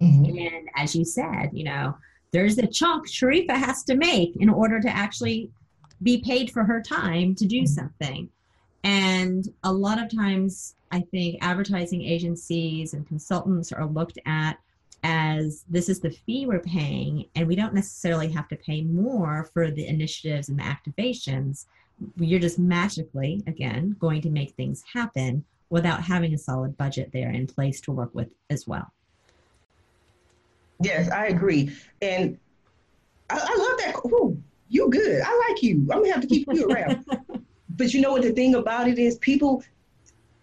Mm-hmm. 0.00 0.38
And 0.38 0.68
as 0.76 0.94
you 0.94 1.04
said, 1.04 1.50
you 1.52 1.64
know, 1.64 1.96
there's 2.32 2.58
a 2.58 2.66
chunk 2.66 3.08
Sharifa 3.08 3.56
has 3.56 3.82
to 3.84 3.96
make 3.96 4.36
in 4.36 4.48
order 4.48 4.80
to 4.80 4.88
actually 4.88 5.50
be 6.02 6.22
paid 6.22 6.50
for 6.50 6.64
her 6.64 6.80
time 6.80 7.34
to 7.34 7.46
do 7.46 7.62
mm-hmm. 7.62 7.66
something. 7.66 8.28
And 8.82 9.52
a 9.64 9.72
lot 9.72 10.02
of 10.02 10.14
times, 10.14 10.74
I 10.90 11.00
think 11.00 11.38
advertising 11.42 12.02
agencies 12.02 12.94
and 12.94 13.06
consultants 13.06 13.72
are 13.72 13.86
looked 13.86 14.18
at 14.26 14.58
as 15.02 15.64
this 15.68 15.88
is 15.88 16.00
the 16.00 16.10
fee 16.10 16.46
we're 16.46 16.60
paying, 16.60 17.26
and 17.34 17.46
we 17.46 17.56
don't 17.56 17.74
necessarily 17.74 18.28
have 18.28 18.48
to 18.48 18.56
pay 18.56 18.82
more 18.82 19.48
for 19.52 19.70
the 19.70 19.86
initiatives 19.86 20.48
and 20.48 20.58
the 20.58 20.62
activations. 20.62 21.66
You're 22.16 22.40
just 22.40 22.58
magically, 22.58 23.42
again, 23.46 23.96
going 23.98 24.20
to 24.22 24.30
make 24.30 24.52
things 24.52 24.82
happen 24.92 25.44
without 25.70 26.02
having 26.02 26.34
a 26.34 26.38
solid 26.38 26.76
budget 26.76 27.10
there 27.12 27.30
in 27.30 27.46
place 27.46 27.80
to 27.82 27.92
work 27.92 28.14
with 28.14 28.32
as 28.50 28.66
well. 28.66 28.92
Yes, 30.80 31.10
I 31.10 31.26
agree. 31.26 31.72
And 32.00 32.38
I, 33.28 33.36
I 33.36 33.56
love 33.56 33.78
that. 33.78 33.94
Ooh, 34.06 34.42
you 34.68 34.88
good. 34.88 35.22
I 35.24 35.46
like 35.48 35.62
you. 35.62 35.86
I'm 35.90 36.00
gonna 36.00 36.12
have 36.12 36.22
to 36.22 36.26
keep 36.26 36.48
you 36.52 36.68
around. 36.68 37.04
but 37.76 37.92
you 37.92 38.00
know 38.00 38.12
what 38.12 38.22
the 38.22 38.32
thing 38.32 38.54
about 38.54 38.88
it 38.88 38.98
is 38.98 39.18
people 39.18 39.62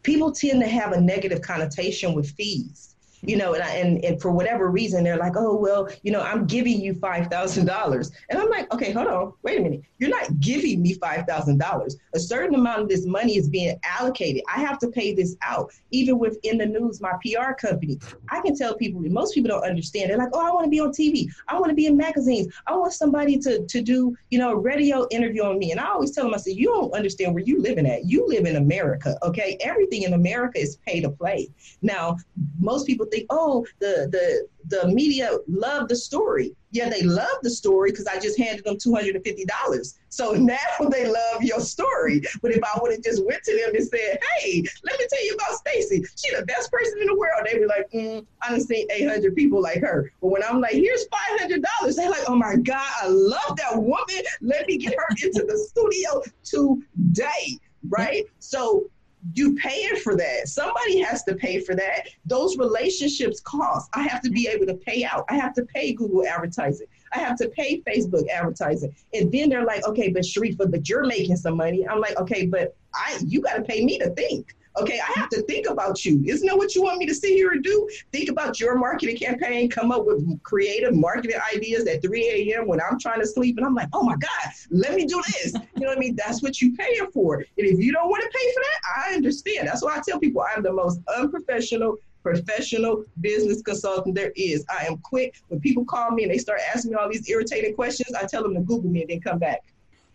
people 0.03 0.31
tend 0.31 0.61
to 0.61 0.67
have 0.67 0.93
a 0.93 1.01
negative 1.01 1.41
connotation 1.41 2.13
with 2.13 2.29
fees 2.31 2.95
you 3.21 3.37
know, 3.37 3.53
and, 3.53 3.63
I, 3.63 3.69
and, 3.75 4.03
and 4.03 4.21
for 4.21 4.31
whatever 4.31 4.69
reason, 4.69 5.03
they're 5.03 5.17
like, 5.17 5.33
oh, 5.35 5.55
well, 5.55 5.89
you 6.03 6.11
know, 6.11 6.21
I'm 6.21 6.45
giving 6.45 6.79
you 6.79 6.93
$5,000. 6.93 8.11
And 8.29 8.39
I'm 8.39 8.49
like, 8.49 8.73
okay, 8.73 8.91
hold 8.91 9.07
on, 9.07 9.33
wait 9.43 9.59
a 9.59 9.63
minute. 9.63 9.81
You're 9.97 10.09
not 10.09 10.39
giving 10.39 10.81
me 10.81 10.95
$5,000. 10.95 11.95
A 12.13 12.19
certain 12.19 12.55
amount 12.55 12.81
of 12.81 12.89
this 12.89 13.05
money 13.05 13.37
is 13.37 13.49
being 13.49 13.79
allocated. 13.83 14.43
I 14.53 14.59
have 14.61 14.77
to 14.79 14.87
pay 14.87 15.13
this 15.13 15.35
out. 15.41 15.71
Even 15.91 16.19
within 16.19 16.57
the 16.57 16.65
news, 16.65 17.01
my 17.01 17.13
PR 17.23 17.53
company, 17.53 17.99
I 18.29 18.41
can 18.41 18.55
tell 18.55 18.75
people, 18.75 19.01
most 19.01 19.33
people 19.33 19.49
don't 19.49 19.63
understand. 19.63 20.09
They're 20.09 20.17
like, 20.17 20.29
oh, 20.33 20.45
I 20.45 20.51
want 20.51 20.65
to 20.65 20.69
be 20.69 20.79
on 20.79 20.89
TV. 20.89 21.27
I 21.47 21.59
want 21.59 21.69
to 21.69 21.75
be 21.75 21.87
in 21.87 21.97
magazines. 21.97 22.53
I 22.67 22.75
want 22.75 22.93
somebody 22.93 23.37
to, 23.39 23.65
to 23.65 23.81
do, 23.81 24.15
you 24.29 24.39
know, 24.39 24.51
a 24.51 24.55
radio 24.55 25.07
interview 25.09 25.43
on 25.43 25.57
me. 25.57 25.71
And 25.71 25.79
I 25.79 25.87
always 25.87 26.11
tell 26.11 26.25
them, 26.25 26.33
I 26.33 26.37
say, 26.37 26.51
you 26.51 26.67
don't 26.67 26.93
understand 26.93 27.33
where 27.33 27.43
you're 27.43 27.61
living 27.61 27.87
at. 27.87 28.05
You 28.05 28.27
live 28.27 28.45
in 28.45 28.57
America, 28.57 29.17
okay? 29.23 29.57
Everything 29.61 30.03
in 30.03 30.13
America 30.13 30.59
is 30.59 30.77
pay 30.85 31.01
to 31.01 31.09
play. 31.09 31.49
Now, 31.81 32.17
most 32.59 32.85
people 32.85 33.06
think, 33.11 33.25
oh, 33.29 33.65
the 33.79 34.07
the 34.11 34.47
the 34.69 34.87
media 34.89 35.31
love 35.47 35.87
the 35.87 35.95
story. 35.95 36.55
Yeah, 36.71 36.89
they 36.89 37.01
love 37.01 37.37
the 37.41 37.49
story 37.49 37.91
because 37.91 38.07
I 38.07 38.19
just 38.19 38.37
handed 38.37 38.65
them 38.65 38.77
two 38.77 38.93
hundred 38.93 39.15
and 39.15 39.23
fifty 39.23 39.45
dollars. 39.45 39.97
So 40.09 40.31
now 40.33 40.57
they 40.89 41.07
love 41.07 41.43
your 41.43 41.59
story. 41.59 42.21
But 42.41 42.51
if 42.51 42.63
I 42.63 42.77
would 42.81 42.91
have 42.91 43.03
just 43.03 43.25
went 43.25 43.43
to 43.43 43.57
them 43.57 43.75
and 43.75 43.87
said, 43.87 44.19
"Hey, 44.39 44.63
let 44.83 44.99
me 44.99 45.07
tell 45.09 45.25
you 45.25 45.35
about 45.35 45.57
Stacy. 45.57 46.05
She's 46.15 46.37
the 46.37 46.45
best 46.45 46.71
person 46.71 46.99
in 47.01 47.07
the 47.07 47.15
world," 47.15 47.45
they'd 47.45 47.59
be 47.59 47.65
like, 47.65 47.89
mm, 47.91 48.25
"I 48.41 48.49
done 48.49 48.61
seen 48.61 48.87
eight 48.91 49.07
hundred 49.07 49.35
people 49.35 49.61
like 49.61 49.81
her." 49.81 50.11
But 50.21 50.27
when 50.29 50.43
I'm 50.43 50.61
like, 50.61 50.73
"Here's 50.73 51.07
five 51.07 51.39
hundred 51.39 51.63
dollars," 51.63 51.95
they're 51.95 52.09
like, 52.09 52.23
"Oh 52.27 52.35
my 52.35 52.55
God, 52.55 52.89
I 53.01 53.07
love 53.07 53.55
that 53.57 53.75
woman. 53.75 54.23
Let 54.41 54.67
me 54.67 54.77
get 54.77 54.93
her 54.93 55.15
into 55.23 55.43
the 55.47 55.57
studio 55.57 56.21
today." 56.43 57.59
Right? 57.89 58.25
So 58.39 58.89
you 59.33 59.55
paying 59.55 59.95
for 59.97 60.15
that. 60.15 60.47
Somebody 60.47 60.99
has 60.99 61.23
to 61.23 61.35
pay 61.35 61.59
for 61.59 61.75
that. 61.75 62.09
Those 62.25 62.57
relationships 62.57 63.39
cost. 63.41 63.89
I 63.93 64.03
have 64.03 64.21
to 64.21 64.29
be 64.29 64.47
able 64.47 64.65
to 64.67 64.75
pay 64.75 65.03
out. 65.03 65.25
I 65.29 65.35
have 65.35 65.53
to 65.55 65.65
pay 65.65 65.93
Google 65.93 66.25
advertising. 66.27 66.87
I 67.13 67.19
have 67.19 67.37
to 67.37 67.49
pay 67.49 67.81
Facebook 67.81 68.27
advertising. 68.29 68.95
And 69.13 69.31
then 69.31 69.49
they're 69.49 69.65
like, 69.65 69.85
okay, 69.85 70.09
but 70.09 70.23
Sharifa, 70.23 70.69
but 70.69 70.87
you're 70.87 71.05
making 71.05 71.37
some 71.37 71.57
money. 71.57 71.87
I'm 71.87 71.99
like, 71.99 72.17
okay, 72.17 72.45
but 72.45 72.75
I 72.93 73.19
you 73.25 73.41
got 73.41 73.55
to 73.55 73.63
pay 73.63 73.83
me 73.83 73.97
to 73.99 74.09
think. 74.11 74.55
Okay, 74.79 74.99
I 74.99 75.19
have 75.19 75.29
to 75.29 75.41
think 75.43 75.67
about 75.67 76.05
you. 76.05 76.21
Isn't 76.25 76.47
that 76.47 76.57
what 76.57 76.75
you 76.75 76.83
want 76.83 76.99
me 76.99 77.05
to 77.07 77.15
sit 77.15 77.31
here 77.31 77.51
and 77.51 77.63
do? 77.63 77.89
Think 78.11 78.29
about 78.29 78.59
your 78.59 78.77
marketing 78.77 79.17
campaign, 79.17 79.69
come 79.69 79.91
up 79.91 80.05
with 80.05 80.41
creative 80.43 80.93
marketing 80.93 81.39
ideas 81.55 81.87
at 81.87 82.01
3 82.01 82.51
a.m. 82.51 82.67
when 82.67 82.79
I'm 82.81 82.99
trying 82.99 83.19
to 83.19 83.25
sleep. 83.25 83.57
And 83.57 83.65
I'm 83.65 83.73
like, 83.73 83.89
oh 83.93 84.03
my 84.03 84.15
God, 84.15 84.53
let 84.69 84.93
me 84.95 85.05
do 85.05 85.21
this. 85.27 85.53
You 85.53 85.81
know 85.81 85.87
what 85.87 85.97
I 85.97 85.99
mean? 85.99 86.15
That's 86.15 86.43
what 86.43 86.61
you 86.61 86.75
paying 86.75 87.09
for. 87.11 87.37
And 87.37 87.45
if 87.55 87.79
you 87.79 87.91
don't 87.91 88.09
want 88.09 88.21
to 88.23 88.29
pay 88.29 88.53
for 88.53 88.61
that, 88.61 89.11
I 89.11 89.15
understand. 89.15 89.67
That's 89.67 89.83
why 89.83 89.97
I 89.97 90.01
tell 90.07 90.19
people 90.19 90.43
I'm 90.55 90.63
the 90.63 90.73
most 90.73 90.99
unprofessional 91.17 91.97
professional 92.23 93.05
business 93.21 93.61
consultant 93.61 94.13
there 94.13 94.33
is. 94.35 94.65
I 94.69 94.85
am 94.85 94.97
quick. 94.97 95.41
When 95.47 95.61
people 95.61 95.85
call 95.85 96.11
me 96.11 96.23
and 96.23 96.31
they 96.31 96.37
start 96.37 96.59
asking 96.73 96.91
me 96.91 96.97
all 96.97 97.09
these 97.09 97.29
irritating 97.29 97.73
questions, 97.73 98.13
I 98.13 98.25
tell 98.25 98.43
them 98.43 98.53
to 98.55 98.61
Google 98.61 98.89
me 98.89 99.01
and 99.01 99.09
then 99.09 99.21
come 99.21 99.39
back. 99.39 99.63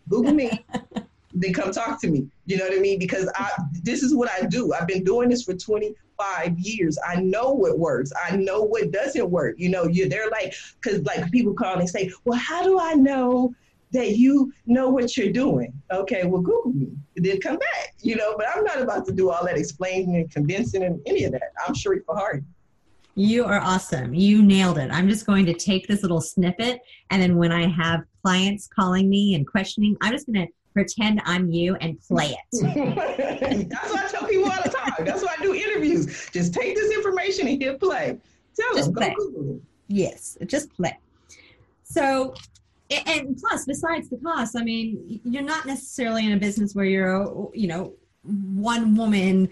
Google 0.09 0.33
me 0.33 0.63
then 1.33 1.53
come 1.53 1.71
talk 1.71 1.99
to 2.01 2.09
me. 2.09 2.27
You 2.45 2.57
know 2.57 2.65
what 2.65 2.77
I 2.77 2.79
mean? 2.79 2.99
Because 2.99 3.29
I 3.35 3.49
this 3.81 4.03
is 4.03 4.15
what 4.15 4.29
I 4.29 4.45
do. 4.45 4.73
I've 4.73 4.87
been 4.87 5.03
doing 5.03 5.29
this 5.29 5.43
for 5.43 5.53
25 5.53 6.59
years. 6.59 6.97
I 7.05 7.15
know 7.15 7.51
what 7.51 7.79
works. 7.79 8.11
I 8.29 8.35
know 8.35 8.63
what 8.63 8.91
doesn't 8.91 9.29
work. 9.29 9.55
You 9.57 9.69
know, 9.69 9.85
you 9.85 10.07
they're 10.07 10.29
like 10.29 10.53
because 10.81 11.01
like 11.03 11.31
people 11.31 11.53
call 11.53 11.79
and 11.79 11.89
say, 11.89 12.11
well, 12.25 12.39
how 12.39 12.63
do 12.63 12.79
I 12.79 12.93
know 12.93 13.53
that 13.91 14.17
you 14.17 14.51
know 14.65 14.89
what 14.89 15.15
you're 15.15 15.31
doing? 15.31 15.73
Okay, 15.91 16.25
well, 16.25 16.41
Google 16.41 16.73
me. 16.73 16.89
Then 17.15 17.39
come 17.39 17.57
back. 17.57 17.93
You 18.01 18.15
know, 18.15 18.35
but 18.37 18.47
I'm 18.53 18.63
not 18.63 18.81
about 18.81 19.05
to 19.07 19.13
do 19.13 19.29
all 19.29 19.45
that 19.45 19.57
explaining 19.57 20.15
and 20.15 20.31
convincing 20.31 20.83
and 20.83 20.99
any 21.05 21.23
of 21.25 21.31
that. 21.33 21.51
I'm 21.65 21.73
Sharifa 21.73 22.03
Hardy. 22.09 22.43
You 23.15 23.45
are 23.45 23.59
awesome. 23.59 24.15
You 24.15 24.41
nailed 24.41 24.79
it. 24.79 24.89
I'm 24.91 25.07
just 25.07 25.27
going 25.27 25.45
to 25.45 25.53
take 25.53 25.87
this 25.87 26.01
little 26.01 26.21
snippet, 26.21 26.81
and 27.11 27.21
then 27.21 27.37
when 27.37 27.51
I 27.51 27.67
have 27.67 28.01
clients 28.23 28.67
calling 28.67 29.07
me 29.07 29.35
and 29.35 29.47
questioning, 29.47 29.95
I'm 30.01 30.13
just 30.13 30.25
going 30.25 30.47
to 30.47 30.53
pretend 30.73 31.21
I'm 31.25 31.49
you 31.49 31.75
and 31.75 31.99
play 32.01 32.35
it. 32.51 33.69
That's 33.69 33.91
what 33.91 34.05
I 34.05 34.07
tell 34.09 34.27
people 34.27 34.51
all 34.51 34.63
the 34.63 34.69
time. 34.69 35.05
That's 35.05 35.23
why 35.23 35.35
I 35.37 35.41
do 35.41 35.53
interviews. 35.53 36.29
Just 36.31 36.53
take 36.53 36.75
this 36.75 36.91
information 36.93 37.47
and 37.47 37.61
hit 37.61 37.79
play. 37.79 38.17
Tell 38.59 38.75
just 38.75 38.93
them, 38.93 38.95
play. 38.95 39.09
go 39.09 39.15
Google 39.15 39.55
it. 39.55 39.61
Yes, 39.87 40.37
just 40.47 40.73
play. 40.75 40.97
So, 41.83 42.33
and 42.89 43.37
plus, 43.37 43.65
besides 43.65 44.09
the 44.09 44.17
cost, 44.17 44.55
I 44.57 44.63
mean, 44.63 45.21
you're 45.23 45.43
not 45.43 45.65
necessarily 45.65 46.25
in 46.25 46.33
a 46.33 46.37
business 46.37 46.75
where 46.75 46.85
you're, 46.85 47.51
you 47.53 47.67
know, 47.67 47.93
one 48.23 48.95
woman 48.95 49.49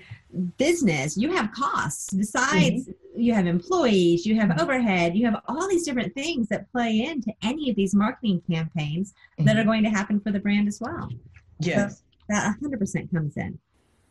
business. 0.57 1.17
You 1.17 1.31
have 1.33 1.51
costs 1.51 2.13
besides 2.13 2.83
mm-hmm 2.83 3.00
you 3.15 3.33
have 3.33 3.45
employees, 3.45 4.25
you 4.25 4.35
have 4.39 4.49
mm-hmm. 4.49 4.61
overhead, 4.61 5.15
you 5.15 5.25
have 5.25 5.41
all 5.47 5.67
these 5.67 5.85
different 5.85 6.13
things 6.13 6.47
that 6.49 6.71
play 6.71 7.01
into 7.01 7.31
any 7.43 7.69
of 7.69 7.75
these 7.75 7.93
marketing 7.93 8.41
campaigns 8.49 9.11
mm-hmm. 9.11 9.45
that 9.45 9.57
are 9.57 9.63
going 9.63 9.83
to 9.83 9.89
happen 9.89 10.19
for 10.19 10.31
the 10.31 10.39
brand 10.39 10.67
as 10.67 10.79
well. 10.79 11.09
Yes. 11.59 11.97
So 11.97 12.03
that 12.29 12.55
100% 12.61 13.11
comes 13.11 13.37
in. 13.37 13.59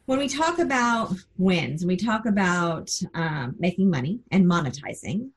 When 0.07 0.19
we 0.19 0.29
talk 0.29 0.59
about 0.59 1.15
wins, 1.39 1.87
we 1.87 1.97
talk 1.97 2.27
about 2.27 2.91
um, 3.15 3.55
making 3.59 3.89
money 3.89 4.21
and 4.33 4.45
monetizing. 4.45 5.31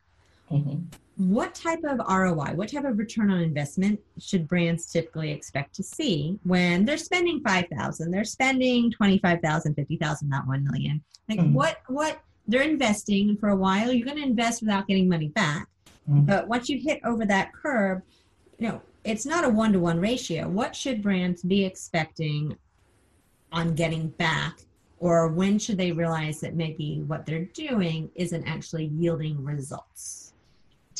Mm-hmm. 0.51 0.80
What 1.16 1.53
type 1.53 1.84
of 1.84 1.99
ROI, 1.99 2.55
what 2.55 2.70
type 2.70 2.86
of 2.86 2.97
return 2.97 3.30
on 3.30 3.39
investment 3.39 3.99
should 4.18 4.47
brands 4.47 4.91
typically 4.91 5.32
expect 5.32 5.76
to 5.76 5.84
see 5.84 6.39
when 6.43 6.86
they're 6.86 6.97
spending 6.97 7.39
5000 7.41 8.09
they're 8.09 8.24
spending 8.24 8.91
25000 8.91 9.76
50000 9.76 10.30
not 10.30 10.47
1 10.47 10.64
million? 10.64 11.03
Like 11.30 11.39
mm-hmm. 11.39 11.53
what, 11.53 11.82
what, 11.88 12.20
they're 12.48 12.62
investing 12.62 13.30
and 13.30 13.39
for 13.39 13.50
a 13.50 13.56
while 13.56 13.91
you're 13.91 14.06
going 14.06 14.18
to 14.18 14.24
invest 14.24 14.62
without 14.62 14.88
getting 14.88 15.08
money 15.08 15.30
back. 15.30 15.68
Mm-hmm. 16.10 16.26
but 16.26 16.50
once 16.50 16.68
you 16.68 16.80
hit 16.80 17.00
over 17.06 17.26
that 17.26 17.54
curb 17.54 18.02
you 18.58 18.68
know 18.68 18.82
it's 19.04 19.26
not 19.26 19.44
a 19.44 19.50
one-to-one 19.50 20.00
ratio. 20.00 20.48
What 20.48 20.76
should 20.76 21.02
brands 21.02 21.44
be 21.44 21.66
expecting 21.66 22.58
on 23.52 23.76
getting 23.76 24.10
back? 24.10 24.60
Or 25.00 25.28
when 25.28 25.60
should 25.60 25.78
they 25.78 25.91
realize 25.91 26.39
that 26.41 26.56
maybe 26.56 27.04
what 27.06 27.26
they're 27.26 27.46
doing 27.46 28.10
isn't 28.16 28.48
actually 28.48 28.86
yielding 28.86 29.44
results 29.44 30.33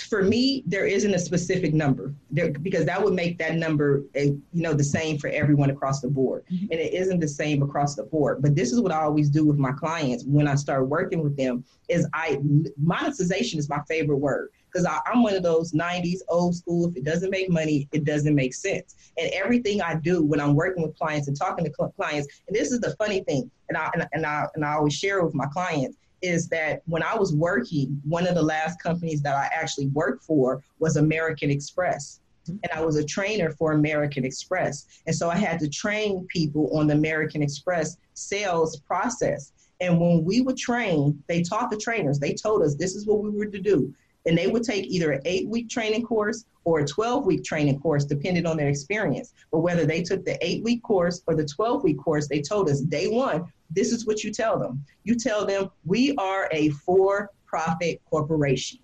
for 0.02 0.24
me, 0.24 0.64
there 0.66 0.86
isn't 0.86 1.14
a 1.14 1.20
specific 1.20 1.74
number 1.74 2.14
there, 2.32 2.52
because 2.52 2.86
that 2.86 3.02
would 3.02 3.14
make 3.14 3.38
that 3.38 3.56
number, 3.56 4.04
a, 4.16 4.26
you 4.26 4.42
know, 4.54 4.74
the 4.74 4.84
same 4.84 5.18
for 5.18 5.28
everyone 5.30 5.70
across 5.70 6.02
the 6.02 6.08
board, 6.08 6.44
mm-hmm. 6.52 6.66
and 6.72 6.80
it 6.80 6.94
isn't 6.94 7.20
the 7.20 7.28
same 7.28 7.62
across 7.62 7.96
the 7.96 8.04
board. 8.04 8.42
But 8.42 8.56
this 8.56 8.72
is 8.72 8.82
what 8.82 8.92
I 8.92 9.02
always 9.02 9.30
do 9.30 9.46
with 9.46 9.58
my 9.58 9.72
clients 9.72 10.24
when 10.26 10.48
I 10.48 10.56
start 10.56 10.88
working 10.88 11.22
with 11.22 11.38
them: 11.38 11.64
is 11.90 12.08
I 12.14 12.40
monetization 12.78 13.60
is 13.60 13.70
my 13.70 13.82
favorite 13.88 14.18
word 14.18 14.50
because 14.72 14.88
I'm 15.06 15.22
one 15.22 15.36
of 15.36 15.44
those 15.44 15.74
90s 15.74 16.20
old 16.30 16.56
school. 16.56 16.90
If 16.90 16.98
it 16.98 17.04
doesn't 17.04 17.30
make 17.30 17.50
money, 17.50 17.88
it 17.92 18.04
doesn't 18.04 18.34
make 18.34 18.56
sense. 18.56 18.96
And 19.18 19.30
everything 19.32 19.82
I 19.82 19.96
do 19.96 20.24
when 20.24 20.40
I'm 20.40 20.56
working 20.56 20.82
with 20.82 20.98
clients 20.98 21.28
and 21.28 21.38
talking 21.38 21.66
to 21.66 21.92
clients, 21.96 22.28
and 22.48 22.56
this 22.56 22.72
is 22.72 22.80
the 22.80 22.96
funny 22.96 23.22
thing, 23.22 23.52
and 23.70 23.78
I 23.78 23.92
and, 23.94 24.08
and 24.14 24.26
I 24.26 24.48
and 24.56 24.66
I 24.66 24.74
always 24.74 24.94
share 24.94 25.24
with 25.24 25.36
my 25.36 25.46
clients 25.48 25.98
is 26.24 26.48
that 26.48 26.82
when 26.86 27.04
I 27.04 27.16
was 27.16 27.36
working, 27.36 28.02
one 28.06 28.26
of 28.26 28.34
the 28.34 28.42
last 28.42 28.82
companies 28.82 29.22
that 29.22 29.36
I 29.36 29.50
actually 29.54 29.88
worked 29.88 30.24
for 30.24 30.64
was 30.80 30.96
American 30.96 31.52
Express. 31.52 32.22
Mm-hmm. 32.48 32.58
And 32.64 32.72
I 32.74 32.84
was 32.84 32.96
a 32.96 33.04
trainer 33.04 33.52
for 33.52 33.74
American 33.74 34.26
Express. 34.26 34.88
And 35.06 35.16
so 35.16 35.30
I 35.30 35.36
had 35.36 35.60
to 35.60 35.70
train 35.70 36.26
people 36.30 36.76
on 36.76 36.88
the 36.88 36.94
American 36.94 37.44
Express 37.44 37.98
sales 38.14 38.80
process. 38.80 39.52
And 39.82 40.00
when 40.00 40.24
we 40.24 40.42
would 40.42 40.58
train, 40.58 41.22
they 41.28 41.44
taught 41.44 41.70
the 41.70 41.78
trainers, 41.78 42.20
they 42.20 42.34
told 42.34 42.64
us 42.64 42.76
this 42.76 42.96
is 42.96 43.06
what 43.06 43.22
we 43.22 43.30
were 43.30 43.46
to 43.46 43.60
do. 43.60 43.94
And 44.26 44.38
they 44.38 44.48
would 44.48 44.64
take 44.64 44.86
either 44.86 45.12
an 45.12 45.22
eight 45.26 45.50
week 45.50 45.68
training 45.68 46.06
course 46.06 46.46
or 46.64 46.80
a 46.80 46.88
12 46.88 47.26
week 47.26 47.44
training 47.44 47.82
course, 47.82 48.06
depending 48.06 48.46
on 48.46 48.56
their 48.56 48.70
experience. 48.70 49.34
But 49.52 49.60
whether 49.60 49.86
they 49.86 50.02
took 50.02 50.24
the 50.24 50.38
eight 50.46 50.64
week 50.64 50.82
course 50.84 51.22
or 51.28 51.36
the 51.36 51.46
12 51.46 51.84
week 51.84 52.00
course, 52.00 52.30
they 52.30 52.42
told 52.42 52.70
us 52.70 52.80
day 52.80 53.10
one, 53.10 53.52
this 53.76 53.92
is 53.92 54.06
what 54.06 54.24
you 54.24 54.32
tell 54.32 54.60
them. 54.60 54.84
You 55.04 55.16
tell 55.16 55.46
them, 55.46 55.70
we 55.86 56.16
are 56.18 56.48
a 56.52 56.70
for 56.70 57.30
profit 57.46 58.02
corporation. 58.10 58.80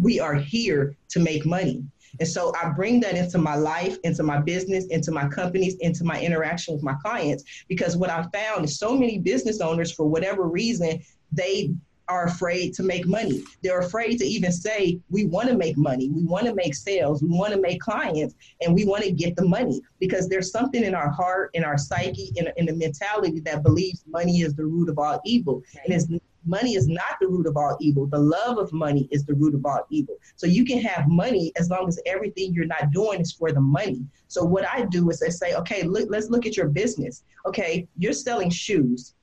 We 0.00 0.20
are 0.20 0.34
here 0.34 0.96
to 1.08 1.20
make 1.20 1.46
money. 1.46 1.84
And 2.18 2.28
so 2.28 2.52
I 2.60 2.70
bring 2.70 3.00
that 3.00 3.16
into 3.16 3.38
my 3.38 3.56
life, 3.56 3.98
into 4.04 4.22
my 4.22 4.38
business, 4.38 4.86
into 4.86 5.10
my 5.10 5.28
companies, 5.28 5.76
into 5.80 6.04
my 6.04 6.20
interaction 6.20 6.74
with 6.74 6.82
my 6.82 6.94
clients. 7.04 7.44
Because 7.68 7.96
what 7.96 8.10
I 8.10 8.24
found 8.32 8.64
is 8.64 8.78
so 8.78 8.96
many 8.96 9.18
business 9.18 9.60
owners, 9.60 9.92
for 9.92 10.06
whatever 10.06 10.48
reason, 10.48 11.00
they 11.32 11.74
are 12.08 12.24
afraid 12.24 12.72
to 12.74 12.82
make 12.82 13.06
money. 13.06 13.42
They're 13.62 13.80
afraid 13.80 14.18
to 14.18 14.24
even 14.24 14.52
say, 14.52 15.00
we 15.10 15.26
want 15.26 15.48
to 15.48 15.56
make 15.56 15.76
money, 15.76 16.08
we 16.10 16.24
want 16.24 16.46
to 16.46 16.54
make 16.54 16.74
sales, 16.74 17.22
we 17.22 17.28
want 17.28 17.52
to 17.52 17.60
make 17.60 17.80
clients, 17.80 18.34
and 18.60 18.74
we 18.74 18.84
want 18.84 19.04
to 19.04 19.10
get 19.10 19.36
the 19.36 19.44
money 19.44 19.80
because 19.98 20.28
there's 20.28 20.50
something 20.50 20.84
in 20.84 20.94
our 20.94 21.10
heart, 21.10 21.50
in 21.54 21.64
our 21.64 21.78
psyche, 21.78 22.32
in, 22.36 22.48
in 22.56 22.66
the 22.66 22.74
mentality 22.74 23.40
that 23.40 23.62
believes 23.62 24.04
money 24.06 24.42
is 24.42 24.54
the 24.54 24.64
root 24.64 24.88
of 24.88 24.98
all 24.98 25.20
evil. 25.24 25.62
And 25.84 25.92
it's 25.92 26.06
money 26.46 26.74
is 26.74 26.86
not 26.88 27.18
the 27.20 27.28
root 27.28 27.46
of 27.46 27.56
all 27.56 27.76
evil. 27.80 28.06
The 28.06 28.18
love 28.18 28.58
of 28.58 28.72
money 28.72 29.08
is 29.10 29.24
the 29.24 29.34
root 29.34 29.54
of 29.54 29.66
all 29.66 29.84
evil. 29.90 30.16
So 30.36 30.46
you 30.46 30.64
can 30.64 30.80
have 30.80 31.08
money 31.08 31.52
as 31.56 31.68
long 31.70 31.88
as 31.88 31.98
everything 32.06 32.52
you're 32.54 32.66
not 32.66 32.92
doing 32.92 33.20
is 33.20 33.32
for 33.32 33.52
the 33.52 33.60
money. 33.60 34.06
So 34.28 34.44
what 34.44 34.66
I 34.66 34.82
do 34.82 35.10
is 35.10 35.22
I 35.22 35.28
say, 35.28 35.54
okay, 35.54 35.82
look, 35.82 36.08
let's 36.08 36.30
look 36.30 36.46
at 36.46 36.56
your 36.56 36.68
business. 36.68 37.24
Okay, 37.46 37.88
you're 37.98 38.12
selling 38.12 38.50
shoes. 38.50 39.14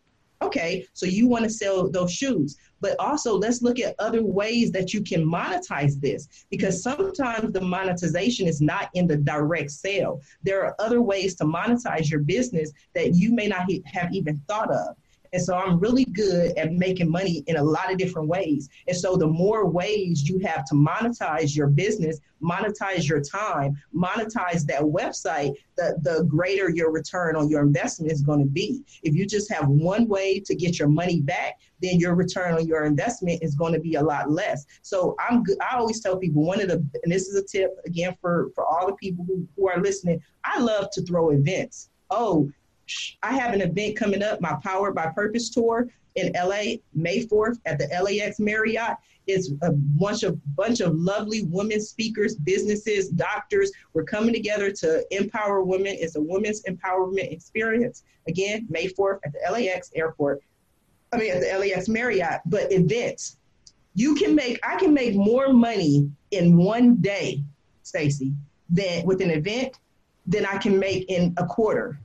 Okay, 0.44 0.86
so 0.94 1.06
you 1.06 1.28
want 1.28 1.46
to 1.46 1.50
sell 1.50 1.90
those 1.90 2.12
shoes, 2.12 2.58
but 2.82 3.00
also 3.00 3.34
let's 3.38 3.62
look 3.62 3.80
at 3.80 3.96
other 3.98 4.24
ways 4.24 4.72
that 4.72 4.94
you 4.94 5.02
can 5.02 5.24
monetize 5.26 6.00
this 6.02 6.28
because 6.50 6.84
sometimes 6.84 7.54
the 7.54 7.62
monetization 7.62 8.46
is 8.46 8.60
not 8.60 8.90
in 8.94 9.08
the 9.08 9.16
direct 9.16 9.72
sale. 9.72 10.22
There 10.44 10.66
are 10.66 10.76
other 10.80 11.02
ways 11.02 11.36
to 11.36 11.46
monetize 11.46 12.12
your 12.12 12.20
business 12.20 12.72
that 12.94 13.16
you 13.16 13.34
may 13.34 13.48
not 13.48 13.72
have 13.86 14.14
even 14.14 14.42
thought 14.50 14.70
of. 14.70 14.98
And 15.34 15.42
so 15.42 15.56
I'm 15.56 15.80
really 15.80 16.06
good 16.06 16.56
at 16.58 16.72
making 16.72 17.10
money 17.10 17.44
in 17.48 17.58
a 17.58 17.64
lot 17.64 17.92
of 17.92 17.98
different 17.98 18.28
ways. 18.28 18.70
And 18.88 18.96
so 18.96 19.18
the 19.18 19.28
more 19.28 19.68
ways 19.68 20.30
you 20.30 20.40
have 20.40 20.64
to 20.66 20.76
monetize 20.76 21.56
your 21.56 21.68
business, 21.68 22.20
monetize 22.42 23.08
your 23.10 23.20
time, 23.20 23.76
monetize 23.96 24.66
that 24.68 24.82
website, 24.82 25.56
the, 25.76 25.98
the 26.04 26.24
greater 26.26 26.70
your 26.70 26.92
return 26.92 27.36
on 27.36 27.50
your 27.50 27.62
investment 27.62 28.12
is 28.12 28.22
going 28.22 28.40
to 28.40 28.46
be. 28.46 28.84
If 29.02 29.16
you 29.16 29.26
just 29.26 29.52
have 29.52 29.68
one 29.68 30.08
way 30.08 30.40
to 30.42 30.56
get 30.56 30.78
your 30.78 30.88
money 30.88 31.22
back, 31.22 31.60
then 31.82 32.00
your 32.00 32.14
return 32.14 32.54
on 32.54 32.68
your 32.68 32.86
investment 32.86 33.42
is 33.42 33.56
going 33.56 33.74
to 33.74 33.80
be 33.80 33.96
a 33.96 34.04
lot 34.04 34.30
less. 34.30 34.66
So 34.84 35.16
I'm 35.20 35.44
good. 35.44 35.58
I 35.62 35.78
always 35.78 36.00
tell 36.00 36.18
people 36.18 36.44
one 36.46 36.62
of 36.62 36.68
the, 36.68 36.76
and 37.04 37.12
this 37.12 37.28
is 37.28 37.36
a 37.36 37.44
tip 37.44 37.76
again 37.86 38.16
for, 38.22 38.52
for 38.54 38.66
all 38.66 38.86
the 38.86 38.96
people 38.96 39.26
who, 39.26 39.48
who 39.56 39.68
are 39.68 39.82
listening, 39.82 40.22
I 40.44 40.60
love 40.60 40.92
to 40.92 41.02
throw 41.02 41.32
events. 41.32 41.90
Oh, 42.12 42.52
I 43.22 43.34
have 43.34 43.54
an 43.54 43.62
event 43.62 43.96
coming 43.96 44.24
up, 44.24 44.42
my 44.42 44.58
Powered 44.64 44.96
by 44.96 45.08
Purpose 45.08 45.50
tour 45.50 45.88
in 46.16 46.32
LA, 46.34 46.78
May 46.94 47.26
4th 47.26 47.60
at 47.66 47.80
the 47.80 47.88
LAX 47.88 48.40
Marriott. 48.40 48.98
It's 49.26 49.52
a 49.62 49.72
bunch 49.72 50.24
of 50.24 50.40
bunch 50.56 50.82
of 50.82 50.94
lovely 50.96 51.44
women 51.44 51.80
speakers, 51.80 52.36
businesses, 52.36 53.10
doctors. 53.10 53.72
We're 53.94 54.04
coming 54.04 54.34
together 54.34 54.70
to 54.72 55.06
empower 55.12 55.64
women. 55.64 55.96
It's 55.98 56.18
a 56.18 56.22
women's 56.22 56.62
empowerment 56.64 57.32
experience. 57.32 58.04
Again, 58.28 58.68
May 58.70 58.88
4th 58.88 59.20
at 59.26 59.32
the 59.32 59.40
LAX 59.50 59.92
airport. 59.96 60.42
I 61.14 61.18
mean 61.18 61.32
at 61.32 61.42
the 61.42 61.58
LAX 61.58 61.88
Marriott, 61.88 62.42
but 62.46 62.72
events. 62.72 63.38
You 63.96 64.16
can 64.16 64.36
make 64.36 64.60
I 64.64 64.76
can 64.76 64.94
make 64.94 65.16
more 65.16 65.54
money 65.54 66.10
in 66.32 66.58
one 66.58 66.96
day, 66.96 67.44
Stacy, 67.84 68.34
than 68.70 69.06
with 69.06 69.22
an 69.22 69.30
event 69.30 69.80
than 70.26 70.46
I 70.46 70.58
can 70.58 70.80
make 70.80 71.10
in 71.10 71.34
a 71.38 71.46
quarter 71.46 72.00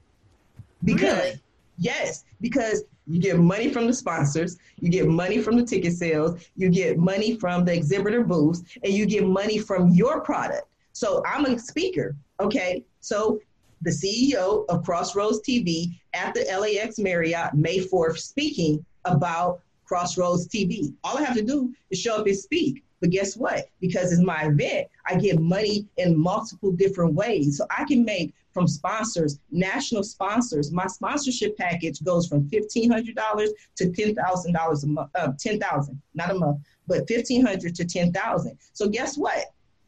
because 0.85 1.19
really? 1.19 1.41
yes, 1.77 2.25
because 2.41 2.85
you 3.07 3.21
get 3.21 3.39
money 3.39 3.71
from 3.71 3.87
the 3.87 3.93
sponsors, 3.93 4.59
you 4.77 4.91
get 4.91 5.09
money 5.09 5.41
from 5.41 5.57
the 5.57 5.65
ticket 5.65 5.95
sales, 5.95 6.41
you 6.57 6.69
get 6.69 6.99
money 6.99 7.37
from 7.37 7.65
the 7.65 7.73
exhibitor 7.73 8.23
booths, 8.23 8.63
and 8.85 8.93
you 8.93 9.07
get 9.07 9.25
money 9.27 9.59
from 9.59 9.91
your 9.91 10.21
product. 10.21 10.67
So 10.93 11.23
I'm 11.27 11.47
a 11.47 11.59
speaker, 11.59 12.17
okay? 12.41 12.85
So 13.01 13.41
the 13.83 13.91
CEO 13.91 14.67
of 14.69 14.85
Crossroads 14.85 15.41
TV 15.41 15.99
at 16.13 16.35
the 16.35 16.45
LAX 16.45 16.99
Marriott 16.99 17.55
May 17.55 17.79
4th 17.79 18.19
speaking 18.19 18.85
about 19.05 19.61
Crossroads 19.87 20.49
TV. 20.49 20.93
All 21.05 21.17
I 21.17 21.23
have 21.23 21.37
to 21.37 21.43
do 21.43 21.73
is 21.91 21.99
show 21.99 22.17
up 22.17 22.27
and 22.27 22.37
speak. 22.37 22.85
But 23.01 23.11
guess 23.11 23.37
what? 23.37 23.71
Because 23.81 24.13
it's 24.13 24.21
my 24.21 24.47
event, 24.47 24.89
I 25.07 25.15
get 25.15 25.39
money 25.39 25.87
in 25.97 26.19
multiple 26.19 26.73
different 26.73 27.15
ways. 27.15 27.57
So 27.57 27.67
I 27.71 27.85
can 27.85 28.05
make 28.05 28.35
from 28.59 28.67
sponsors, 28.67 29.39
national 29.53 30.03
sponsors. 30.03 30.73
My 30.73 30.89
sponsorship 30.89 31.57
package 31.57 32.03
goes 32.03 32.27
from 32.27 32.49
fifteen 32.49 32.91
hundred 32.91 33.15
dollars 33.15 33.51
to 33.77 33.93
ten 33.93 34.17
thousand 34.17 34.53
dollars 34.53 34.83
a 34.83 34.89
month. 34.89 35.11
Uh, 35.15 35.31
ten 35.39 35.61
thousand, 35.61 36.03
not 36.15 36.33
a 36.33 36.35
month, 36.35 36.59
but 36.89 37.07
fifteen 37.07 37.47
hundred 37.47 37.77
to 37.77 37.85
ten 37.85 38.13
thousand. 38.13 38.59
So 38.73 38.89
guess 38.89 39.17
what? 39.17 39.45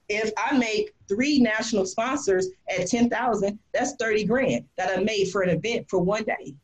If 0.09 0.31
I 0.39 0.57
make 0.57 0.93
three 1.09 1.41
national 1.41 1.85
sponsors 1.85 2.47
at 2.69 2.87
ten 2.87 3.11
thousand, 3.11 3.59
that's 3.75 3.95
thirty 3.97 4.25
grand 4.25 4.67
that 4.77 4.97
I 4.97 5.03
made 5.03 5.31
for 5.33 5.43
an 5.43 5.51
event 5.51 5.87
for 5.91 5.99
one 5.99 6.23
day. 6.23 6.55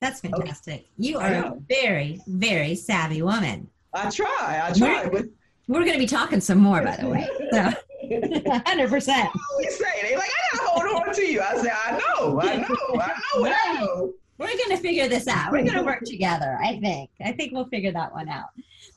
That's 0.00 0.20
fantastic. 0.20 0.74
Okay. 0.74 0.86
You 0.98 1.18
are 1.18 1.32
a 1.32 1.56
very, 1.66 2.20
very 2.26 2.74
savvy 2.74 3.22
woman. 3.22 3.70
I 3.94 4.10
try. 4.10 4.60
I 4.64 4.72
try. 4.76 5.04
We're, 5.04 5.10
but 5.10 5.26
we're 5.68 5.84
going 5.84 5.92
to 5.92 5.98
be 5.98 6.06
talking 6.06 6.40
some 6.40 6.58
more, 6.58 6.82
by 6.82 6.96
the 6.96 7.08
way. 7.08 7.26
So. 7.52 7.70
Hundred 8.66 8.90
percent. 8.90 9.30
always 9.52 9.78
say 9.78 9.84
they 10.02 10.16
like 10.16 10.28
I 10.28 10.41
hold 10.72 11.06
on 11.08 11.14
to 11.14 11.22
you. 11.22 11.40
I 11.40 11.56
say 11.56 11.70
I 11.70 11.92
know, 11.98 12.40
I 12.40 12.56
know, 12.56 13.00
I 13.00 13.20
know, 13.34 13.46
I 13.46 13.74
know. 13.80 14.12
We're 14.38 14.58
gonna 14.66 14.80
figure 14.80 15.08
this 15.08 15.28
out. 15.28 15.52
We're 15.52 15.64
gonna 15.64 15.84
work 15.84 16.02
together. 16.04 16.58
I 16.62 16.78
think. 16.80 17.10
I 17.24 17.32
think 17.32 17.52
we'll 17.52 17.68
figure 17.68 17.92
that 17.92 18.12
one 18.12 18.28
out. 18.28 18.48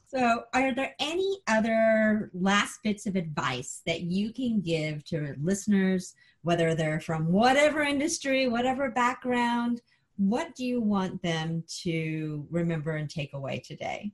So, 0.07 0.43
are 0.53 0.73
there 0.73 0.95
any 0.99 1.39
other 1.47 2.31
last 2.33 2.79
bits 2.83 3.05
of 3.05 3.15
advice 3.15 3.81
that 3.85 4.01
you 4.01 4.31
can 4.31 4.61
give 4.61 5.03
to 5.05 5.35
listeners, 5.41 6.15
whether 6.43 6.73
they're 6.73 7.01
from 7.01 7.31
whatever 7.31 7.81
industry, 7.81 8.47
whatever 8.47 8.89
background? 8.91 9.81
What 10.17 10.55
do 10.55 10.65
you 10.65 10.79
want 10.79 11.21
them 11.21 11.63
to 11.83 12.47
remember 12.49 12.95
and 12.95 13.09
take 13.09 13.33
away 13.33 13.59
today? 13.65 14.11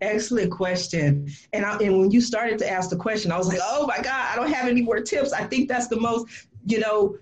Excellent 0.00 0.50
question. 0.50 1.30
And 1.52 1.64
I, 1.64 1.76
and 1.76 2.00
when 2.00 2.10
you 2.10 2.20
started 2.20 2.58
to 2.60 2.70
ask 2.70 2.90
the 2.90 2.96
question, 2.96 3.30
I 3.30 3.36
was 3.36 3.48
like, 3.48 3.60
oh 3.62 3.86
my 3.86 3.98
God, 3.98 4.32
I 4.32 4.34
don't 4.34 4.50
have 4.50 4.66
any 4.66 4.80
more 4.82 5.00
tips. 5.00 5.32
I 5.32 5.44
think 5.44 5.68
that's 5.68 5.88
the 5.88 6.00
most, 6.00 6.26
you 6.66 6.78
know, 6.78 7.18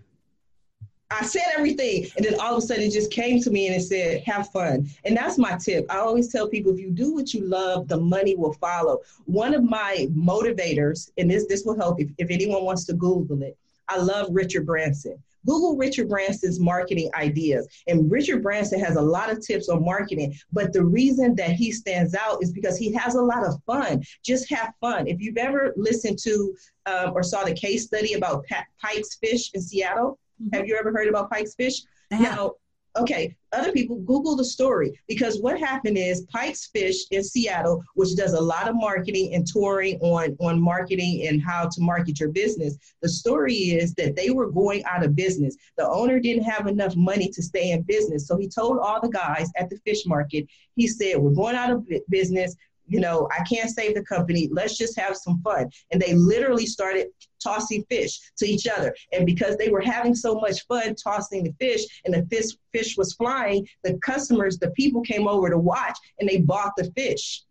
I 1.10 1.24
said 1.24 1.44
everything, 1.56 2.06
and 2.16 2.26
then 2.26 2.38
all 2.38 2.52
of 2.52 2.58
a 2.58 2.66
sudden 2.66 2.84
it 2.84 2.92
just 2.92 3.10
came 3.10 3.40
to 3.40 3.50
me 3.50 3.66
and 3.66 3.76
it 3.76 3.80
said, 3.80 4.22
have 4.24 4.50
fun. 4.50 4.90
And 5.04 5.16
that's 5.16 5.38
my 5.38 5.56
tip. 5.56 5.86
I 5.88 5.98
always 5.98 6.30
tell 6.30 6.48
people 6.48 6.72
if 6.72 6.78
you 6.78 6.90
do 6.90 7.14
what 7.14 7.32
you 7.32 7.46
love, 7.46 7.88
the 7.88 7.96
money 7.96 8.36
will 8.36 8.52
follow. 8.52 8.98
One 9.24 9.54
of 9.54 9.64
my 9.64 10.08
motivators, 10.10 11.10
and 11.16 11.30
this 11.30 11.46
this 11.46 11.64
will 11.64 11.76
help 11.76 11.98
if, 12.00 12.10
if 12.18 12.30
anyone 12.30 12.62
wants 12.64 12.84
to 12.86 12.92
Google 12.92 13.42
it, 13.42 13.56
I 13.88 13.98
love 13.98 14.28
Richard 14.30 14.66
Branson. 14.66 15.22
Google 15.48 15.76
Richard 15.76 16.10
Branson's 16.10 16.60
marketing 16.60 17.10
ideas. 17.14 17.66
And 17.86 18.10
Richard 18.10 18.42
Branson 18.42 18.78
has 18.80 18.96
a 18.96 19.00
lot 19.00 19.30
of 19.30 19.40
tips 19.40 19.70
on 19.70 19.82
marketing, 19.82 20.34
but 20.52 20.74
the 20.74 20.84
reason 20.84 21.34
that 21.36 21.52
he 21.52 21.72
stands 21.72 22.14
out 22.14 22.42
is 22.42 22.52
because 22.52 22.76
he 22.76 22.92
has 22.92 23.14
a 23.14 23.22
lot 23.22 23.46
of 23.46 23.54
fun. 23.64 24.02
Just 24.22 24.50
have 24.50 24.74
fun. 24.80 25.06
If 25.06 25.20
you've 25.20 25.38
ever 25.38 25.72
listened 25.76 26.18
to 26.24 26.54
um, 26.84 27.12
or 27.14 27.22
saw 27.22 27.44
the 27.44 27.54
case 27.54 27.86
study 27.86 28.12
about 28.12 28.44
Pike's 28.82 29.16
Fish 29.16 29.50
in 29.54 29.62
Seattle, 29.62 30.18
mm-hmm. 30.42 30.54
have 30.54 30.66
you 30.66 30.76
ever 30.78 30.92
heard 30.92 31.08
about 31.08 31.30
Pike's 31.30 31.54
Fish? 31.54 31.80
Now, 32.10 32.52
okay, 32.98 33.34
other 33.52 33.72
people 33.72 33.96
Google 34.00 34.36
the 34.36 34.44
story 34.44 34.98
because 35.08 35.40
what 35.40 35.58
happened 35.58 35.96
is 35.96 36.26
Pike's 36.32 36.66
Fish 36.66 36.96
in 37.10 37.24
Seattle, 37.24 37.82
which 37.94 38.14
does 38.14 38.34
a 38.34 38.40
lot 38.40 38.68
of 38.68 38.76
marketing 38.76 39.34
and 39.34 39.46
touring 39.46 39.98
on, 40.00 40.36
on 40.40 40.60
marketing 40.60 41.26
and 41.26 41.42
how 41.42 41.68
to 41.68 41.80
market 41.80 42.20
your 42.20 42.28
business. 42.30 42.76
The 43.00 43.08
story 43.08 43.54
is 43.54 43.94
that 43.94 44.16
they 44.16 44.30
were 44.30 44.50
going 44.50 44.84
out 44.84 45.04
of 45.04 45.16
business. 45.16 45.56
The 45.76 45.88
owner 45.88 46.20
didn't 46.20 46.44
have 46.44 46.66
enough 46.66 46.94
money 46.96 47.28
to 47.30 47.42
stay 47.42 47.70
in 47.70 47.82
business. 47.82 48.26
So 48.26 48.36
he 48.36 48.48
told 48.48 48.78
all 48.78 49.00
the 49.00 49.08
guys 49.08 49.50
at 49.56 49.70
the 49.70 49.78
fish 49.78 50.04
market, 50.04 50.46
he 50.76 50.86
said, 50.86 51.18
We're 51.18 51.30
going 51.30 51.56
out 51.56 51.70
of 51.70 51.88
business 52.10 52.54
you 52.88 53.00
know, 53.00 53.28
I 53.38 53.44
can't 53.44 53.70
save 53.70 53.94
the 53.94 54.04
company. 54.04 54.48
Let's 54.50 54.76
just 54.76 54.98
have 54.98 55.16
some 55.16 55.40
fun. 55.42 55.70
And 55.92 56.00
they 56.00 56.14
literally 56.14 56.66
started 56.66 57.08
tossing 57.42 57.84
fish 57.88 58.18
to 58.38 58.46
each 58.46 58.66
other. 58.66 58.94
And 59.12 59.26
because 59.26 59.56
they 59.56 59.68
were 59.68 59.80
having 59.80 60.14
so 60.14 60.36
much 60.36 60.66
fun 60.66 60.94
tossing 60.94 61.44
the 61.44 61.54
fish 61.60 61.84
and 62.04 62.14
the 62.14 62.26
fish 62.34 62.56
fish 62.72 62.96
was 62.96 63.14
flying, 63.14 63.66
the 63.84 63.98
customers, 63.98 64.58
the 64.58 64.70
people 64.70 65.02
came 65.02 65.28
over 65.28 65.50
to 65.50 65.58
watch 65.58 65.96
and 66.18 66.28
they 66.28 66.38
bought 66.38 66.72
the 66.76 66.90
fish. 66.96 67.42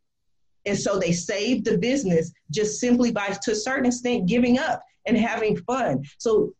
And 0.65 0.77
so 0.77 0.99
they 0.99 1.13
saved 1.13 1.65
the 1.65 1.77
business 1.77 2.31
just 2.51 2.79
simply 2.79 3.11
by 3.11 3.27
to 3.29 3.51
a 3.51 3.55
certain 3.55 3.85
extent 3.85 4.27
giving 4.27 4.59
up 4.59 4.81
and 5.05 5.17
having 5.17 5.55
fun. 5.57 6.03
So 6.17 6.51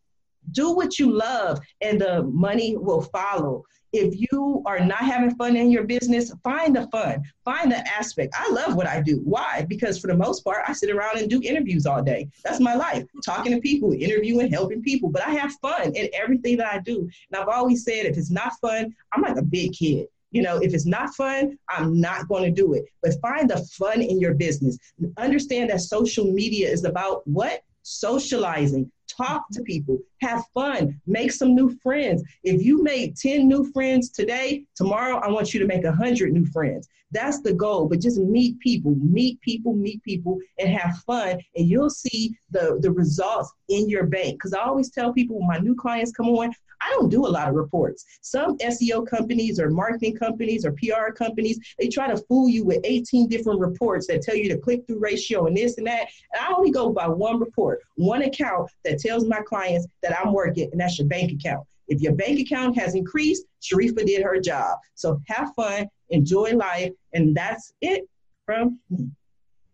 do 0.52 0.72
what 0.72 0.98
you 0.98 1.10
love 1.12 1.60
and 1.82 2.00
the 2.00 2.22
money 2.22 2.76
will 2.76 3.02
follow 3.02 3.64
if 3.92 4.14
you 4.30 4.62
are 4.66 4.80
not 4.80 4.98
having 4.98 5.34
fun 5.34 5.56
in 5.56 5.70
your 5.70 5.84
business, 5.84 6.32
find 6.44 6.76
the 6.76 6.86
fun, 6.88 7.22
find 7.44 7.72
the 7.72 7.78
aspect. 7.88 8.34
I 8.36 8.50
love 8.50 8.74
what 8.76 8.86
I 8.86 9.00
do. 9.00 9.20
Why? 9.24 9.64
Because 9.68 9.98
for 9.98 10.08
the 10.08 10.16
most 10.16 10.44
part, 10.44 10.64
I 10.66 10.72
sit 10.72 10.90
around 10.90 11.18
and 11.18 11.30
do 11.30 11.40
interviews 11.42 11.86
all 11.86 12.02
day. 12.02 12.28
That's 12.44 12.60
my 12.60 12.74
life, 12.74 13.04
talking 13.24 13.52
to 13.52 13.60
people, 13.60 13.92
interviewing, 13.92 14.50
helping 14.50 14.82
people. 14.82 15.10
But 15.10 15.26
I 15.26 15.30
have 15.30 15.52
fun 15.62 15.94
in 15.94 16.08
everything 16.12 16.56
that 16.58 16.72
I 16.72 16.78
do. 16.80 17.00
And 17.00 17.40
I've 17.40 17.48
always 17.48 17.84
said, 17.84 18.06
if 18.06 18.16
it's 18.16 18.30
not 18.30 18.52
fun, 18.60 18.94
I'm 19.12 19.22
like 19.22 19.36
a 19.36 19.42
big 19.42 19.72
kid. 19.72 20.06
You 20.30 20.42
know, 20.42 20.58
if 20.58 20.74
it's 20.74 20.86
not 20.86 21.14
fun, 21.14 21.58
I'm 21.70 21.98
not 21.98 22.28
going 22.28 22.44
to 22.44 22.50
do 22.50 22.74
it. 22.74 22.84
But 23.02 23.20
find 23.22 23.48
the 23.48 23.66
fun 23.78 24.02
in 24.02 24.20
your 24.20 24.34
business. 24.34 24.76
Understand 25.16 25.70
that 25.70 25.80
social 25.80 26.30
media 26.30 26.68
is 26.68 26.84
about 26.84 27.26
what? 27.26 27.62
Socializing, 27.82 28.90
talk 29.06 29.44
to 29.52 29.62
people, 29.62 29.98
have 30.20 30.44
fun, 30.54 31.00
make 31.06 31.32
some 31.32 31.54
new 31.54 31.76
friends. 31.82 32.22
If 32.44 32.62
you 32.62 32.82
made 32.82 33.16
10 33.16 33.46
new 33.46 33.70
friends 33.72 34.10
today, 34.10 34.64
tomorrow 34.74 35.18
I 35.18 35.28
want 35.30 35.54
you 35.54 35.60
to 35.60 35.66
make 35.66 35.84
100 35.84 36.32
new 36.32 36.46
friends. 36.46 36.88
That's 37.10 37.40
the 37.40 37.54
goal, 37.54 37.86
but 37.86 38.00
just 38.00 38.18
meet 38.18 38.58
people, 38.60 38.94
meet 38.96 39.40
people, 39.40 39.72
meet 39.72 40.02
people, 40.02 40.38
and 40.58 40.68
have 40.68 40.98
fun, 41.06 41.38
and 41.56 41.66
you'll 41.66 41.90
see 41.90 42.36
the, 42.50 42.78
the 42.82 42.90
results 42.90 43.52
in 43.68 43.88
your 43.88 44.06
bank. 44.06 44.34
Because 44.34 44.52
I 44.52 44.60
always 44.60 44.90
tell 44.90 45.12
people 45.12 45.38
when 45.38 45.48
my 45.48 45.58
new 45.58 45.74
clients 45.74 46.12
come 46.12 46.28
on, 46.28 46.52
I 46.80 46.90
don't 46.90 47.08
do 47.08 47.26
a 47.26 47.28
lot 47.28 47.48
of 47.48 47.54
reports. 47.54 48.04
Some 48.20 48.56
SEO 48.58 49.06
companies 49.06 49.58
or 49.58 49.70
marketing 49.70 50.16
companies 50.16 50.64
or 50.64 50.72
PR 50.72 51.12
companies, 51.12 51.58
they 51.78 51.88
try 51.88 52.08
to 52.08 52.16
fool 52.16 52.48
you 52.48 52.64
with 52.64 52.80
18 52.84 53.28
different 53.28 53.60
reports 53.60 54.06
that 54.06 54.22
tell 54.22 54.36
you 54.36 54.52
the 54.52 54.58
click 54.58 54.86
through 54.86 55.00
ratio 55.00 55.46
and 55.46 55.56
this 55.56 55.78
and 55.78 55.86
that. 55.86 56.08
And 56.32 56.44
I 56.44 56.52
only 56.52 56.70
go 56.70 56.90
by 56.90 57.08
one 57.08 57.40
report, 57.40 57.80
one 57.96 58.22
account 58.22 58.70
that 58.84 59.00
tells 59.00 59.24
my 59.26 59.40
clients 59.40 59.86
that 60.02 60.07
I'm 60.14 60.32
working, 60.32 60.68
and 60.72 60.80
that's 60.80 60.98
your 60.98 61.08
bank 61.08 61.32
account. 61.32 61.66
If 61.88 62.00
your 62.00 62.14
bank 62.14 62.38
account 62.40 62.78
has 62.78 62.94
increased, 62.94 63.44
Sharifa 63.62 64.04
did 64.04 64.22
her 64.22 64.40
job. 64.40 64.78
So 64.94 65.20
have 65.26 65.54
fun, 65.54 65.88
enjoy 66.10 66.54
life, 66.54 66.92
and 67.14 67.34
that's 67.34 67.72
it 67.80 68.08
from 68.44 68.78
me. 68.90 69.08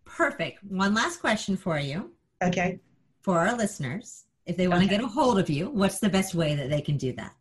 Perfect. 0.04 0.62
One 0.64 0.94
last 0.94 1.20
question 1.20 1.56
for 1.56 1.78
you. 1.78 2.12
Okay. 2.42 2.78
For 3.22 3.38
our 3.38 3.56
listeners, 3.56 4.26
if 4.46 4.56
they 4.56 4.68
want 4.68 4.82
to 4.82 4.88
get 4.88 5.02
a 5.02 5.06
hold 5.06 5.38
of 5.38 5.50
you, 5.50 5.70
what's 5.70 5.98
the 5.98 6.08
best 6.08 6.34
way 6.34 6.54
that 6.54 6.70
they 6.70 6.80
can 6.80 6.96
do 6.96 7.12
that? 7.14 7.34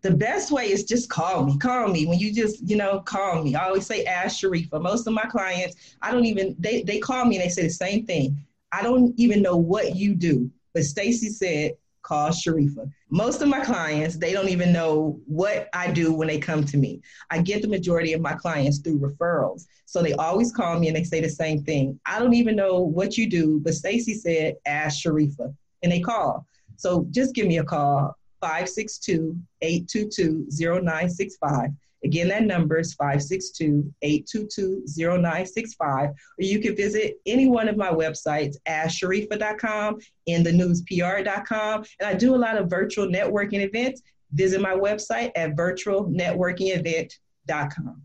The 0.00 0.10
best 0.10 0.50
way 0.50 0.70
is 0.70 0.84
just 0.84 1.08
call 1.08 1.44
me. 1.44 1.56
Call 1.56 1.88
me 1.88 2.04
when 2.04 2.18
you 2.18 2.32
just, 2.32 2.68
you 2.68 2.76
know, 2.76 3.00
call 3.00 3.42
me. 3.42 3.54
I 3.54 3.66
always 3.66 3.86
say 3.86 4.04
ask 4.04 4.40
Sharifa. 4.40 4.82
Most 4.82 5.06
of 5.06 5.14
my 5.14 5.22
clients, 5.22 5.96
I 6.02 6.10
don't 6.10 6.26
even 6.26 6.56
they 6.58 6.82
they 6.82 6.98
call 6.98 7.24
me 7.24 7.36
and 7.36 7.44
they 7.44 7.48
say 7.48 7.62
the 7.62 7.70
same 7.70 8.04
thing. 8.04 8.36
I 8.72 8.82
don't 8.82 9.14
even 9.16 9.40
know 9.40 9.56
what 9.56 9.96
you 9.96 10.14
do, 10.14 10.50
but 10.74 10.84
Stacy 10.84 11.28
said 11.28 11.72
call 12.04 12.28
Sharifa. 12.28 12.88
Most 13.10 13.42
of 13.42 13.48
my 13.48 13.64
clients, 13.64 14.16
they 14.16 14.32
don't 14.32 14.48
even 14.48 14.72
know 14.72 15.20
what 15.26 15.68
I 15.72 15.90
do 15.90 16.12
when 16.12 16.28
they 16.28 16.38
come 16.38 16.64
to 16.64 16.76
me. 16.76 17.00
I 17.30 17.40
get 17.40 17.62
the 17.62 17.68
majority 17.68 18.12
of 18.12 18.20
my 18.20 18.34
clients 18.34 18.78
through 18.78 19.00
referrals. 19.00 19.66
So 19.86 20.02
they 20.02 20.12
always 20.12 20.52
call 20.52 20.78
me 20.78 20.88
and 20.88 20.96
they 20.96 21.04
say 21.04 21.20
the 21.20 21.28
same 21.28 21.64
thing. 21.64 21.98
I 22.06 22.18
don't 22.18 22.34
even 22.34 22.54
know 22.54 22.80
what 22.80 23.18
you 23.18 23.28
do, 23.28 23.60
but 23.64 23.74
Stacy 23.74 24.14
said 24.14 24.54
ask 24.66 25.02
Sharifa 25.02 25.52
and 25.82 25.90
they 25.90 26.00
call. 26.00 26.46
So 26.76 27.06
just 27.10 27.34
give 27.34 27.46
me 27.46 27.58
a 27.58 27.64
call, 27.64 28.16
562 28.40 29.36
822 29.62 30.46
0965. 30.50 31.70
Again, 32.04 32.28
that 32.28 32.44
number 32.44 32.78
is 32.78 32.94
562 32.94 33.92
822 34.02 34.84
0965. 34.86 36.10
Or 36.10 36.14
you 36.38 36.60
can 36.60 36.76
visit 36.76 37.14
any 37.26 37.48
one 37.48 37.68
of 37.68 37.76
my 37.76 37.90
websites, 37.90 38.54
asharifa.com, 38.68 39.98
inthenewspr.com. 40.28 41.84
And 42.00 42.08
I 42.08 42.14
do 42.14 42.34
a 42.34 42.36
lot 42.36 42.58
of 42.58 42.68
virtual 42.68 43.06
networking 43.06 43.64
events. 43.64 44.02
Visit 44.32 44.60
my 44.60 44.74
website 44.74 45.30
at 45.34 45.56
virtualnetworkingevent.com. 45.56 48.02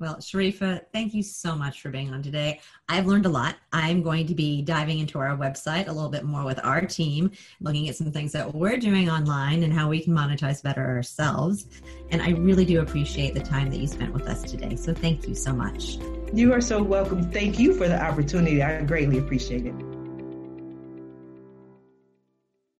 Well, 0.00 0.16
Sharifa, 0.16 0.82
thank 0.92 1.12
you 1.12 1.24
so 1.24 1.56
much 1.56 1.82
for 1.82 1.90
being 1.90 2.14
on 2.14 2.22
today. 2.22 2.60
I've 2.88 3.06
learned 3.06 3.26
a 3.26 3.30
lot. 3.30 3.56
I'm 3.72 4.00
going 4.00 4.28
to 4.28 4.34
be 4.34 4.62
diving 4.62 5.00
into 5.00 5.18
our 5.18 5.36
website 5.36 5.88
a 5.88 5.92
little 5.92 6.08
bit 6.08 6.22
more 6.22 6.44
with 6.44 6.64
our 6.64 6.82
team, 6.82 7.32
looking 7.60 7.88
at 7.88 7.96
some 7.96 8.12
things 8.12 8.30
that 8.32 8.54
we're 8.54 8.76
doing 8.76 9.10
online 9.10 9.64
and 9.64 9.72
how 9.72 9.88
we 9.88 10.00
can 10.00 10.14
monetize 10.14 10.62
better 10.62 10.86
ourselves. 10.86 11.66
And 12.12 12.22
I 12.22 12.30
really 12.30 12.64
do 12.64 12.80
appreciate 12.80 13.34
the 13.34 13.40
time 13.40 13.70
that 13.70 13.80
you 13.80 13.88
spent 13.88 14.12
with 14.12 14.28
us 14.28 14.42
today. 14.42 14.76
So 14.76 14.94
thank 14.94 15.26
you 15.26 15.34
so 15.34 15.52
much. 15.52 15.96
You 16.32 16.52
are 16.52 16.60
so 16.60 16.80
welcome. 16.80 17.28
Thank 17.32 17.58
you 17.58 17.74
for 17.74 17.88
the 17.88 18.00
opportunity. 18.00 18.62
I 18.62 18.82
greatly 18.82 19.18
appreciate 19.18 19.66
it. 19.66 19.87